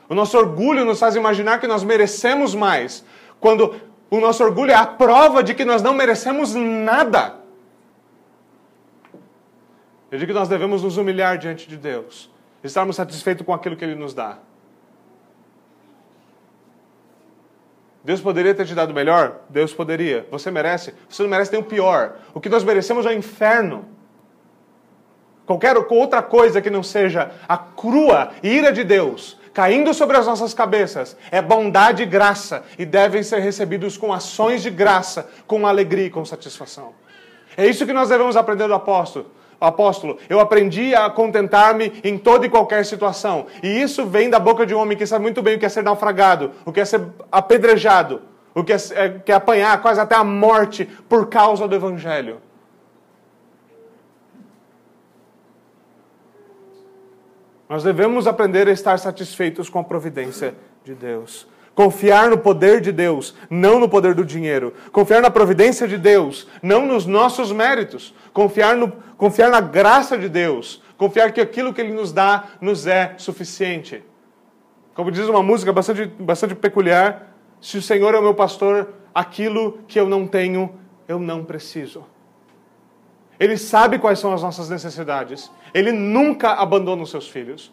O 0.08 0.14
nosso 0.14 0.38
orgulho 0.38 0.84
nos 0.84 0.98
faz 0.98 1.16
imaginar 1.16 1.60
que 1.60 1.66
nós 1.66 1.84
merecemos 1.84 2.54
mais, 2.54 3.04
quando 3.38 3.74
o 4.10 4.18
nosso 4.18 4.42
orgulho 4.42 4.70
é 4.70 4.74
a 4.74 4.86
prova 4.86 5.42
de 5.42 5.54
que 5.54 5.64
nós 5.64 5.82
não 5.82 5.92
merecemos 5.92 6.54
nada. 6.54 7.36
Eu 10.10 10.18
digo 10.18 10.32
que 10.32 10.38
nós 10.38 10.48
devemos 10.48 10.82
nos 10.82 10.96
humilhar 10.96 11.36
diante 11.36 11.68
de 11.68 11.76
Deus, 11.76 12.30
estarmos 12.64 12.96
satisfeitos 12.96 13.44
com 13.44 13.52
aquilo 13.52 13.76
que 13.76 13.84
Ele 13.84 13.94
nos 13.94 14.14
dá. 14.14 14.38
Deus 18.02 18.22
poderia 18.22 18.54
ter 18.54 18.64
te 18.64 18.74
dado 18.74 18.94
melhor? 18.94 19.40
Deus 19.50 19.74
poderia. 19.74 20.26
Você 20.30 20.50
merece? 20.50 20.94
Você 21.10 21.22
não 21.22 21.28
merece 21.28 21.52
nem 21.52 21.60
o 21.60 21.64
pior. 21.64 22.16
O 22.32 22.40
que 22.40 22.48
nós 22.48 22.64
merecemos 22.64 23.04
é 23.04 23.10
o 23.10 23.12
inferno. 23.12 23.84
Qualquer 25.44 25.76
outra 25.76 26.22
coisa 26.22 26.62
que 26.62 26.70
não 26.70 26.82
seja 26.82 27.32
a 27.46 27.58
crua 27.58 28.30
ira 28.42 28.72
de 28.72 28.82
Deus 28.82 29.37
caindo 29.58 29.92
sobre 29.92 30.16
as 30.16 30.24
nossas 30.24 30.54
cabeças 30.54 31.16
é 31.32 31.42
bondade 31.42 32.04
e 32.04 32.06
graça 32.06 32.62
e 32.78 32.86
devem 32.86 33.24
ser 33.24 33.40
recebidos 33.40 33.96
com 33.96 34.12
ações 34.12 34.62
de 34.62 34.70
graça, 34.70 35.28
com 35.48 35.66
alegria 35.66 36.06
e 36.06 36.10
com 36.10 36.24
satisfação. 36.24 36.92
É 37.56 37.66
isso 37.66 37.84
que 37.84 37.92
nós 37.92 38.08
devemos 38.08 38.36
aprender 38.36 38.68
do 38.68 38.74
apóstolo. 38.74 39.32
Apóstolo, 39.60 40.16
eu 40.28 40.38
aprendi 40.38 40.94
a 40.94 41.10
contentar-me 41.10 42.00
em 42.04 42.16
toda 42.16 42.46
e 42.46 42.48
qualquer 42.48 42.86
situação. 42.86 43.46
E 43.60 43.82
isso 43.82 44.06
vem 44.06 44.30
da 44.30 44.38
boca 44.38 44.64
de 44.64 44.76
um 44.76 44.78
homem 44.78 44.96
que 44.96 45.04
sabe 45.04 45.22
muito 45.22 45.42
bem 45.42 45.56
o 45.56 45.58
que 45.58 45.66
é 45.66 45.68
ser 45.68 45.82
naufragado, 45.82 46.52
o 46.64 46.70
que 46.72 46.78
é 46.78 46.84
ser 46.84 47.02
apedrejado, 47.32 48.22
o 48.54 48.62
que 48.62 48.72
é, 48.72 48.76
é, 48.92 49.08
que 49.08 49.32
é 49.32 49.34
apanhar 49.34 49.82
quase 49.82 49.98
até 49.98 50.14
a 50.14 50.22
morte 50.22 50.88
por 51.08 51.26
causa 51.26 51.66
do 51.66 51.74
Evangelho. 51.74 52.40
Nós 57.68 57.82
devemos 57.82 58.26
aprender 58.26 58.66
a 58.66 58.72
estar 58.72 58.98
satisfeitos 58.98 59.68
com 59.68 59.78
a 59.78 59.84
providência 59.84 60.54
de 60.84 60.94
Deus. 60.94 61.46
Confiar 61.74 62.28
no 62.28 62.38
poder 62.38 62.80
de 62.80 62.90
Deus, 62.90 63.36
não 63.48 63.78
no 63.78 63.88
poder 63.88 64.14
do 64.14 64.24
dinheiro. 64.24 64.74
Confiar 64.90 65.20
na 65.20 65.30
providência 65.30 65.86
de 65.86 65.96
Deus, 65.96 66.48
não 66.62 66.86
nos 66.86 67.06
nossos 67.06 67.52
méritos. 67.52 68.14
Confiar, 68.32 68.74
no, 68.74 68.90
confiar 69.16 69.50
na 69.50 69.60
graça 69.60 70.18
de 70.18 70.28
Deus. 70.28 70.82
Confiar 70.96 71.30
que 71.30 71.40
aquilo 71.40 71.72
que 71.72 71.80
Ele 71.80 71.92
nos 71.92 72.12
dá 72.12 72.46
nos 72.60 72.86
é 72.86 73.14
suficiente. 73.18 74.02
Como 74.92 75.12
diz 75.12 75.28
uma 75.28 75.42
música 75.42 75.72
bastante, 75.72 76.06
bastante 76.18 76.56
peculiar: 76.56 77.32
se 77.60 77.78
o 77.78 77.82
Senhor 77.82 78.12
é 78.12 78.18
o 78.18 78.22
meu 78.22 78.34
pastor, 78.34 78.94
aquilo 79.14 79.78
que 79.86 80.00
eu 80.00 80.08
não 80.08 80.26
tenho, 80.26 80.74
eu 81.06 81.20
não 81.20 81.44
preciso. 81.44 82.04
Ele 83.38 83.56
sabe 83.56 83.98
quais 83.98 84.18
são 84.18 84.32
as 84.32 84.42
nossas 84.42 84.68
necessidades. 84.68 85.50
Ele 85.72 85.92
nunca 85.92 86.54
abandona 86.54 87.02
os 87.02 87.10
seus 87.10 87.28
filhos, 87.28 87.72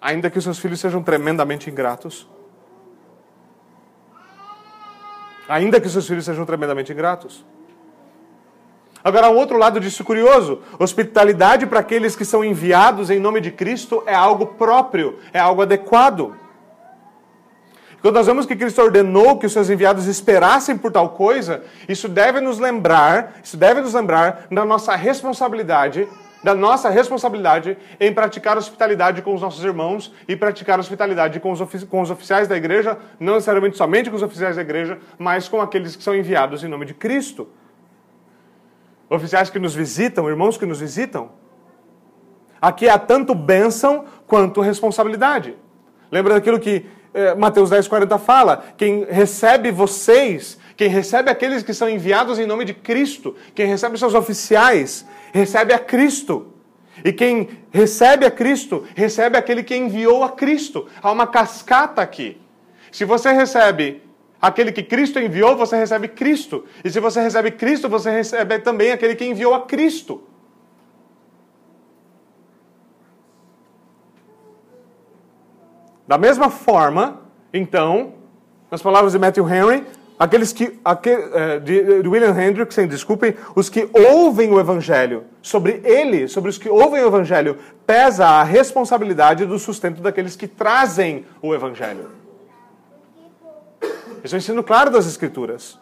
ainda 0.00 0.30
que 0.30 0.38
os 0.38 0.44
seus 0.44 0.58
filhos 0.58 0.78
sejam 0.78 1.02
tremendamente 1.02 1.68
ingratos. 1.68 2.28
Ainda 5.48 5.80
que 5.80 5.86
os 5.86 5.92
seus 5.92 6.06
filhos 6.06 6.24
sejam 6.24 6.44
tremendamente 6.44 6.92
ingratos. 6.92 7.44
Agora, 9.02 9.30
um 9.30 9.36
outro 9.36 9.56
lado 9.56 9.80
disso 9.80 10.04
curioso: 10.04 10.60
hospitalidade 10.78 11.66
para 11.66 11.80
aqueles 11.80 12.14
que 12.14 12.24
são 12.24 12.44
enviados 12.44 13.10
em 13.10 13.18
nome 13.18 13.40
de 13.40 13.50
Cristo 13.50 14.02
é 14.06 14.14
algo 14.14 14.46
próprio, 14.46 15.18
é 15.32 15.38
algo 15.38 15.62
adequado. 15.62 16.36
Quando 18.00 18.14
nós 18.14 18.26
vemos 18.26 18.46
que 18.46 18.54
Cristo 18.54 18.80
ordenou 18.80 19.38
que 19.38 19.46
os 19.46 19.52
seus 19.52 19.68
enviados 19.68 20.06
esperassem 20.06 20.76
por 20.78 20.92
tal 20.92 21.10
coisa, 21.10 21.64
isso 21.88 22.08
deve 22.08 22.40
nos 22.40 22.58
lembrar, 22.58 23.40
isso 23.42 23.56
deve 23.56 23.80
nos 23.80 23.92
lembrar 23.92 24.46
da 24.50 24.64
nossa 24.64 24.94
responsabilidade, 24.94 26.06
da 26.42 26.54
nossa 26.54 26.88
responsabilidade 26.88 27.76
em 27.98 28.14
praticar 28.14 28.56
hospitalidade 28.56 29.20
com 29.22 29.34
os 29.34 29.40
nossos 29.40 29.64
irmãos 29.64 30.12
e 30.28 30.36
praticar 30.36 30.78
hospitalidade 30.78 31.40
com 31.40 31.50
os, 31.50 31.84
com 31.84 32.00
os 32.00 32.10
oficiais 32.10 32.46
da 32.46 32.56
igreja, 32.56 32.96
não 33.18 33.34
necessariamente 33.34 33.76
somente 33.76 34.08
com 34.08 34.16
os 34.16 34.22
oficiais 34.22 34.54
da 34.54 34.62
igreja, 34.62 34.98
mas 35.18 35.48
com 35.48 35.60
aqueles 35.60 35.96
que 35.96 36.02
são 36.02 36.14
enviados 36.14 36.62
em 36.62 36.68
nome 36.68 36.86
de 36.86 36.94
Cristo. 36.94 37.48
Oficiais 39.10 39.50
que 39.50 39.58
nos 39.58 39.74
visitam, 39.74 40.28
irmãos 40.28 40.56
que 40.56 40.66
nos 40.66 40.78
visitam. 40.78 41.30
Aqui 42.60 42.88
há 42.88 42.98
tanto 42.98 43.34
bênção 43.34 44.04
quanto 44.24 44.60
responsabilidade. 44.60 45.56
Lembra 46.12 46.34
daquilo 46.34 46.60
que 46.60 46.86
é, 47.18 47.34
Mateus 47.34 47.70
10, 47.70 47.88
40 47.88 48.16
fala: 48.18 48.64
quem 48.76 49.04
recebe 49.04 49.72
vocês, 49.72 50.56
quem 50.76 50.88
recebe 50.88 51.28
aqueles 51.28 51.64
que 51.64 51.74
são 51.74 51.88
enviados 51.88 52.38
em 52.38 52.46
nome 52.46 52.64
de 52.64 52.72
Cristo, 52.72 53.34
quem 53.54 53.66
recebe 53.66 53.98
seus 53.98 54.14
oficiais, 54.14 55.04
recebe 55.32 55.72
a 55.72 55.78
Cristo. 55.78 56.54
E 57.04 57.12
quem 57.12 57.48
recebe 57.70 58.26
a 58.26 58.30
Cristo, 58.30 58.84
recebe 58.94 59.36
aquele 59.36 59.62
que 59.62 59.76
enviou 59.76 60.22
a 60.22 60.30
Cristo. 60.30 60.86
Há 61.02 61.10
uma 61.12 61.26
cascata 61.26 62.02
aqui. 62.02 62.40
Se 62.90 63.04
você 63.04 63.32
recebe 63.32 64.02
aquele 64.40 64.72
que 64.72 64.82
Cristo 64.82 65.18
enviou, 65.18 65.56
você 65.56 65.76
recebe 65.76 66.08
Cristo. 66.08 66.64
E 66.84 66.90
se 66.90 66.98
você 66.98 67.20
recebe 67.20 67.52
Cristo, 67.52 67.88
você 67.88 68.10
recebe 68.10 68.58
também 68.60 68.90
aquele 68.90 69.14
que 69.14 69.24
enviou 69.24 69.54
a 69.54 69.62
Cristo. 69.62 70.27
Da 76.08 76.16
mesma 76.16 76.48
forma, 76.48 77.20
então, 77.52 78.14
nas 78.70 78.80
palavras 78.80 79.12
de 79.12 79.18
Matthew 79.18 79.46
Henry, 79.46 79.86
aqueles 80.18 80.54
que, 80.54 80.80
aquele, 80.82 81.22
é, 81.34 81.60
de, 81.60 82.02
de 82.02 82.08
William 82.08 82.34
Hendrickson, 82.34 82.86
desculpem, 82.86 83.34
os 83.54 83.68
que 83.68 83.90
ouvem 83.92 84.50
o 84.50 84.58
Evangelho, 84.58 85.24
sobre 85.42 85.82
ele, 85.84 86.26
sobre 86.26 86.48
os 86.48 86.56
que 86.56 86.70
ouvem 86.70 87.02
o 87.04 87.08
Evangelho, 87.08 87.58
pesa 87.86 88.26
a 88.26 88.42
responsabilidade 88.42 89.44
do 89.44 89.58
sustento 89.58 90.00
daqueles 90.00 90.34
que 90.34 90.48
trazem 90.48 91.26
o 91.42 91.54
Evangelho. 91.54 92.10
Isso 94.24 94.34
é 94.34 94.36
um 94.36 94.38
ensino 94.38 94.64
claro 94.64 94.90
das 94.90 95.06
Escrituras. 95.06 95.78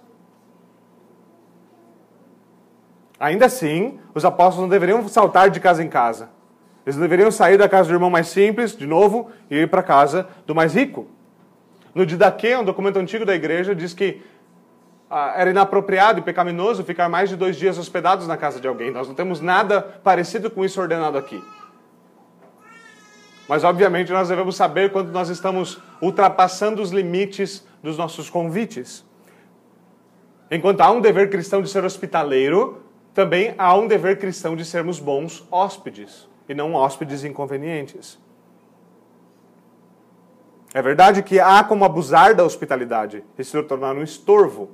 Ainda 3.19 3.47
assim, 3.47 4.01
os 4.13 4.25
apóstolos 4.25 4.63
não 4.63 4.69
deveriam 4.69 5.07
saltar 5.09 5.51
de 5.51 5.61
casa 5.61 5.85
em 5.85 5.89
casa. 5.89 6.31
Eles 6.87 6.97
deveriam 6.97 7.33
sair 7.33 7.59
da 7.59 7.69
casa 7.69 7.89
do 7.89 7.95
irmão 7.97 8.09
mais 8.09 8.29
simples, 8.29 8.77
de 8.77 8.87
novo, 8.87 9.29
e 9.51 9.57
ir 9.57 9.69
para 9.69 9.81
a 9.81 9.83
casa 9.83 10.29
do 10.47 10.55
mais 10.55 10.73
rico. 10.73 11.09
No 11.93 12.07
Didaquê, 12.07 12.57
um 12.57 12.63
documento 12.63 12.97
antigo 13.01 13.27
da 13.27 13.35
igreja, 13.35 13.75
diz 13.75 13.93
que 13.93 14.23
ah, 15.11 15.35
era 15.37 15.51
inapropriado 15.51 16.21
e 16.21 16.23
pecaminoso 16.23 16.85
ficar 16.85 17.09
mais 17.09 17.29
de 17.29 17.35
dois 17.35 17.57
dias 17.57 17.77
hospedados 17.77 18.29
na 18.29 18.37
casa 18.37 18.61
de 18.61 18.69
alguém. 18.69 18.93
Nós 18.93 19.09
não 19.09 19.17
temos 19.17 19.41
nada 19.41 19.83
parecido 19.83 20.49
com 20.49 20.65
isso 20.65 20.81
ordenado 20.81 21.19
aqui. 21.19 21.43
Mas, 23.49 23.65
obviamente, 23.65 24.13
nós 24.13 24.29
devemos 24.29 24.55
saber 24.55 24.93
quando 24.93 25.11
nós 25.11 25.29
estamos 25.29 25.83
ultrapassando 26.01 26.81
os 26.81 26.93
limites 26.93 27.67
dos 27.83 27.99
nossos 27.99 28.31
convites. 28.31 29.05
Enquanto 30.49 30.83
há 30.83 30.91
um 30.93 31.01
dever 31.01 31.31
cristão 31.31 31.63
de 31.63 31.69
ser 31.69 31.85
hospitaleiro, 31.85 32.81
também 33.13 33.57
há 33.59 33.75
um 33.75 33.89
dever 33.89 34.21
cristão 34.21 34.55
de 34.55 34.65
sermos 34.65 35.01
bons 35.01 35.45
hóspedes 35.51 36.29
e 36.49 36.55
não 36.55 36.75
hóspedes 36.75 37.25
inconvenientes. 37.25 38.19
É 40.75 40.83
verdade 40.83 41.23
que 41.23 41.41
há 41.41 41.65
como 41.65 41.85
abusar 41.85 42.35
da 42.35 42.45
hospitalidade 42.45 43.25
e 43.39 43.45
se 43.45 43.63
tornar 43.63 43.97
um 43.97 44.03
estorvo. 44.03 44.71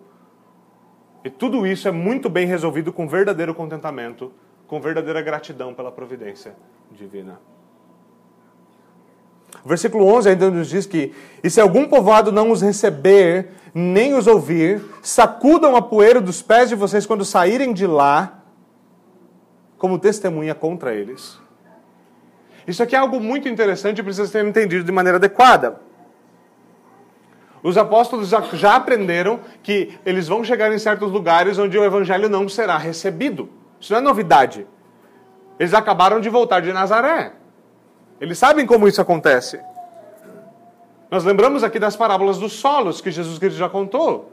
E 1.25 1.31
tudo 1.31 1.66
isso 1.66 1.87
é 1.87 1.93
muito 1.93 2.29
bem 2.29 2.47
resolvido 2.47 2.93
com 2.93 3.07
verdadeiro 3.07 3.55
contentamento, 3.55 4.33
com 4.66 4.81
verdadeira 4.81 5.23
gratidão 5.23 5.73
pela 5.73 5.93
providência 5.93 6.57
divina. 6.91 7.39
O 9.64 9.68
versículo 9.68 10.07
11 10.07 10.31
ainda 10.31 10.51
nos 10.51 10.68
diz 10.68 10.87
que: 10.87 11.14
E 11.43 11.49
se 11.49 11.61
algum 11.61 11.87
povoado 11.87 12.33
não 12.33 12.51
os 12.51 12.62
receber, 12.62 13.51
nem 13.75 14.14
os 14.14 14.27
ouvir, 14.27 14.83
sacudam 15.03 15.77
a 15.77 15.83
poeira 15.83 16.20
dos 16.20 16.43
pés 16.43 16.68
de 16.68 16.75
vocês 16.75 17.07
quando 17.07 17.25
saírem 17.25 17.73
de 17.73 17.87
lá, 17.87 18.43
como 19.79 19.99
testemunha 19.99 20.55
contra 20.55 20.95
eles. 20.95 21.41
Isso 22.66 22.82
aqui 22.82 22.94
é 22.94 22.98
algo 22.98 23.20
muito 23.20 23.48
interessante 23.48 23.98
e 23.98 24.02
precisa 24.02 24.26
ser 24.26 24.44
entendido 24.44 24.84
de 24.84 24.92
maneira 24.92 25.18
adequada. 25.18 25.80
Os 27.62 27.76
apóstolos 27.76 28.28
já, 28.54 28.74
aprenderam 28.74 29.40
que 29.62 29.96
eles 30.04 30.26
vão 30.26 30.42
chegar 30.42 30.72
em 30.72 30.78
certos 30.78 31.10
lugares 31.12 31.58
onde 31.58 31.78
o 31.78 31.84
evangelho 31.84 32.28
não 32.28 32.48
será 32.48 32.76
recebido. 32.76 33.48
Isso 33.80 33.92
não 33.92 34.00
é 34.00 34.02
novidade. 34.02 34.66
Eles 35.58 35.72
acabaram 35.72 36.20
de 36.20 36.28
voltar 36.28 36.60
de 36.60 36.72
Nazaré. 36.72 37.32
Eles 38.20 38.36
sabem 38.36 38.66
como 38.66 38.88
isso 38.88 39.00
acontece. 39.00 39.60
Nós 41.08 41.24
lembramos 41.24 41.62
aqui 41.62 41.78
das 41.78 41.94
parábolas 41.94 42.38
dos 42.38 42.54
solos 42.54 43.00
que 43.00 43.10
Jesus 43.10 43.38
Cristo 43.38 43.58
já 43.58 43.68
contou. 43.68 44.32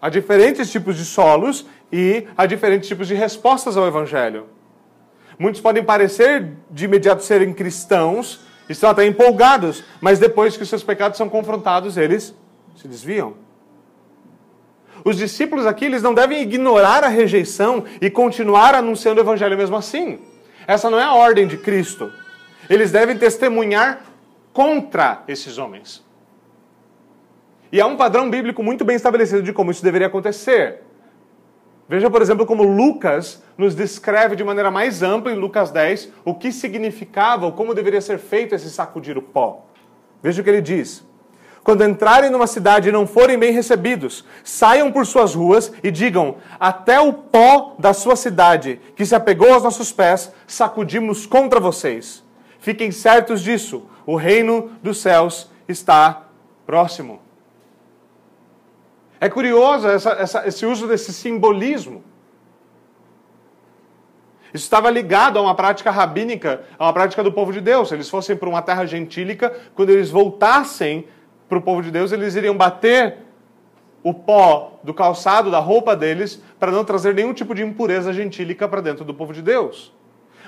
Há 0.00 0.08
diferentes 0.08 0.70
tipos 0.70 0.96
de 0.96 1.04
solos 1.04 1.64
e 1.90 2.26
há 2.36 2.44
diferentes 2.44 2.88
tipos 2.88 3.06
de 3.06 3.14
respostas 3.14 3.76
ao 3.76 3.86
evangelho. 3.86 4.46
Muitos 5.42 5.60
podem 5.60 5.82
parecer 5.82 6.52
de 6.70 6.84
imediato 6.84 7.24
serem 7.24 7.52
cristãos, 7.52 8.42
estão 8.68 8.88
até 8.88 9.04
empolgados, 9.04 9.82
mas 10.00 10.20
depois 10.20 10.56
que 10.56 10.62
os 10.62 10.68
seus 10.68 10.84
pecados 10.84 11.18
são 11.18 11.28
confrontados, 11.28 11.96
eles 11.96 12.32
se 12.76 12.86
desviam. 12.86 13.34
Os 15.04 15.16
discípulos 15.16 15.66
aqui, 15.66 15.86
eles 15.86 16.00
não 16.00 16.14
devem 16.14 16.40
ignorar 16.42 17.02
a 17.02 17.08
rejeição 17.08 17.82
e 18.00 18.08
continuar 18.08 18.76
anunciando 18.76 19.20
o 19.20 19.24
evangelho 19.24 19.58
mesmo 19.58 19.74
assim. 19.74 20.20
Essa 20.64 20.88
não 20.88 21.00
é 21.00 21.02
a 21.02 21.12
ordem 21.12 21.48
de 21.48 21.56
Cristo. 21.56 22.12
Eles 22.70 22.92
devem 22.92 23.18
testemunhar 23.18 24.00
contra 24.52 25.24
esses 25.26 25.58
homens. 25.58 26.04
E 27.72 27.80
há 27.80 27.86
um 27.88 27.96
padrão 27.96 28.30
bíblico 28.30 28.62
muito 28.62 28.84
bem 28.84 28.94
estabelecido 28.94 29.42
de 29.42 29.52
como 29.52 29.72
isso 29.72 29.82
deveria 29.82 30.06
acontecer. 30.06 30.82
Veja, 31.88 32.08
por 32.08 32.22
exemplo, 32.22 32.46
como 32.46 32.62
Lucas 32.62 33.41
nos 33.56 33.74
descreve 33.74 34.36
de 34.36 34.44
maneira 34.44 34.70
mais 34.70 35.02
ampla 35.02 35.32
em 35.32 35.36
Lucas 35.36 35.70
10 35.70 36.10
o 36.24 36.34
que 36.34 36.52
significava 36.52 37.46
ou 37.46 37.52
como 37.52 37.74
deveria 37.74 38.00
ser 38.00 38.18
feito 38.18 38.54
esse 38.54 38.70
sacudir 38.70 39.16
o 39.18 39.22
pó. 39.22 39.66
Veja 40.22 40.40
o 40.40 40.44
que 40.44 40.50
ele 40.50 40.60
diz. 40.60 41.04
Quando 41.64 41.84
entrarem 41.84 42.30
numa 42.30 42.46
cidade 42.46 42.88
e 42.88 42.92
não 42.92 43.06
forem 43.06 43.38
bem 43.38 43.52
recebidos, 43.52 44.24
saiam 44.42 44.90
por 44.90 45.06
suas 45.06 45.34
ruas 45.34 45.72
e 45.82 45.90
digam: 45.90 46.36
Até 46.58 47.00
o 47.00 47.12
pó 47.12 47.76
da 47.78 47.92
sua 47.92 48.16
cidade, 48.16 48.80
que 48.96 49.06
se 49.06 49.14
apegou 49.14 49.52
aos 49.52 49.62
nossos 49.62 49.92
pés, 49.92 50.32
sacudimos 50.46 51.24
contra 51.24 51.60
vocês. 51.60 52.24
Fiquem 52.58 52.90
certos 52.90 53.40
disso, 53.40 53.86
o 54.04 54.16
reino 54.16 54.70
dos 54.82 54.98
céus 54.98 55.50
está 55.68 56.24
próximo. 56.66 57.20
É 59.20 59.28
curioso 59.28 59.88
essa, 59.88 60.10
essa, 60.12 60.48
esse 60.48 60.66
uso 60.66 60.88
desse 60.88 61.12
simbolismo. 61.12 62.02
Isso 64.52 64.64
estava 64.64 64.90
ligado 64.90 65.38
a 65.38 65.42
uma 65.42 65.54
prática 65.54 65.90
rabínica, 65.90 66.62
a 66.78 66.86
uma 66.86 66.92
prática 66.92 67.22
do 67.22 67.32
povo 67.32 67.52
de 67.52 67.60
Deus. 67.60 67.88
Se 67.88 67.94
eles 67.94 68.08
fossem 68.08 68.36
para 68.36 68.48
uma 68.48 68.60
terra 68.60 68.84
gentílica, 68.84 69.52
quando 69.74 69.90
eles 69.90 70.10
voltassem 70.10 71.06
para 71.48 71.58
o 71.58 71.62
povo 71.62 71.82
de 71.82 71.90
Deus, 71.90 72.12
eles 72.12 72.34
iriam 72.34 72.56
bater 72.56 73.16
o 74.02 74.12
pó 74.12 74.80
do 74.82 74.92
calçado, 74.92 75.50
da 75.50 75.58
roupa 75.58 75.96
deles, 75.96 76.42
para 76.58 76.72
não 76.72 76.84
trazer 76.84 77.14
nenhum 77.14 77.32
tipo 77.32 77.54
de 77.54 77.62
impureza 77.62 78.12
gentílica 78.12 78.68
para 78.68 78.80
dentro 78.80 79.04
do 79.04 79.14
povo 79.14 79.32
de 79.32 79.40
Deus. 79.40 79.92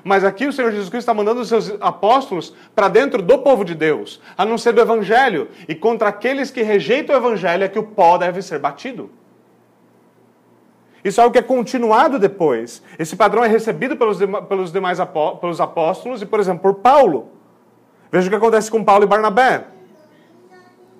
Mas 0.02 0.22
aqui 0.22 0.46
o 0.46 0.52
Senhor 0.52 0.70
Jesus 0.70 0.90
Cristo 0.90 1.05
está 1.05 1.14
mandando 1.14 1.40
os 1.40 1.48
seus 1.48 1.70
apóstolos 1.80 2.55
para 2.74 2.88
dentro 2.88 3.22
do 3.22 3.38
povo 3.38 3.64
de 3.64 3.74
Deus, 3.74 4.20
a 4.36 4.44
não 4.44 4.59
ser 4.59 4.72
do 4.72 4.80
Evangelho. 4.80 5.48
E 5.66 5.74
contra 5.74 6.11
aqueles 6.11 6.50
que 6.50 6.62
rejeitam 6.62 7.14
o 7.14 7.18
Evangelho 7.18 7.64
é 7.64 7.68
que 7.68 7.78
o 7.78 7.82
pó 7.84 8.18
deve 8.18 8.42
ser 8.42 8.59
batido. 8.59 9.11
Isso 11.05 11.20
é 11.20 11.22
algo 11.22 11.32
que 11.32 11.38
é 11.38 11.42
continuado 11.42 12.18
depois. 12.18 12.82
Esse 12.98 13.14
padrão 13.14 13.44
é 13.44 13.48
recebido 13.48 13.96
pelos, 13.96 14.18
pelos 14.48 14.72
demais 14.72 14.98
apó, 14.98 15.32
pelos 15.32 15.61
apóstolos 15.61 16.22
e, 16.22 16.26
por 16.26 16.40
exemplo, 16.40 16.62
por 16.62 16.74
Paulo. 16.80 17.28
Veja 18.11 18.26
o 18.26 18.30
que 18.30 18.36
acontece 18.36 18.70
com 18.70 18.82
Paulo 18.82 19.05
e 19.05 19.07
Barnabé. 19.07 19.66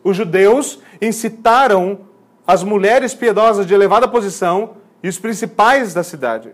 Os 0.03 0.17
judeus 0.17 0.81
incitaram 1.01 2.01
as 2.47 2.63
mulheres 2.63 3.15
piedosas 3.15 3.67
de 3.67 3.73
elevada 3.73 4.07
posição 4.07 4.77
e 5.03 5.09
os 5.09 5.19
principais 5.19 5.95
da 5.95 6.03
cidade 6.03 6.53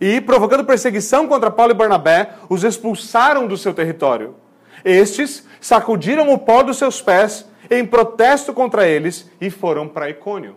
e, 0.00 0.20
provocando 0.20 0.64
perseguição 0.64 1.28
contra 1.28 1.50
Paulo 1.50 1.72
e 1.72 1.74
Barnabé, 1.74 2.30
os 2.48 2.64
expulsaram 2.64 3.46
do 3.46 3.56
seu 3.56 3.74
território. 3.74 4.34
Estes 4.82 5.46
sacudiram 5.60 6.32
o 6.32 6.38
pó 6.38 6.62
dos 6.62 6.78
seus 6.78 7.02
pés 7.02 7.46
em 7.70 7.84
protesto 7.84 8.54
contra 8.54 8.88
eles 8.88 9.30
e 9.40 9.50
foram 9.50 9.86
para 9.86 10.08
Icônio. 10.08 10.56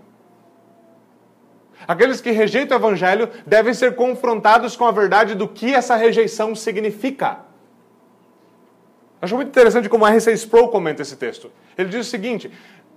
Aqueles 1.88 2.22
que 2.22 2.32
rejeitam 2.32 2.78
o 2.78 2.80
evangelho 2.80 3.30
devem 3.46 3.74
ser 3.74 3.96
confrontados 3.96 4.76
com 4.76 4.86
a 4.86 4.92
verdade 4.92 5.36
do 5.36 5.48
que 5.48 5.74
essa 5.74 5.96
rejeição 5.96 6.56
significa. 6.56 7.40
Acho 9.22 9.36
muito 9.36 9.50
interessante 9.50 9.88
como 9.88 10.06
R.C. 10.06 10.34
Sproul 10.34 10.70
comenta 10.70 11.02
esse 11.02 11.16
texto. 11.16 11.50
Ele 11.78 11.90
diz 11.90 12.08
o 12.08 12.10
seguinte: 12.10 12.52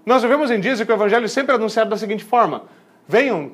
Nós 0.05 0.22
vivemos 0.22 0.51
em 0.51 0.59
dias 0.59 0.80
em 0.80 0.84
que 0.84 0.91
o 0.91 0.95
evangelho 0.95 1.28
sempre 1.28 1.53
é 1.53 1.55
anunciado 1.55 1.91
da 1.91 1.97
seguinte 1.97 2.24
forma: 2.24 2.64
Venham, 3.07 3.53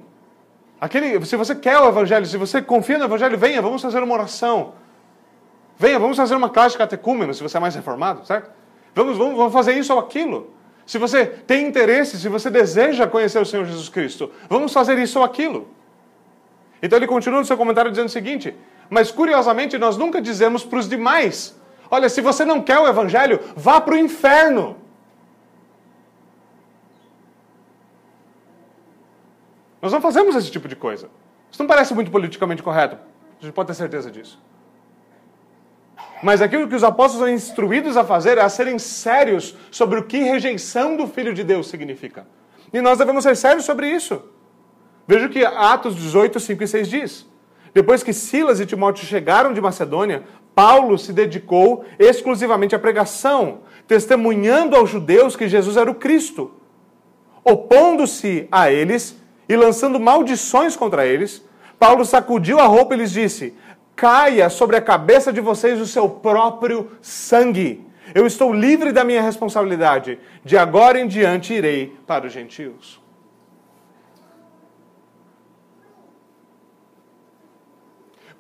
aquele, 0.80 1.22
se 1.26 1.36
você 1.36 1.54
quer 1.54 1.78
o 1.78 1.88
evangelho, 1.88 2.24
se 2.24 2.36
você 2.36 2.62
confia 2.62 2.96
no 2.96 3.04
evangelho, 3.04 3.36
venha, 3.36 3.60
vamos 3.60 3.82
fazer 3.82 4.02
uma 4.02 4.14
oração. 4.14 4.72
Venha, 5.78 5.98
vamos 5.98 6.16
fazer 6.16 6.34
uma 6.34 6.48
classe 6.48 6.72
de 6.72 6.78
catecúmeno, 6.78 7.34
se 7.34 7.42
você 7.42 7.56
é 7.56 7.60
mais 7.60 7.74
reformado, 7.74 8.24
certo? 8.24 8.50
Vamos, 8.94 9.18
vamos, 9.18 9.36
vamos 9.36 9.52
fazer 9.52 9.72
isso 9.72 9.92
ou 9.92 9.98
aquilo. 9.98 10.50
Se 10.86 10.98
você 10.98 11.24
tem 11.26 11.66
interesse, 11.66 12.18
se 12.18 12.28
você 12.28 12.50
deseja 12.50 13.06
conhecer 13.06 13.38
o 13.38 13.46
Senhor 13.46 13.64
Jesus 13.64 13.88
Cristo, 13.88 14.30
vamos 14.48 14.72
fazer 14.72 14.98
isso 14.98 15.18
ou 15.18 15.24
aquilo. 15.24 15.68
Então 16.82 16.98
ele 16.98 17.06
continua 17.06 17.40
no 17.40 17.46
seu 17.46 17.56
comentário 17.56 17.90
dizendo 17.90 18.06
o 18.06 18.10
seguinte: 18.10 18.54
Mas 18.90 19.10
curiosamente, 19.10 19.78
nós 19.78 19.96
nunca 19.96 20.20
dizemos 20.20 20.64
para 20.64 20.78
os 20.78 20.88
demais: 20.88 21.58
Olha, 21.90 22.08
se 22.08 22.20
você 22.20 22.44
não 22.44 22.60
quer 22.60 22.78
o 22.78 22.88
Evangelho, 22.88 23.38
vá 23.54 23.80
para 23.80 23.94
o 23.94 23.98
inferno. 23.98 24.76
Nós 29.80 29.92
não 29.92 30.00
fazemos 30.00 30.36
esse 30.36 30.50
tipo 30.50 30.68
de 30.68 30.76
coisa. 30.76 31.08
Isso 31.50 31.60
não 31.60 31.66
parece 31.66 31.92
muito 31.92 32.10
politicamente 32.10 32.62
correto. 32.62 32.96
A 33.40 33.44
gente 33.44 33.52
pode 33.52 33.66
ter 33.66 33.74
certeza 33.74 34.10
disso. 34.10 34.40
Mas 36.22 36.40
aquilo 36.40 36.68
que 36.68 36.76
os 36.76 36.84
apóstolos 36.84 37.26
são 37.26 37.34
instruídos 37.34 37.96
a 37.96 38.04
fazer 38.04 38.38
é 38.38 38.42
a 38.42 38.48
serem 38.48 38.78
sérios 38.78 39.56
sobre 39.70 39.98
o 39.98 40.04
que 40.04 40.18
rejeição 40.18 40.96
do 40.96 41.06
Filho 41.08 41.34
de 41.34 41.42
Deus 41.42 41.68
significa. 41.68 42.26
E 42.72 42.80
nós 42.80 42.98
devemos 42.98 43.24
ser 43.24 43.36
sérios 43.36 43.64
sobre 43.64 43.90
isso. 43.90 44.22
Veja 45.06 45.26
o 45.26 45.28
que 45.28 45.44
Atos 45.44 45.96
18, 45.96 46.38
5 46.38 46.62
e 46.62 46.68
6 46.68 46.88
diz. 46.88 47.26
Depois 47.74 48.02
que 48.02 48.12
Silas 48.12 48.60
e 48.60 48.66
Timóteo 48.66 49.04
chegaram 49.04 49.52
de 49.52 49.60
Macedônia, 49.60 50.22
Paulo 50.54 50.96
se 50.96 51.12
dedicou 51.12 51.84
exclusivamente 51.98 52.74
à 52.74 52.78
pregação, 52.78 53.60
testemunhando 53.88 54.76
aos 54.76 54.90
judeus 54.90 55.34
que 55.34 55.48
Jesus 55.48 55.76
era 55.76 55.90
o 55.90 55.94
Cristo. 55.94 56.52
Opondo-se 57.42 58.46
a 58.52 58.70
eles 58.70 59.16
e 59.48 59.56
lançando 59.56 59.98
maldições 59.98 60.76
contra 60.76 61.04
eles, 61.04 61.44
Paulo 61.78 62.04
sacudiu 62.04 62.60
a 62.60 62.66
roupa 62.66 62.94
e 62.94 62.98
lhes 62.98 63.10
disse: 63.10 63.54
caia 64.02 64.50
sobre 64.50 64.74
a 64.74 64.80
cabeça 64.82 65.32
de 65.32 65.40
vocês 65.40 65.80
o 65.80 65.86
seu 65.86 66.10
próprio 66.10 66.90
sangue. 67.00 67.86
Eu 68.12 68.26
estou 68.26 68.52
livre 68.52 68.90
da 68.90 69.04
minha 69.04 69.22
responsabilidade. 69.22 70.18
De 70.44 70.58
agora 70.58 70.98
em 70.98 71.06
diante 71.06 71.54
irei 71.54 71.96
para 72.04 72.26
os 72.26 72.32
gentios. 72.32 73.00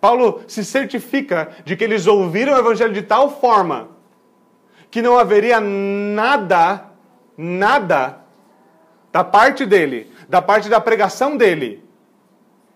Paulo 0.00 0.42
se 0.48 0.64
certifica 0.64 1.52
de 1.64 1.76
que 1.76 1.84
eles 1.84 2.08
ouviram 2.08 2.54
o 2.54 2.58
evangelho 2.58 2.92
de 2.92 3.02
tal 3.02 3.30
forma 3.30 3.90
que 4.90 5.00
não 5.00 5.16
haveria 5.16 5.60
nada, 5.60 6.86
nada 7.36 8.18
da 9.12 9.22
parte 9.22 9.64
dele, 9.64 10.10
da 10.28 10.42
parte 10.42 10.68
da 10.68 10.80
pregação 10.80 11.36
dele, 11.36 11.84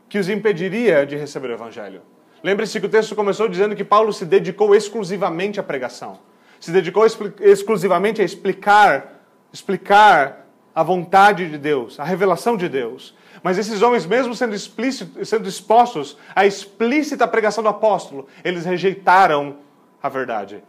que 0.08 0.20
os 0.20 0.28
impediria 0.28 1.04
de 1.04 1.16
receber 1.16 1.50
o 1.50 1.54
evangelho. 1.54 2.00
Lembre-se 2.46 2.78
que 2.78 2.86
o 2.86 2.88
texto 2.88 3.16
começou 3.16 3.48
dizendo 3.48 3.74
que 3.74 3.82
Paulo 3.82 4.12
se 4.12 4.24
dedicou 4.24 4.72
exclusivamente 4.72 5.58
à 5.58 5.64
pregação. 5.64 6.20
Se 6.60 6.70
dedicou 6.70 7.04
exclusivamente 7.40 8.22
a 8.22 8.24
explicar, 8.24 9.20
explicar 9.52 10.46
a 10.72 10.80
vontade 10.84 11.50
de 11.50 11.58
Deus, 11.58 11.98
a 11.98 12.04
revelação 12.04 12.56
de 12.56 12.68
Deus. 12.68 13.16
Mas 13.42 13.58
esses 13.58 13.82
homens, 13.82 14.06
mesmo 14.06 14.32
sendo, 14.32 14.56
sendo 14.56 15.48
expostos 15.48 16.16
à 16.36 16.46
explícita 16.46 17.26
pregação 17.26 17.64
do 17.64 17.68
apóstolo, 17.68 18.28
eles 18.44 18.64
rejeitaram 18.64 19.56
a 20.00 20.08
verdade. 20.08 20.62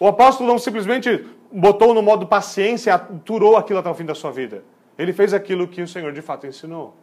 O 0.00 0.08
apóstolo 0.08 0.48
não 0.48 0.58
simplesmente 0.58 1.24
botou 1.52 1.94
no 1.94 2.02
modo 2.02 2.26
paciência 2.26 2.90
e 2.90 2.92
aturou 2.92 3.56
aquilo 3.56 3.78
até 3.78 3.88
o 3.88 3.94
fim 3.94 4.04
da 4.04 4.16
sua 4.16 4.32
vida. 4.32 4.64
Ele 4.98 5.12
fez 5.12 5.32
aquilo 5.32 5.68
que 5.68 5.80
o 5.80 5.86
Senhor 5.86 6.12
de 6.12 6.22
fato 6.22 6.44
ensinou. 6.44 6.96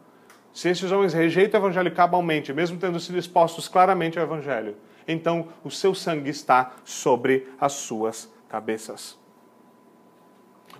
Se 0.52 0.68
esses 0.68 0.90
homens 0.90 1.12
rejeitam 1.12 1.60
o 1.60 1.64
evangelho 1.64 1.94
cabalmente, 1.94 2.52
mesmo 2.52 2.78
tendo 2.78 2.98
sido 2.98 3.18
expostos 3.18 3.68
claramente 3.68 4.18
ao 4.18 4.24
evangelho, 4.24 4.76
então 5.06 5.48
o 5.64 5.70
seu 5.70 5.94
sangue 5.94 6.30
está 6.30 6.72
sobre 6.84 7.48
as 7.60 7.72
suas 7.72 8.30
cabeças. 8.48 9.18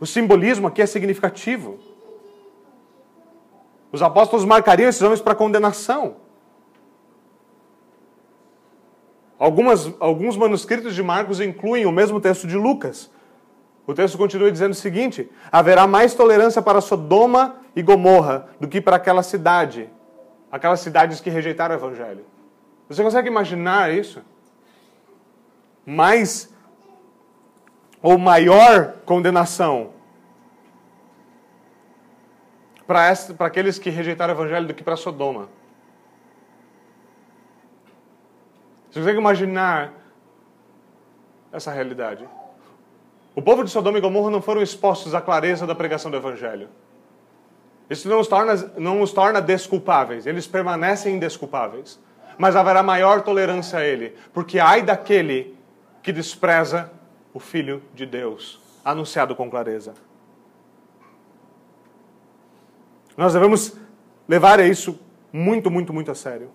O 0.00 0.06
simbolismo 0.06 0.66
aqui 0.66 0.82
é 0.82 0.86
significativo. 0.86 1.78
Os 3.92 4.02
apóstolos 4.02 4.44
marcariam 4.44 4.88
esses 4.88 5.02
homens 5.02 5.20
para 5.20 5.34
condenação. 5.34 6.16
Algumas, 9.38 9.92
alguns 10.00 10.36
manuscritos 10.36 10.94
de 10.94 11.02
Marcos 11.02 11.40
incluem 11.40 11.86
o 11.86 11.92
mesmo 11.92 12.20
texto 12.20 12.46
de 12.46 12.56
Lucas. 12.56 13.10
O 13.86 13.94
texto 13.94 14.16
continua 14.16 14.52
dizendo 14.52 14.72
o 14.72 14.74
seguinte: 14.74 15.30
haverá 15.50 15.86
mais 15.86 16.14
tolerância 16.14 16.62
para 16.62 16.80
Sodoma 16.80 17.59
e 17.74 17.82
Gomorra 17.82 18.48
do 18.58 18.68
que 18.68 18.80
para 18.80 18.96
aquela 18.96 19.22
cidade, 19.22 19.88
aquelas 20.50 20.80
cidades 20.80 21.20
que 21.20 21.30
rejeitaram 21.30 21.74
o 21.74 21.78
evangelho. 21.78 22.24
Você 22.88 23.02
consegue 23.02 23.28
imaginar 23.28 23.92
isso? 23.92 24.22
Mais 25.86 26.52
ou 28.02 28.18
maior 28.18 28.94
condenação 29.04 29.92
para 32.86 33.12
aqueles 33.46 33.78
que 33.78 33.90
rejeitaram 33.90 34.34
o 34.34 34.36
evangelho 34.36 34.66
do 34.66 34.74
que 34.74 34.82
para 34.82 34.96
Sodoma. 34.96 35.48
Você 38.90 38.98
consegue 38.98 39.18
imaginar 39.18 39.92
essa 41.52 41.70
realidade? 41.70 42.28
O 43.34 43.40
povo 43.40 43.62
de 43.62 43.70
Sodoma 43.70 43.98
e 43.98 44.00
Gomorra 44.00 44.30
não 44.30 44.42
foram 44.42 44.60
expostos 44.60 45.14
à 45.14 45.20
clareza 45.20 45.64
da 45.64 45.74
pregação 45.74 46.10
do 46.10 46.16
Evangelho. 46.16 46.68
Isso 47.90 48.08
não 48.08 48.20
os 48.20 48.28
torna, 48.28 48.54
não 48.78 49.02
os 49.02 49.12
torna 49.12 49.42
desculpáveis, 49.42 50.24
eles 50.24 50.46
permanecem 50.46 51.16
indesculpáveis. 51.16 51.98
Mas 52.38 52.56
haverá 52.56 52.82
maior 52.82 53.20
tolerância 53.20 53.80
a 53.80 53.84
ele, 53.84 54.16
porque 54.32 54.58
ai 54.58 54.80
daquele 54.80 55.54
que 56.02 56.12
despreza 56.12 56.90
o 57.34 57.40
Filho 57.40 57.82
de 57.92 58.06
Deus, 58.06 58.60
anunciado 58.82 59.34
com 59.34 59.50
clareza. 59.50 59.92
Nós 63.16 63.34
devemos 63.34 63.76
levar 64.26 64.60
isso 64.60 64.98
muito, 65.30 65.70
muito, 65.70 65.92
muito 65.92 66.10
a 66.10 66.14
sério. 66.14 66.50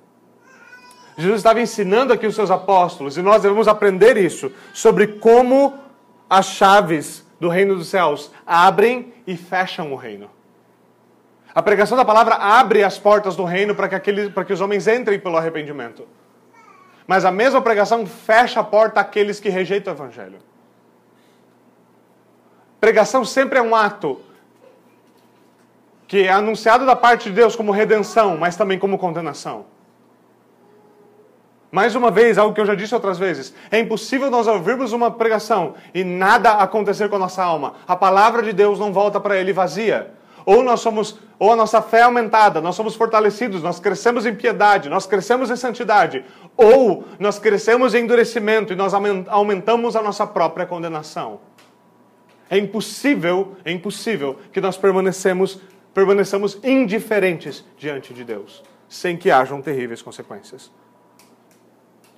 Jesus 1.17 1.37
estava 1.37 1.61
ensinando 1.61 2.11
aqui 2.11 2.25
os 2.25 2.33
seus 2.33 2.49
apóstolos, 2.49 3.17
e 3.17 3.21
nós 3.21 3.43
devemos 3.43 3.67
aprender 3.67 4.17
isso, 4.17 4.51
sobre 4.73 5.07
como 5.07 5.77
as 6.27 6.47
chaves 6.47 7.25
do 7.39 7.47
reino 7.47 7.75
dos 7.75 7.89
céus 7.89 8.31
abrem 8.45 9.13
e 9.27 9.37
fecham 9.37 9.93
o 9.93 9.95
reino. 9.95 10.34
A 11.55 11.61
pregação 11.61 11.97
da 11.97 12.03
palavra 12.03 12.35
abre 12.35 12.83
as 12.83 12.99
portas 12.99 13.37
do 13.37 13.45
reino 13.45 13.73
para 13.73 13.87
que, 13.87 13.95
aqueles, 13.95 14.29
para 14.33 14.43
que 14.43 14.51
os 14.51 14.59
homens 14.59 14.89
entrem 14.89 15.17
pelo 15.17 15.37
arrependimento. 15.37 16.05
Mas 17.07 17.23
a 17.23 17.31
mesma 17.31 17.61
pregação 17.61 18.05
fecha 18.05 18.59
a 18.59 18.63
porta 18.63 18.99
àqueles 18.99 19.39
que 19.39 19.47
rejeitam 19.47 19.93
o 19.93 19.95
evangelho. 19.95 20.39
Pregação 22.77 23.23
sempre 23.23 23.57
é 23.57 23.61
um 23.61 23.73
ato 23.73 24.19
que 26.05 26.23
é 26.23 26.29
anunciado 26.31 26.85
da 26.85 26.95
parte 26.95 27.29
de 27.29 27.35
Deus 27.35 27.55
como 27.55 27.71
redenção, 27.71 28.37
mas 28.37 28.57
também 28.57 28.77
como 28.77 28.97
condenação. 28.97 29.65
Mais 31.71 31.95
uma 31.95 32.11
vez, 32.11 32.37
algo 32.37 32.53
que 32.53 32.59
eu 32.59 32.65
já 32.65 32.75
disse 32.75 32.93
outras 32.93 33.17
vezes: 33.17 33.53
é 33.71 33.79
impossível 33.79 34.29
nós 34.29 34.45
ouvirmos 34.45 34.91
uma 34.91 35.09
pregação 35.09 35.75
e 35.93 36.03
nada 36.03 36.51
acontecer 36.51 37.07
com 37.07 37.15
a 37.15 37.19
nossa 37.19 37.41
alma. 37.41 37.75
A 37.87 37.95
palavra 37.95 38.43
de 38.43 38.51
Deus 38.51 38.77
não 38.77 38.91
volta 38.91 39.21
para 39.21 39.37
ele 39.37 39.53
vazia. 39.53 40.13
Ou 40.45 40.61
nós 40.61 40.79
somos, 40.79 41.17
ou 41.39 41.51
a 41.51 41.55
nossa 41.55 41.81
fé 41.81 41.99
é 41.99 42.03
aumentada, 42.03 42.61
nós 42.61 42.75
somos 42.75 42.95
fortalecidos, 42.95 43.63
nós 43.63 43.79
crescemos 43.79 44.25
em 44.25 44.35
piedade, 44.35 44.89
nós 44.89 45.07
crescemos 45.07 45.49
em 45.49 45.55
santidade, 45.55 46.23
ou 46.55 47.03
nós 47.17 47.39
crescemos 47.39 47.95
em 47.95 48.03
endurecimento 48.03 48.71
e 48.71 48.75
nós 48.75 48.93
aumentamos 48.93 49.95
a 49.95 50.01
nossa 50.01 50.27
própria 50.27 50.65
condenação. 50.65 51.39
É 52.47 52.57
impossível, 52.57 53.55
é 53.65 53.71
impossível 53.71 54.37
que 54.53 54.61
nós 54.61 54.77
permanecemos, 54.77 55.59
permaneçamos 55.93 56.59
indiferentes 56.63 57.65
diante 57.75 58.13
de 58.13 58.23
Deus, 58.23 58.63
sem 58.87 59.17
que 59.17 59.31
hajam 59.31 59.63
terríveis 59.63 60.03
consequências. 60.03 60.71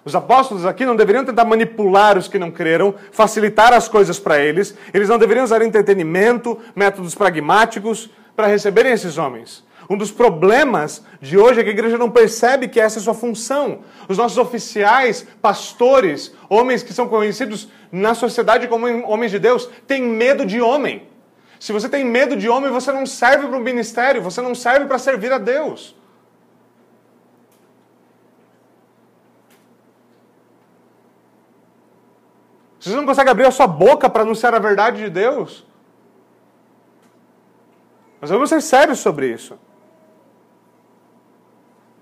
Os 0.08 0.16
apóstolos 0.16 0.66
aqui 0.66 0.86
não 0.86 0.96
deveriam 0.96 1.26
tentar 1.26 1.44
manipular 1.44 2.18
os 2.18 2.30
que 2.30 2.40
não 2.40 2.50
creram, 2.50 2.96
facilitar 3.12 3.74
as 3.74 3.90
coisas 3.90 4.18
para 4.18 4.40
eles. 4.40 4.74
Eles 4.94 5.10
não 5.10 5.18
deveriam 5.18 5.44
usar 5.44 5.62
entretenimento, 5.62 6.58
métodos 6.74 7.14
pragmáticos 7.14 8.10
para 8.34 8.48
receberem 8.48 8.94
esses 8.94 9.18
homens. 9.18 9.66
Um 9.90 9.98
dos 9.98 10.10
problemas 10.10 11.04
de 11.22 11.38
hoje 11.38 11.60
é 11.60 11.64
que 11.64 11.72
a 11.72 11.74
igreja 11.74 11.98
não 11.98 12.10
percebe 12.10 12.70
que 12.70 12.80
essa 12.80 13.00
é 13.00 13.02
a 13.02 13.04
sua 13.04 13.14
função. 13.14 13.80
Os 14.08 14.18
nossos 14.18 14.38
oficiais, 14.38 15.28
pastores, 15.42 16.34
homens 16.50 16.84
que 16.84 16.94
são 16.94 17.10
conhecidos 17.10 17.68
na 17.92 18.14
sociedade 18.14 18.66
como 18.70 18.88
homens 19.12 19.32
de 19.32 19.40
Deus, 19.40 19.70
têm 19.86 20.04
medo 20.04 20.46
de 20.46 20.62
homem. 20.62 21.06
Se 21.60 21.74
você 21.74 21.90
tem 21.90 22.06
medo 22.06 22.38
de 22.38 22.48
homem, 22.48 22.72
você 22.72 22.94
não 22.94 23.06
serve 23.06 23.46
para 23.46 23.58
o 23.58 23.62
ministério, 23.62 24.22
você 24.22 24.42
não 24.42 24.56
serve 24.56 24.86
para 24.86 25.00
servir 25.00 25.34
a 25.34 25.38
Deus. 25.38 25.98
Você 32.80 32.96
não 32.96 33.06
consegue 33.06 33.30
abrir 33.30 33.46
a 33.46 33.52
sua 33.52 33.68
boca 33.68 34.10
para 34.10 34.22
anunciar 34.22 34.54
a 34.54 34.60
verdade 34.60 35.04
de 35.04 35.10
Deus, 35.10 35.66
nós 38.22 38.30
vamos 38.30 38.50
ser 38.50 38.62
sérios 38.62 39.00
sobre 39.00 39.32
isso. 39.32 39.58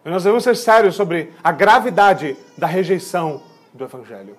Nós 0.03 0.23
devemos 0.23 0.43
ser 0.43 0.55
sérios 0.55 0.95
sobre 0.95 1.33
a 1.43 1.51
gravidade 1.51 2.37
da 2.57 2.67
rejeição 2.67 3.41
do 3.73 3.83
Evangelho. 3.83 4.37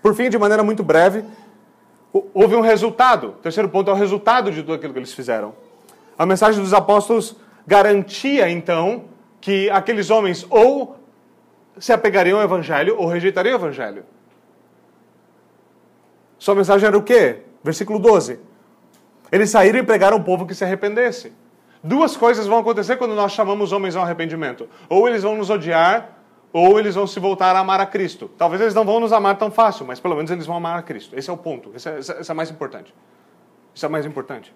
Por 0.00 0.14
fim, 0.14 0.30
de 0.30 0.38
maneira 0.38 0.62
muito 0.62 0.82
breve, 0.82 1.24
houve 2.12 2.54
um 2.54 2.60
resultado. 2.60 3.28
O 3.28 3.32
terceiro 3.32 3.68
ponto 3.68 3.90
é 3.90 3.92
o 3.92 3.96
resultado 3.96 4.50
de 4.50 4.62
tudo 4.62 4.74
aquilo 4.74 4.92
que 4.92 4.98
eles 4.98 5.12
fizeram. 5.12 5.54
A 6.16 6.24
mensagem 6.24 6.62
dos 6.62 6.72
apóstolos 6.72 7.36
garantia, 7.66 8.48
então, 8.48 9.04
que 9.40 9.68
aqueles 9.70 10.08
homens 10.08 10.46
ou 10.48 10.96
se 11.78 11.92
apegariam 11.92 12.38
ao 12.38 12.44
Evangelho 12.44 12.96
ou 12.98 13.06
rejeitariam 13.06 13.54
o 13.54 13.60
Evangelho. 13.60 14.04
Sua 16.42 16.56
mensagem 16.56 16.88
era 16.88 16.98
o 16.98 17.02
quê? 17.04 17.42
Versículo 17.62 18.00
12. 18.00 18.40
Eles 19.30 19.48
saíram 19.48 19.78
e 19.78 19.82
pregaram 19.84 20.16
o 20.16 20.24
povo 20.24 20.44
que 20.44 20.56
se 20.56 20.64
arrependesse. 20.64 21.32
Duas 21.84 22.16
coisas 22.16 22.48
vão 22.48 22.58
acontecer 22.58 22.96
quando 22.96 23.14
nós 23.14 23.30
chamamos 23.30 23.70
homens 23.70 23.94
ao 23.94 24.02
arrependimento. 24.02 24.68
Ou 24.88 25.08
eles 25.08 25.22
vão 25.22 25.36
nos 25.36 25.50
odiar, 25.50 26.18
ou 26.52 26.80
eles 26.80 26.96
vão 26.96 27.06
se 27.06 27.20
voltar 27.20 27.54
a 27.54 27.60
amar 27.60 27.78
a 27.78 27.86
Cristo. 27.86 28.28
Talvez 28.36 28.60
eles 28.60 28.74
não 28.74 28.84
vão 28.84 28.98
nos 28.98 29.12
amar 29.12 29.38
tão 29.38 29.52
fácil, 29.52 29.86
mas 29.86 30.00
pelo 30.00 30.16
menos 30.16 30.32
eles 30.32 30.44
vão 30.44 30.56
amar 30.56 30.76
a 30.80 30.82
Cristo. 30.82 31.16
Esse 31.16 31.30
é 31.30 31.32
o 31.32 31.36
ponto. 31.36 31.70
Esse 31.76 31.88
é, 31.88 31.98
esse 32.00 32.28
é 32.28 32.34
mais 32.34 32.50
importante. 32.50 32.92
Isso 33.72 33.86
é 33.86 33.88
mais 33.88 34.04
importante. 34.04 34.52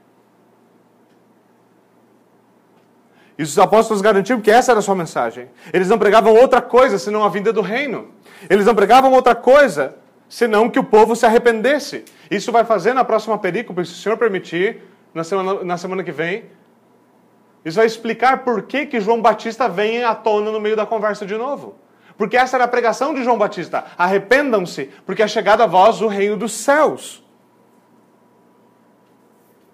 E 3.38 3.44
os 3.44 3.56
apóstolos 3.60 4.02
garantiam 4.02 4.40
que 4.40 4.50
essa 4.50 4.72
era 4.72 4.80
a 4.80 4.82
sua 4.82 4.96
mensagem. 4.96 5.48
Eles 5.72 5.88
não 5.88 6.00
pregavam 6.00 6.34
outra 6.34 6.60
coisa 6.60 6.98
senão 6.98 7.22
a 7.22 7.28
vinda 7.28 7.52
do 7.52 7.60
reino. 7.60 8.08
Eles 8.50 8.66
não 8.66 8.74
pregavam 8.74 9.12
outra 9.12 9.36
coisa 9.36 9.94
senão 10.28 10.68
que 10.68 10.78
o 10.78 10.84
povo 10.84 11.14
se 11.14 11.24
arrependesse. 11.26 12.04
Isso 12.30 12.50
vai 12.50 12.64
fazer 12.64 12.92
na 12.92 13.04
próxima 13.04 13.38
perícope, 13.38 13.84
se 13.84 13.92
o 13.92 13.96
Senhor 13.96 14.16
permitir, 14.16 14.82
na 15.14 15.24
semana, 15.24 15.64
na 15.64 15.76
semana 15.76 16.04
que 16.04 16.12
vem. 16.12 16.44
Isso 17.64 17.76
vai 17.76 17.86
explicar 17.86 18.44
por 18.44 18.62
que, 18.62 18.86
que 18.86 19.00
João 19.00 19.20
Batista 19.20 19.68
vem 19.68 20.04
à 20.04 20.14
tona 20.14 20.50
no 20.50 20.60
meio 20.60 20.76
da 20.76 20.86
conversa 20.86 21.26
de 21.26 21.36
novo. 21.36 21.76
Porque 22.16 22.36
essa 22.36 22.56
era 22.56 22.64
a 22.64 22.68
pregação 22.68 23.12
de 23.12 23.22
João 23.22 23.36
Batista. 23.36 23.84
Arrependam-se, 23.98 24.90
porque 25.04 25.22
é 25.22 25.28
chegado 25.28 25.62
a 25.62 25.66
vós 25.66 26.00
o 26.00 26.06
reino 26.06 26.36
dos 26.36 26.52
céus. 26.52 27.22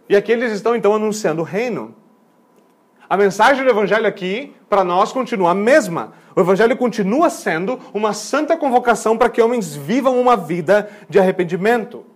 E 0.08 0.16
aqui 0.16 0.32
eles 0.32 0.52
estão 0.52 0.74
então 0.74 0.94
anunciando 0.94 1.42
o 1.42 1.44
reino. 1.44 1.94
A 3.08 3.16
mensagem 3.16 3.62
do 3.62 3.70
Evangelho 3.70 4.06
aqui, 4.06 4.54
para 4.72 4.84
nós, 4.84 5.12
continua 5.12 5.50
a 5.50 5.54
mesma. 5.54 6.14
O 6.34 6.40
Evangelho 6.40 6.74
continua 6.78 7.28
sendo 7.28 7.78
uma 7.92 8.14
santa 8.14 8.56
convocação 8.56 9.18
para 9.18 9.28
que 9.28 9.42
homens 9.42 9.76
vivam 9.76 10.18
uma 10.18 10.34
vida 10.34 10.88
de 11.10 11.18
arrependimento. 11.18 12.06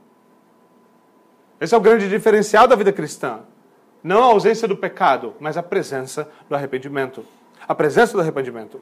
Esse 1.61 1.75
é 1.75 1.77
o 1.77 1.83
grande 1.83 2.09
diferencial 2.09 2.67
da 2.67 2.75
vida 2.75 2.95
cristã. 2.95 3.41
Não 4.03 4.23
a 4.23 4.29
ausência 4.29 4.67
do 4.67 4.75
pecado, 4.75 5.35
mas 5.39 5.59
a 5.59 5.63
presença 5.63 6.31
do 6.49 6.55
arrependimento. 6.55 7.27
A 7.69 7.75
presença 7.75 8.15
do 8.15 8.23
arrependimento. 8.23 8.81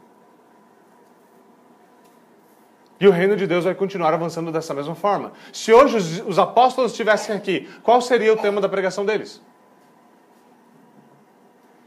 E 3.01 3.09
o 3.09 3.11
reino 3.11 3.35
de 3.35 3.45
Deus 3.45 3.65
vai 3.65 3.75
continuar 3.75 4.15
avançando 4.15 4.53
dessa 4.53 4.73
mesma 4.73 4.95
forma. 4.95 5.33
Se 5.53 5.73
hoje 5.73 5.97
os, 5.97 6.21
os 6.21 6.39
apóstolos 6.39 6.93
estivessem 6.93 7.35
aqui, 7.35 7.69
qual 7.83 8.01
seria 8.01 8.33
o 8.33 8.37
tema 8.37 8.61
da 8.61 8.69
pregação 8.69 9.05
deles? 9.05 9.43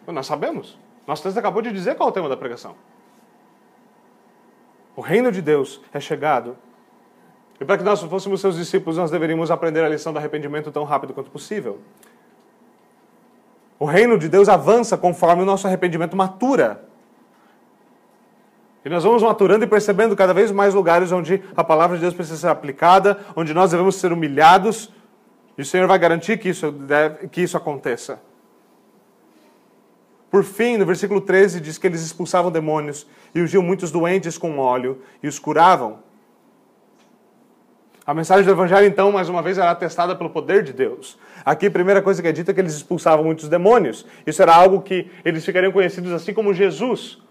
Nós 0.06 0.26
sabemos. 0.26 0.78
Nosso 1.08 1.24
texto 1.24 1.38
acabou 1.38 1.62
de 1.62 1.72
dizer 1.72 1.96
qual 1.96 2.10
é 2.10 2.12
o 2.12 2.14
tema 2.14 2.30
da 2.30 2.38
pregação. 2.38 2.76
O 4.96 5.02
reino 5.02 5.32
de 5.32 5.42
Deus 5.42 5.82
é 5.94 6.00
chegado 6.00 6.58
e 7.60 7.66
para 7.66 7.78
que 7.78 7.84
nós 7.84 8.02
fôssemos 8.02 8.40
seus 8.40 8.56
discípulos, 8.56 8.98
nós 8.98 9.10
deveríamos 9.10 9.50
aprender 9.50 9.84
a 9.84 9.90
lição 9.90 10.14
do 10.14 10.20
arrependimento 10.20 10.72
tão 10.72 10.84
rápido 10.84 11.14
quanto 11.14 11.32
possível. 11.32 11.80
O 13.80 13.86
reino 13.86 14.18
de 14.18 14.30
Deus 14.30 14.48
avança 14.48 14.98
conforme 14.98 15.42
o 15.42 15.46
nosso 15.46 15.66
arrependimento 15.66 16.16
matura. 16.16 16.84
E 18.86 18.90
nós 18.90 19.04
vamos 19.04 19.24
maturando 19.24 19.66
e 19.66 19.68
percebendo 19.68 20.16
cada 20.16 20.34
vez 20.34 20.52
mais 20.52 20.74
lugares 20.74 21.12
onde 21.12 21.44
a 21.56 21.64
palavra 21.64 21.98
de 21.98 22.02
Deus 22.02 22.14
precisa 22.14 22.38
ser 22.38 22.48
aplicada, 22.48 23.20
onde 23.36 23.54
nós 23.54 23.72
devemos 23.72 23.96
ser 23.96 24.12
humilhados, 24.12 24.94
e 25.58 25.62
o 25.62 25.66
Senhor 25.66 25.88
vai 25.88 25.98
garantir 25.98 26.38
que 26.38 26.50
isso, 26.50 26.72
deve, 26.72 27.28
que 27.28 27.42
isso 27.42 27.58
aconteça. 27.58 28.22
Por 30.30 30.44
fim, 30.44 30.78
no 30.78 30.86
versículo 30.86 31.22
13, 31.22 31.62
diz 31.62 31.78
que 31.78 31.88
eles 31.88 32.02
expulsavam 32.02 32.52
demônios 32.52 33.08
e 33.34 33.42
ungiam 33.42 33.64
muitos 33.64 33.92
doentes 33.92 34.38
com 34.38 34.58
óleo 34.60 35.02
e 35.24 35.28
os 35.28 35.40
curavam. 35.40 36.00
A 38.06 38.14
mensagem 38.14 38.46
do 38.46 38.52
Evangelho, 38.52 38.88
então, 38.88 39.12
mais 39.12 39.28
uma 39.28 39.42
vez, 39.42 39.58
era 39.58 39.72
atestada 39.72 40.16
pelo 40.16 40.30
poder 40.30 40.64
de 40.64 40.72
Deus. 40.72 41.18
Aqui, 41.44 41.68
a 41.68 41.72
primeira 41.72 42.02
coisa 42.02 42.22
que 42.22 42.28
é 42.28 42.32
dita 42.32 42.52
é 42.52 42.54
que 42.54 42.62
eles 42.62 42.74
expulsavam 42.74 43.26
muitos 43.26 43.50
demônios. 43.50 44.06
Isso 44.26 44.42
era 44.42 44.56
algo 44.56 44.82
que 44.82 45.12
eles 45.26 45.46
ficariam 45.46 45.72
conhecidos 45.72 46.14
assim 46.14 46.34
como 46.34 46.54
Jesus. 46.54 47.22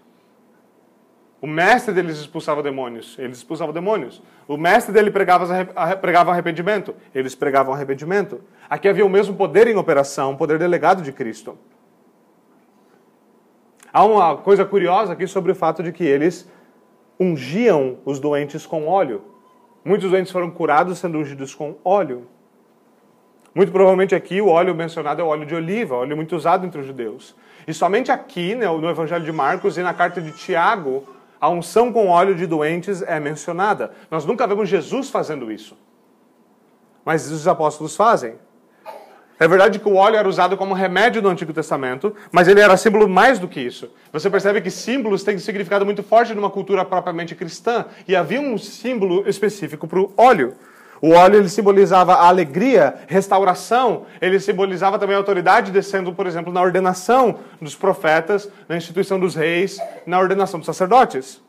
O 1.39 1.45
mestre 1.45 1.93
deles 1.93 2.17
expulsava 2.17 2.63
demônios, 2.63 3.15
eles 3.19 3.37
expulsavam 3.37 3.71
demônios. 3.71 4.23
O 4.47 4.57
mestre 4.57 4.91
dele 4.91 5.11
pregava, 5.11 5.65
pregava 5.97 6.31
arrependimento, 6.31 6.95
eles 7.13 7.35
pregavam 7.35 7.73
arrependimento. 7.73 8.41
Aqui 8.67 8.87
havia 8.87 9.05
o 9.05 9.09
mesmo 9.09 9.35
poder 9.35 9.67
em 9.67 9.75
operação, 9.75 10.33
o 10.33 10.37
poder 10.37 10.57
delegado 10.57 11.03
de 11.03 11.11
Cristo. 11.11 11.57
Há 13.97 14.03
uma 14.03 14.37
coisa 14.37 14.63
curiosa 14.63 15.13
aqui 15.13 15.25
sobre 15.25 15.51
o 15.51 15.55
fato 15.55 15.81
de 15.81 15.91
que 15.91 16.03
eles 16.03 16.47
ungiam 17.19 17.97
os 18.05 18.19
doentes 18.19 18.63
com 18.63 18.87
óleo. 18.87 19.23
Muitos 19.83 20.11
doentes 20.11 20.31
foram 20.31 20.51
curados 20.51 20.99
sendo 20.99 21.17
ungidos 21.17 21.55
com 21.55 21.77
óleo. 21.83 22.27
Muito 23.55 23.71
provavelmente 23.71 24.13
aqui 24.13 24.39
o 24.39 24.49
óleo 24.49 24.75
mencionado 24.75 25.19
é 25.19 25.23
o 25.23 25.27
óleo 25.27 25.47
de 25.47 25.55
oliva, 25.55 25.95
óleo 25.95 26.15
muito 26.15 26.35
usado 26.35 26.63
entre 26.63 26.79
os 26.79 26.85
judeus. 26.85 27.35
E 27.67 27.73
somente 27.73 28.11
aqui, 28.11 28.53
né, 28.53 28.67
no 28.67 28.87
Evangelho 28.87 29.25
de 29.25 29.31
Marcos 29.31 29.79
e 29.79 29.81
na 29.81 29.95
carta 29.95 30.21
de 30.21 30.31
Tiago, 30.31 31.03
a 31.41 31.49
unção 31.49 31.91
com 31.91 32.07
óleo 32.09 32.35
de 32.35 32.45
doentes 32.45 33.01
é 33.01 33.19
mencionada. 33.19 33.93
Nós 34.11 34.25
nunca 34.25 34.45
vemos 34.45 34.69
Jesus 34.69 35.09
fazendo 35.09 35.51
isso. 35.51 35.75
Mas 37.03 37.31
os 37.31 37.47
apóstolos 37.47 37.95
fazem. 37.95 38.35
É 39.39 39.47
verdade 39.47 39.77
que 39.77 39.87
o 39.87 39.95
óleo 39.95 40.15
era 40.15 40.27
usado 40.27 40.57
como 40.57 40.73
remédio 40.73 41.21
no 41.21 41.29
Antigo 41.29 41.53
Testamento, 41.53 42.15
mas 42.31 42.47
ele 42.47 42.59
era 42.59 42.75
símbolo 42.75 43.07
mais 43.07 43.37
do 43.37 43.47
que 43.47 43.59
isso. 43.59 43.91
Você 44.11 44.29
percebe 44.31 44.61
que 44.61 44.71
símbolos 44.71 45.23
têm 45.23 45.37
significado 45.37 45.85
muito 45.85 46.01
forte 46.01 46.33
numa 46.33 46.49
cultura 46.49 46.83
propriamente 46.83 47.35
cristã, 47.35 47.85
e 48.07 48.15
havia 48.15 48.41
um 48.41 48.57
símbolo 48.57 49.29
específico 49.29 49.87
para 49.87 49.99
o 49.99 50.11
óleo. 50.17 50.55
O 50.99 51.11
óleo 51.11 51.35
ele 51.35 51.49
simbolizava 51.49 52.15
a 52.15 52.27
alegria, 52.27 52.95
restauração, 53.07 54.07
ele 54.19 54.39
simbolizava 54.39 54.97
também 54.97 55.15
a 55.15 55.19
autoridade 55.19 55.71
descendo, 55.71 56.11
por 56.11 56.25
exemplo, 56.25 56.51
na 56.51 56.59
ordenação 56.59 57.37
dos 57.61 57.75
profetas, 57.75 58.49
na 58.67 58.75
instituição 58.75 59.19
dos 59.19 59.35
reis, 59.35 59.79
na 60.07 60.19
ordenação 60.19 60.59
dos 60.59 60.65
sacerdotes. 60.65 61.39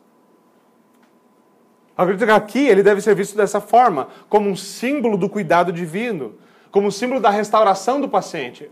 Acredito 1.97 2.27
que 2.27 2.33
aqui 2.33 2.69
ele 2.69 2.83
deve 2.83 3.01
ser 3.01 3.15
visto 3.15 3.35
dessa 3.35 3.63
forma, 3.63 4.09
como 4.29 4.51
um 4.51 4.55
símbolo 4.55 5.17
do 5.17 5.31
cuidado 5.31 5.73
divino 5.73 6.35
como 6.71 6.93
símbolo 6.93 7.21
da 7.21 7.31
restauração 7.31 8.01
do 8.01 8.09
paciente. 8.09 8.71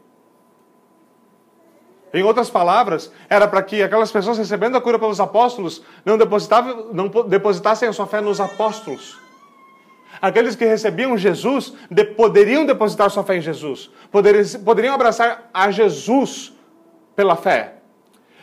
Em 2.13 2.23
outras 2.23 2.49
palavras, 2.49 3.13
era 3.29 3.47
para 3.47 3.63
que 3.63 3.83
aquelas 3.83 4.11
pessoas 4.11 4.39
recebendo 4.39 4.77
a 4.77 4.81
cura 4.81 4.99
pelos 4.99 5.21
apóstolos 5.21 5.83
não, 6.05 6.17
não 6.93 7.29
depositassem 7.29 7.89
a 7.89 7.93
sua 7.93 8.07
fé 8.07 8.21
nos 8.21 8.41
apóstolos. 8.41 9.19
Aqueles 10.21 10.57
que 10.57 10.65
recebiam 10.65 11.17
Jesus 11.19 11.75
de, 11.91 12.05
poderiam 12.05 12.65
depositar 12.65 13.11
sua 13.11 13.23
fé 13.23 13.37
em 13.37 13.41
Jesus, 13.43 13.91
poderiam, 14.11 14.45
poderiam 14.65 14.95
abraçar 14.95 15.51
a 15.53 15.71
Jesus 15.71 16.55
pela 17.15 17.37
fé. 17.37 17.76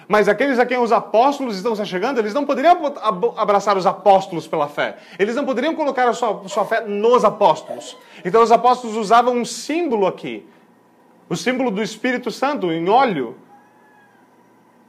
Mas 0.07 0.27
aqueles 0.27 0.59
a 0.59 0.65
quem 0.65 0.77
os 0.77 0.91
apóstolos 0.91 1.55
estão 1.55 1.75
se 1.75 1.85
chegando, 1.85 2.19
eles 2.19 2.33
não 2.33 2.45
poderiam 2.45 2.93
abraçar 3.37 3.77
os 3.77 3.85
apóstolos 3.85 4.47
pela 4.47 4.67
fé. 4.67 4.97
Eles 5.17 5.35
não 5.35 5.45
poderiam 5.45 5.75
colocar 5.75 6.07
a 6.07 6.13
sua, 6.13 6.47
sua 6.47 6.65
fé 6.65 6.81
nos 6.81 7.23
apóstolos. 7.23 7.97
Então 8.23 8.41
os 8.41 8.51
apóstolos 8.51 8.95
usavam 8.97 9.35
um 9.35 9.45
símbolo 9.45 10.05
aqui. 10.07 10.45
O 11.29 11.35
símbolo 11.35 11.71
do 11.71 11.81
Espírito 11.81 12.29
Santo 12.31 12.71
em 12.71 12.89
óleo. 12.89 13.37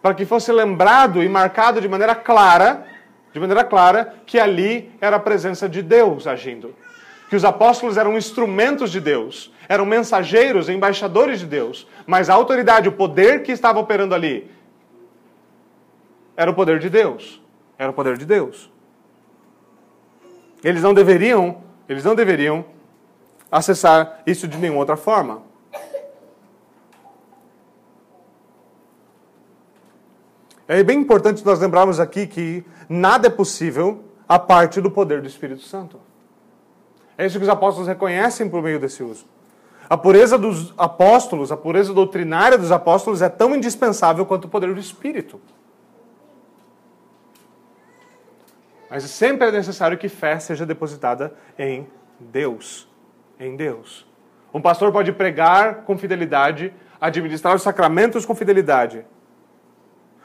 Para 0.03 0.15
que 0.15 0.27
fosse 0.27 0.53
lembrado 0.53 1.23
e 1.23 1.29
marcado 1.29 1.81
de 1.81 1.89
maneira 1.89 2.15
clara, 2.15 2.87
de 3.33 3.41
maneira 3.41 3.65
clara, 3.65 4.15
que 4.27 4.39
ali 4.39 4.93
era 5.01 5.17
a 5.17 5.21
presença 5.21 5.69
de 5.69 5.81
Deus 5.83 6.27
agindo. 6.27 6.75
que 7.29 7.37
os 7.37 7.45
apóstolos 7.45 7.97
eram 7.97 8.17
instrumentos 8.17 8.93
de 8.93 9.01
Deus, 9.01 9.53
eram 9.69 9.85
mensageiros, 9.85 10.69
embaixadores 10.69 11.41
de 11.41 11.47
Deus, 11.47 11.85
mas 12.07 12.31
a 12.31 12.35
autoridade, 12.35 12.89
o 12.89 12.93
poder 12.93 13.43
que 13.43 13.51
estava 13.51 13.81
operando 13.81 14.15
ali, 14.15 14.51
era 16.37 16.51
o 16.51 16.55
poder 16.55 16.79
de 16.79 16.91
Deus. 16.91 17.43
Era 17.79 17.91
o 17.91 17.95
poder 17.95 18.17
de 18.17 18.25
Deus. 18.25 18.71
Eles 20.63 20.83
não 20.83 20.95
deveriam, 20.95 21.59
eles 21.89 22.05
não 22.05 22.15
deveriam 22.15 22.65
acessar 23.51 24.23
isso 24.27 24.49
de 24.49 24.57
nenhuma 24.59 24.81
outra 24.81 24.97
forma. 24.97 25.43
É 30.67 30.83
bem 30.83 30.99
importante 30.99 31.45
nós 31.45 31.61
lembrarmos 31.61 32.01
aqui 32.01 32.27
que 32.27 32.65
nada 32.89 33.27
é 33.27 33.31
possível 33.31 34.03
a 34.27 34.39
parte 34.39 34.81
do 34.81 34.91
poder 34.91 35.21
do 35.21 35.29
Espírito 35.29 35.63
Santo. 35.63 36.01
É 37.19 37.27
isso 37.27 37.39
que 37.39 37.45
os 37.45 37.51
apóstolos 37.51 37.87
reconhecem 37.87 38.49
por 38.49 38.63
meio 38.63 38.81
desse 38.81 39.03
uso. 39.03 39.27
A 39.89 39.97
pureza 39.99 40.39
dos 40.39 40.73
apóstolos, 40.79 41.53
a 41.53 41.57
pureza 41.57 41.93
doutrinária 41.93 42.57
dos 42.57 42.73
apóstolos 42.73 43.21
é 43.21 43.29
tão 43.29 43.55
indispensável 43.55 44.25
quanto 44.25 44.47
o 44.47 44.49
poder 44.49 44.73
do 44.73 44.81
Espírito. 44.81 45.39
Mas 48.95 49.03
sempre 49.11 49.49
é 49.49 49.51
necessário 49.51 49.99
que 49.99 50.09
fé 50.09 50.39
seja 50.39 50.65
depositada 50.65 51.35
em 51.59 51.85
Deus. 52.21 52.89
Em 53.41 53.57
Deus. 53.57 54.07
Um 54.53 54.63
pastor 54.63 54.93
pode 54.93 55.11
pregar 55.11 55.83
com 55.83 55.99
fidelidade, 55.99 56.73
administrar 57.01 57.57
os 57.57 57.63
sacramentos 57.63 58.25
com 58.25 58.37
fidelidade. 58.37 59.05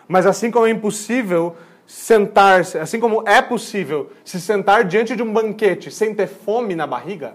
Mas 0.08 0.28
assim 0.28 0.52
como 0.52 0.68
é 0.68 0.70
impossível 0.70 1.58
sentar-se, 1.88 2.78
assim 2.78 3.00
como 3.00 3.28
é 3.28 3.42
possível 3.42 4.12
se 4.24 4.40
sentar 4.40 4.84
diante 4.84 5.16
de 5.16 5.24
um 5.24 5.34
banquete 5.34 5.90
sem 5.90 6.14
ter 6.14 6.28
fome 6.28 6.76
na 6.76 6.86
barriga, 6.86 7.34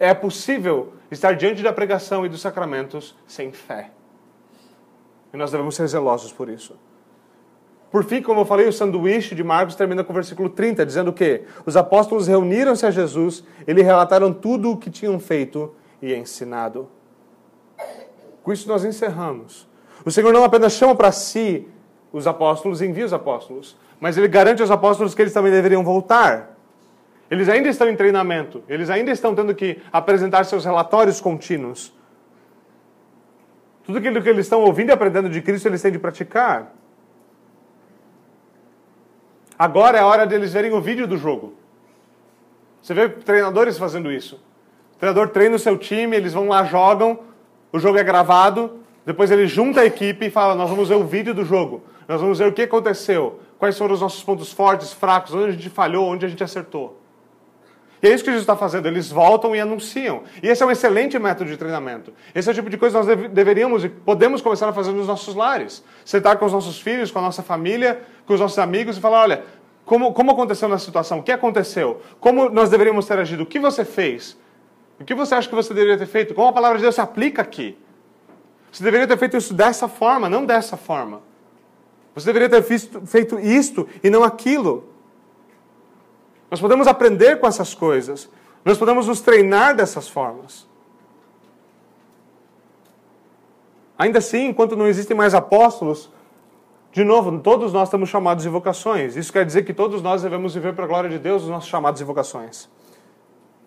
é 0.00 0.14
possível 0.14 0.94
estar 1.10 1.34
diante 1.34 1.62
da 1.62 1.70
pregação 1.70 2.24
e 2.24 2.30
dos 2.30 2.40
sacramentos 2.40 3.14
sem 3.26 3.52
fé. 3.52 3.90
E 5.34 5.36
nós 5.36 5.50
devemos 5.50 5.76
ser 5.76 5.86
zelosos 5.86 6.32
por 6.32 6.48
isso. 6.48 6.78
Por 7.90 8.04
fim, 8.04 8.20
como 8.20 8.40
eu 8.40 8.44
falei, 8.44 8.68
o 8.68 8.72
sanduíche 8.72 9.34
de 9.34 9.42
Marcos 9.42 9.74
termina 9.74 10.04
com 10.04 10.12
o 10.12 10.14
versículo 10.14 10.50
30, 10.50 10.84
dizendo 10.84 11.12
que 11.12 11.42
os 11.64 11.76
apóstolos 11.76 12.26
reuniram-se 12.26 12.84
a 12.84 12.90
Jesus 12.90 13.42
e 13.66 13.72
lhe 13.72 13.82
relataram 13.82 14.32
tudo 14.32 14.72
o 14.72 14.76
que 14.76 14.90
tinham 14.90 15.18
feito 15.18 15.74
e 16.02 16.14
ensinado. 16.14 16.88
Com 18.42 18.52
isso 18.52 18.68
nós 18.68 18.84
encerramos. 18.84 19.66
O 20.04 20.10
Senhor 20.10 20.32
não 20.32 20.44
apenas 20.44 20.74
chama 20.74 20.94
para 20.94 21.10
si 21.12 21.66
os 22.12 22.26
apóstolos 22.26 22.80
e 22.80 22.86
envia 22.86 23.06
os 23.06 23.12
apóstolos, 23.12 23.76
mas 23.98 24.16
ele 24.16 24.28
garante 24.28 24.62
aos 24.62 24.70
apóstolos 24.70 25.14
que 25.14 25.22
eles 25.22 25.32
também 25.32 25.50
deveriam 25.50 25.82
voltar. 25.82 26.56
Eles 27.30 27.48
ainda 27.48 27.68
estão 27.68 27.88
em 27.88 27.96
treinamento, 27.96 28.62
eles 28.68 28.90
ainda 28.90 29.10
estão 29.10 29.34
tendo 29.34 29.54
que 29.54 29.78
apresentar 29.92 30.44
seus 30.44 30.64
relatórios 30.64 31.20
contínuos. 31.20 31.92
Tudo 33.84 33.98
aquilo 33.98 34.22
que 34.22 34.28
eles 34.28 34.46
estão 34.46 34.62
ouvindo 34.62 34.90
e 34.90 34.92
aprendendo 34.92 35.28
de 35.28 35.40
Cristo, 35.40 35.66
eles 35.66 35.80
têm 35.80 35.92
de 35.92 35.98
praticar. 35.98 36.74
Agora 39.58 39.98
é 39.98 40.00
a 40.00 40.06
hora 40.06 40.26
deles 40.26 40.52
verem 40.52 40.72
o 40.72 40.80
vídeo 40.80 41.06
do 41.06 41.16
jogo. 41.16 41.54
Você 42.80 42.94
vê 42.94 43.08
treinadores 43.08 43.76
fazendo 43.76 44.12
isso. 44.12 44.36
O 44.94 44.98
treinador 44.98 45.28
treina 45.28 45.56
o 45.56 45.58
seu 45.58 45.76
time, 45.76 46.16
eles 46.16 46.32
vão 46.32 46.48
lá, 46.48 46.64
jogam, 46.64 47.18
o 47.72 47.78
jogo 47.78 47.98
é 47.98 48.04
gravado, 48.04 48.78
depois 49.04 49.30
ele 49.30 49.46
junta 49.46 49.80
a 49.80 49.84
equipe 49.84 50.26
e 50.26 50.30
fala: 50.30 50.54
Nós 50.54 50.70
vamos 50.70 50.88
ver 50.88 50.94
o 50.94 51.04
vídeo 51.04 51.34
do 51.34 51.44
jogo, 51.44 51.82
nós 52.06 52.20
vamos 52.20 52.38
ver 52.38 52.48
o 52.48 52.52
que 52.52 52.62
aconteceu, 52.62 53.40
quais 53.58 53.76
foram 53.76 53.94
os 53.94 54.00
nossos 54.00 54.22
pontos 54.22 54.52
fortes, 54.52 54.92
fracos, 54.92 55.34
onde 55.34 55.48
a 55.48 55.52
gente 55.52 55.70
falhou, 55.70 56.06
onde 56.06 56.24
a 56.24 56.28
gente 56.28 56.44
acertou. 56.44 56.97
E 58.02 58.06
é 58.06 58.14
isso 58.14 58.22
que 58.22 58.30
Jesus 58.30 58.42
está 58.42 58.56
fazendo, 58.56 58.86
eles 58.86 59.10
voltam 59.10 59.54
e 59.56 59.60
anunciam. 59.60 60.22
E 60.42 60.48
esse 60.48 60.62
é 60.62 60.66
um 60.66 60.70
excelente 60.70 61.18
método 61.18 61.50
de 61.50 61.56
treinamento. 61.56 62.12
Esse 62.34 62.48
é 62.48 62.52
o 62.52 62.54
tipo 62.54 62.70
de 62.70 62.76
coisa 62.76 63.00
que 63.00 63.06
nós 63.06 63.30
deveríamos 63.30 63.84
e 63.84 63.88
podemos 63.88 64.40
começar 64.40 64.68
a 64.68 64.72
fazer 64.72 64.92
nos 64.92 65.06
nossos 65.06 65.34
lares. 65.34 65.82
Sentar 66.04 66.36
com 66.38 66.46
os 66.46 66.52
nossos 66.52 66.80
filhos, 66.80 67.10
com 67.10 67.18
a 67.18 67.22
nossa 67.22 67.42
família, 67.42 68.00
com 68.24 68.34
os 68.34 68.40
nossos 68.40 68.58
amigos 68.58 68.96
e 68.96 69.00
falar: 69.00 69.22
olha, 69.22 69.44
como, 69.84 70.12
como 70.12 70.30
aconteceu 70.30 70.68
na 70.68 70.78
situação? 70.78 71.18
O 71.18 71.22
que 71.22 71.32
aconteceu? 71.32 72.00
Como 72.20 72.48
nós 72.50 72.70
deveríamos 72.70 73.06
ter 73.06 73.18
agido? 73.18 73.42
O 73.42 73.46
que 73.46 73.58
você 73.58 73.84
fez? 73.84 74.36
O 75.00 75.04
que 75.04 75.14
você 75.14 75.34
acha 75.34 75.48
que 75.48 75.54
você 75.54 75.72
deveria 75.72 75.98
ter 75.98 76.06
feito? 76.06 76.34
Como 76.34 76.48
a 76.48 76.52
palavra 76.52 76.78
de 76.78 76.82
Deus 76.82 76.94
se 76.94 77.00
aplica 77.00 77.42
aqui? 77.42 77.76
Você 78.70 78.84
deveria 78.84 79.06
ter 79.06 79.16
feito 79.16 79.36
isso 79.36 79.54
dessa 79.54 79.88
forma, 79.88 80.28
não 80.28 80.44
dessa 80.44 80.76
forma. 80.76 81.22
Você 82.14 82.26
deveria 82.32 82.48
ter 82.48 82.62
feito 82.62 83.38
isto 83.38 83.88
e 84.02 84.10
não 84.10 84.22
aquilo. 84.22 84.92
Nós 86.50 86.60
podemos 86.60 86.86
aprender 86.86 87.38
com 87.40 87.46
essas 87.46 87.74
coisas. 87.74 88.28
Nós 88.64 88.78
podemos 88.78 89.06
nos 89.06 89.20
treinar 89.20 89.74
dessas 89.76 90.08
formas. 90.08 90.66
Ainda 93.98 94.18
assim, 94.18 94.46
enquanto 94.46 94.76
não 94.76 94.86
existem 94.86 95.16
mais 95.16 95.34
apóstolos, 95.34 96.10
de 96.92 97.04
novo, 97.04 97.36
todos 97.40 97.72
nós 97.72 97.88
estamos 97.88 98.08
chamados 98.08 98.44
de 98.44 98.48
vocações. 98.48 99.16
Isso 99.16 99.32
quer 99.32 99.44
dizer 99.44 99.64
que 99.64 99.74
todos 99.74 100.00
nós 100.00 100.22
devemos 100.22 100.54
viver 100.54 100.74
para 100.74 100.84
a 100.84 100.86
glória 100.86 101.10
de 101.10 101.18
Deus 101.18 101.42
os 101.42 101.48
nossos 101.48 101.68
chamados 101.68 101.98
de 101.98 102.04
vocações. 102.04 102.68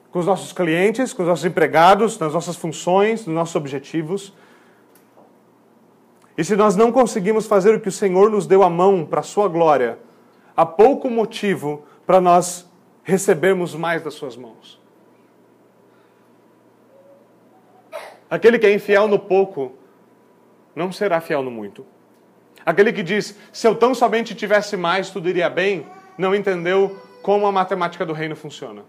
Com 0.09 0.19
os 0.19 0.25
nossos 0.25 0.51
clientes, 0.51 1.13
com 1.13 1.21
os 1.21 1.27
nossos 1.27 1.45
empregados, 1.45 2.17
nas 2.17 2.33
nossas 2.33 2.55
funções, 2.55 3.25
nos 3.25 3.35
nossos 3.35 3.55
objetivos. 3.55 4.33
E 6.37 6.43
se 6.43 6.55
nós 6.55 6.75
não 6.75 6.91
conseguimos 6.91 7.45
fazer 7.45 7.75
o 7.75 7.79
que 7.79 7.89
o 7.89 7.91
Senhor 7.91 8.31
nos 8.31 8.47
deu 8.47 8.63
a 8.63 8.69
mão 8.69 9.05
para 9.05 9.19
a 9.19 9.23
sua 9.23 9.47
glória, 9.47 9.99
há 10.55 10.65
pouco 10.65 11.09
motivo 11.09 11.83
para 12.05 12.19
nós 12.19 12.70
recebermos 13.11 13.75
mais 13.75 14.01
das 14.01 14.13
suas 14.13 14.37
mãos. 14.37 14.79
Aquele 18.29 18.57
que 18.57 18.65
é 18.65 18.73
infiel 18.73 19.05
no 19.09 19.19
pouco, 19.19 19.73
não 20.73 20.93
será 20.93 21.19
fiel 21.19 21.43
no 21.43 21.51
muito. 21.51 21.85
Aquele 22.65 22.93
que 22.93 23.03
diz, 23.03 23.37
se 23.51 23.67
eu 23.67 23.75
tão 23.75 23.93
somente 23.93 24.33
tivesse 24.33 24.77
mais, 24.77 25.09
tudo 25.09 25.27
iria 25.27 25.49
bem, 25.49 25.85
não 26.17 26.33
entendeu 26.33 26.97
como 27.21 27.45
a 27.45 27.51
matemática 27.51 28.05
do 28.05 28.13
reino 28.13 28.35
funciona. 28.35 28.83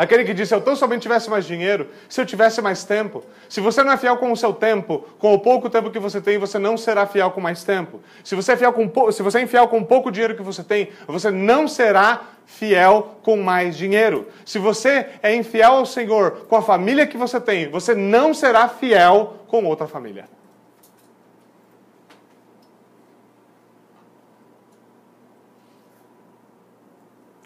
Aquele 0.00 0.24
que 0.24 0.32
disse, 0.32 0.54
eu 0.54 0.62
tão 0.62 0.74
somente 0.74 1.02
tivesse 1.02 1.28
mais 1.28 1.44
dinheiro, 1.44 1.88
se 2.08 2.18
eu 2.18 2.24
tivesse 2.24 2.62
mais 2.62 2.84
tempo. 2.84 3.22
Se 3.50 3.60
você 3.60 3.84
não 3.84 3.92
é 3.92 3.98
fiel 3.98 4.16
com 4.16 4.32
o 4.32 4.36
seu 4.36 4.50
tempo, 4.50 5.04
com 5.18 5.34
o 5.34 5.38
pouco 5.38 5.68
tempo 5.68 5.90
que 5.90 5.98
você 5.98 6.22
tem, 6.22 6.38
você 6.38 6.58
não 6.58 6.78
será 6.78 7.06
fiel 7.06 7.30
com 7.32 7.38
mais 7.38 7.64
tempo. 7.64 8.00
Se 8.24 8.34
você 8.34 8.52
é 8.52 8.56
fiel 8.56 8.72
com, 8.72 9.12
se 9.12 9.22
você 9.22 9.40
é 9.40 9.42
infiel 9.42 9.68
com 9.68 9.76
o 9.76 9.84
pouco 9.84 10.10
dinheiro 10.10 10.34
que 10.34 10.42
você 10.42 10.64
tem, 10.64 10.88
você 11.06 11.30
não 11.30 11.68
será 11.68 12.22
fiel 12.46 13.18
com 13.22 13.36
mais 13.36 13.76
dinheiro. 13.76 14.26
Se 14.42 14.58
você 14.58 15.06
é 15.22 15.34
infiel 15.34 15.74
ao 15.74 15.84
Senhor 15.84 16.46
com 16.48 16.56
a 16.56 16.62
família 16.62 17.06
que 17.06 17.18
você 17.18 17.38
tem, 17.38 17.68
você 17.68 17.94
não 17.94 18.32
será 18.32 18.68
fiel 18.68 19.44
com 19.48 19.66
outra 19.66 19.86
família. 19.86 20.24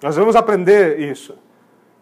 Nós 0.01 0.15
vamos 0.15 0.37
aprender 0.37 1.01
isso 1.01 1.43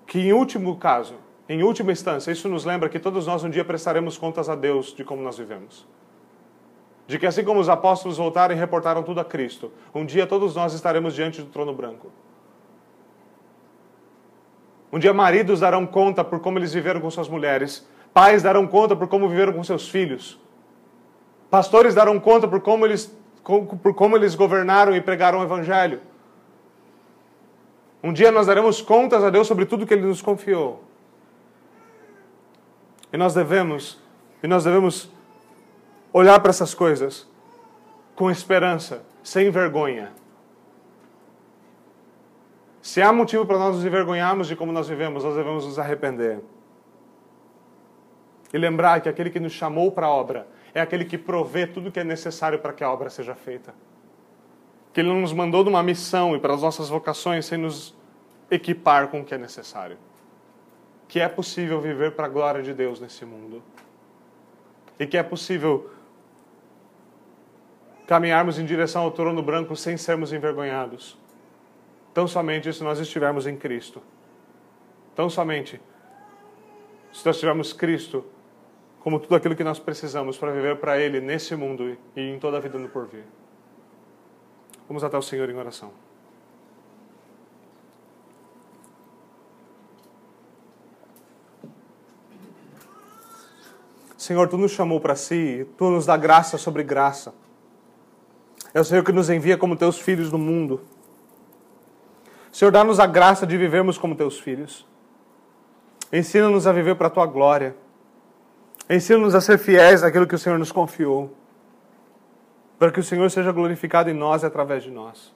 que 0.07 0.21
em 0.21 0.33
último 0.33 0.77
caso, 0.77 1.15
em 1.49 1.63
última 1.63 1.93
instância, 1.93 2.31
isso 2.31 2.49
nos 2.49 2.65
lembra 2.65 2.89
que 2.89 2.99
todos 2.99 3.27
nós 3.27 3.45
um 3.45 3.51
dia 3.51 3.65
prestaremos 3.65 4.17
contas 4.17 4.49
a 4.49 4.55
Deus 4.55 4.95
de 4.95 5.05
como 5.05 5.23
nós 5.23 5.37
vivemos. 5.37 5.87
De 7.07 7.19
que 7.19 7.27
assim 7.27 7.45
como 7.45 7.61
os 7.61 7.69
apóstolos 7.69 8.17
voltaram 8.17 8.55
e 8.55 8.59
reportaram 8.59 9.03
tudo 9.03 9.21
a 9.21 9.25
Cristo, 9.25 9.73
um 9.95 10.05
dia 10.05 10.27
todos 10.27 10.55
nós 10.55 10.73
estaremos 10.73 11.15
diante 11.15 11.43
do 11.43 11.49
trono 11.49 11.75
branco. 11.75 12.11
Um 14.93 14.99
dia 14.99 15.13
maridos 15.13 15.61
darão 15.61 15.87
conta 15.87 16.23
por 16.23 16.41
como 16.41 16.59
eles 16.59 16.73
viveram 16.73 17.01
com 17.01 17.11
suas 17.11 17.29
mulheres, 17.29 17.89
pais 18.13 18.43
darão 18.43 18.67
conta 18.67 18.95
por 18.95 19.09
como 19.09 19.29
viveram 19.29 19.53
com 19.53 19.65
seus 19.65 19.89
filhos, 19.89 20.39
pastores 21.51 21.95
darão 21.95 22.21
conta 22.21 22.47
por 22.47 22.61
como 22.61 22.87
eles, 22.87 23.15
por 23.43 23.95
como 23.95 24.17
eles 24.17 24.35
governaram 24.35 24.95
e 24.95 25.01
pregaram 25.01 25.41
o 25.41 25.43
evangelho. 25.43 26.01
Um 28.03 28.13
dia 28.13 28.33
nós 28.33 28.49
daremos 28.49 28.81
contas 28.81 29.23
a 29.23 29.31
Deus 29.31 29.47
sobre 29.47 29.65
tudo 29.65 29.87
que 29.87 29.95
Ele 29.95 30.07
nos 30.07 30.21
confiou. 30.21 30.83
E 33.13 33.17
nós 33.17 33.33
devemos, 33.33 34.01
e 34.43 34.49
nós 34.49 34.65
devemos 34.65 35.11
olhar 36.13 36.41
para 36.41 36.51
essas 36.51 36.75
coisas 36.75 37.29
com 38.17 38.31
esperança, 38.31 39.05
sem 39.23 39.51
vergonha. 39.51 40.13
Se 42.81 43.01
há 43.01 43.13
motivo 43.13 43.47
para 43.47 43.59
nós 43.59 43.77
nos 43.77 43.85
envergonharmos 43.85 44.49
de 44.49 44.57
como 44.57 44.73
nós 44.73 44.89
vivemos, 44.89 45.23
nós 45.23 45.37
devemos 45.37 45.65
nos 45.65 45.79
arrepender. 45.79 46.41
E 48.53 48.59
lembrar 48.59 49.01
que 49.01 49.09
aquele 49.09 49.31
que 49.31 49.39
nos 49.39 49.53
chamou 49.53 49.93
para 49.93 50.07
a 50.07 50.11
obra 50.11 50.49
é 50.75 50.81
aquele 50.81 51.05
que 51.05 51.17
provê 51.17 51.67
tudo 51.67 51.89
o 51.89 51.93
que 51.93 52.01
é 52.01 52.05
necessário 52.05 52.59
para 52.59 52.73
que 52.73 52.83
a 52.83 52.91
obra 52.91 53.09
seja 53.09 53.35
feita 53.35 53.73
que 54.93 55.01
Ele 55.01 55.09
não 55.09 55.21
nos 55.21 55.33
mandou 55.33 55.65
numa 55.65 55.83
missão 55.83 56.37
e 56.37 56.39
para 56.39 56.55
as 56.55 56.63
nossas 56.63 56.89
vocações 56.89 57.47
sem 57.47 57.59
nos 57.59 57.95
equipar 58.51 59.09
com 59.09 59.21
o 59.21 59.25
que 59.25 59.35
é 59.35 59.39
necessário. 59.39 59.97
Que 61.09 61.21
é 61.21 61.29
possível 61.29 61.81
viver 61.81 62.13
para 62.13 62.27
a 62.27 62.29
glória 62.29 62.63
de 62.63 62.75
Deus 62.75 63.01
nesse 63.01 63.25
mundo. 63.25 63.63
E 64.99 65.07
que 65.07 65.17
é 65.17 65.23
possível 65.23 65.91
caminharmos 68.07 68.59
em 68.59 68.65
direção 68.65 69.03
ao 69.03 69.11
trono 69.11 69.43
branco 69.43 69.75
sem 69.75 69.97
sermos 69.97 70.33
envergonhados. 70.33 71.17
Tão 72.13 72.29
somente 72.29 72.71
se 72.73 72.85
nós 72.85 72.99
estivermos 72.99 73.47
em 73.47 73.57
Cristo. 73.57 74.03
Tão 75.15 75.31
somente 75.31 75.81
se 77.13 77.25
nós 77.25 77.39
tivermos 77.39 77.73
Cristo 77.73 78.25
como 79.01 79.19
tudo 79.19 79.35
aquilo 79.35 79.57
que 79.57 79.65
nós 79.65 79.79
precisamos 79.79 80.39
para 80.39 80.53
viver 80.53 80.77
para 80.77 80.99
Ele 80.99 81.21
nesse 81.21 81.57
mundo 81.57 81.97
e 82.15 82.21
em 82.21 82.39
toda 82.39 82.59
a 82.59 82.61
vida 82.61 82.79
no 82.79 82.89
porvir. 82.89 83.25
Vamos 84.93 85.05
até 85.05 85.17
o 85.17 85.23
Senhor 85.23 85.49
em 85.49 85.57
oração. 85.57 85.91
Senhor, 94.19 94.47
Tu 94.51 94.59
nos 94.59 94.73
chamou 94.73 95.01
para 95.01 95.17
si, 95.17 95.67
Tu 95.79 95.89
nos 95.89 96.05
dá 96.05 96.15
graça 96.19 96.59
sobre 96.59 96.83
graça. 96.83 97.33
É 98.75 98.81
o 98.83 98.85
Senhor 98.85 99.03
que 99.03 99.13
nos 99.13 99.31
envia 99.31 99.57
como 99.57 99.77
Teus 99.77 99.99
filhos 99.99 100.31
no 100.31 100.37
mundo. 100.37 100.83
Senhor, 102.53 102.71
dá-nos 102.71 103.01
a 103.01 103.07
graça 103.07 103.47
de 103.47 103.57
vivermos 103.57 103.97
como 103.97 104.15
Teus 104.15 104.39
filhos. 104.39 104.87
Ensina-nos 106.13 106.67
a 106.67 106.73
viver 106.73 106.97
para 106.97 107.07
a 107.07 107.11
Tua 107.11 107.25
glória. 107.25 107.75
Ensina-nos 108.91 109.35
a 109.35 109.41
ser 109.41 109.57
fiéis 109.57 110.03
àquilo 110.03 110.27
que 110.27 110.35
o 110.35 110.39
Senhor 110.39 110.59
nos 110.59 110.71
confiou. 110.71 111.35
Para 112.83 112.91
que 112.91 112.99
o 112.99 113.05
Senhor 113.05 113.31
seja 113.31 113.53
glorificado 113.53 114.11
em 114.11 114.13
nós 114.13 114.43
e 114.43 114.47
através 114.47 114.83
de 114.83 114.91
nós. 114.91 115.33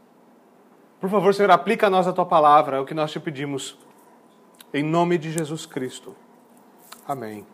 Por 1.01 1.09
favor, 1.09 1.33
Senhor, 1.33 1.49
aplica 1.53 1.87
a 1.87 1.91
nós 1.91 2.09
a 2.09 2.13
Tua 2.13 2.27
palavra, 2.27 2.79
é 2.79 2.81
o 2.81 2.85
que 2.85 2.93
nós 2.93 3.13
te 3.13 3.21
pedimos. 3.21 3.79
Em 4.75 4.83
nome 4.83 5.17
de 5.17 5.31
Jesus 5.31 5.65
Cristo. 5.65 6.17
Amém. 7.07 7.47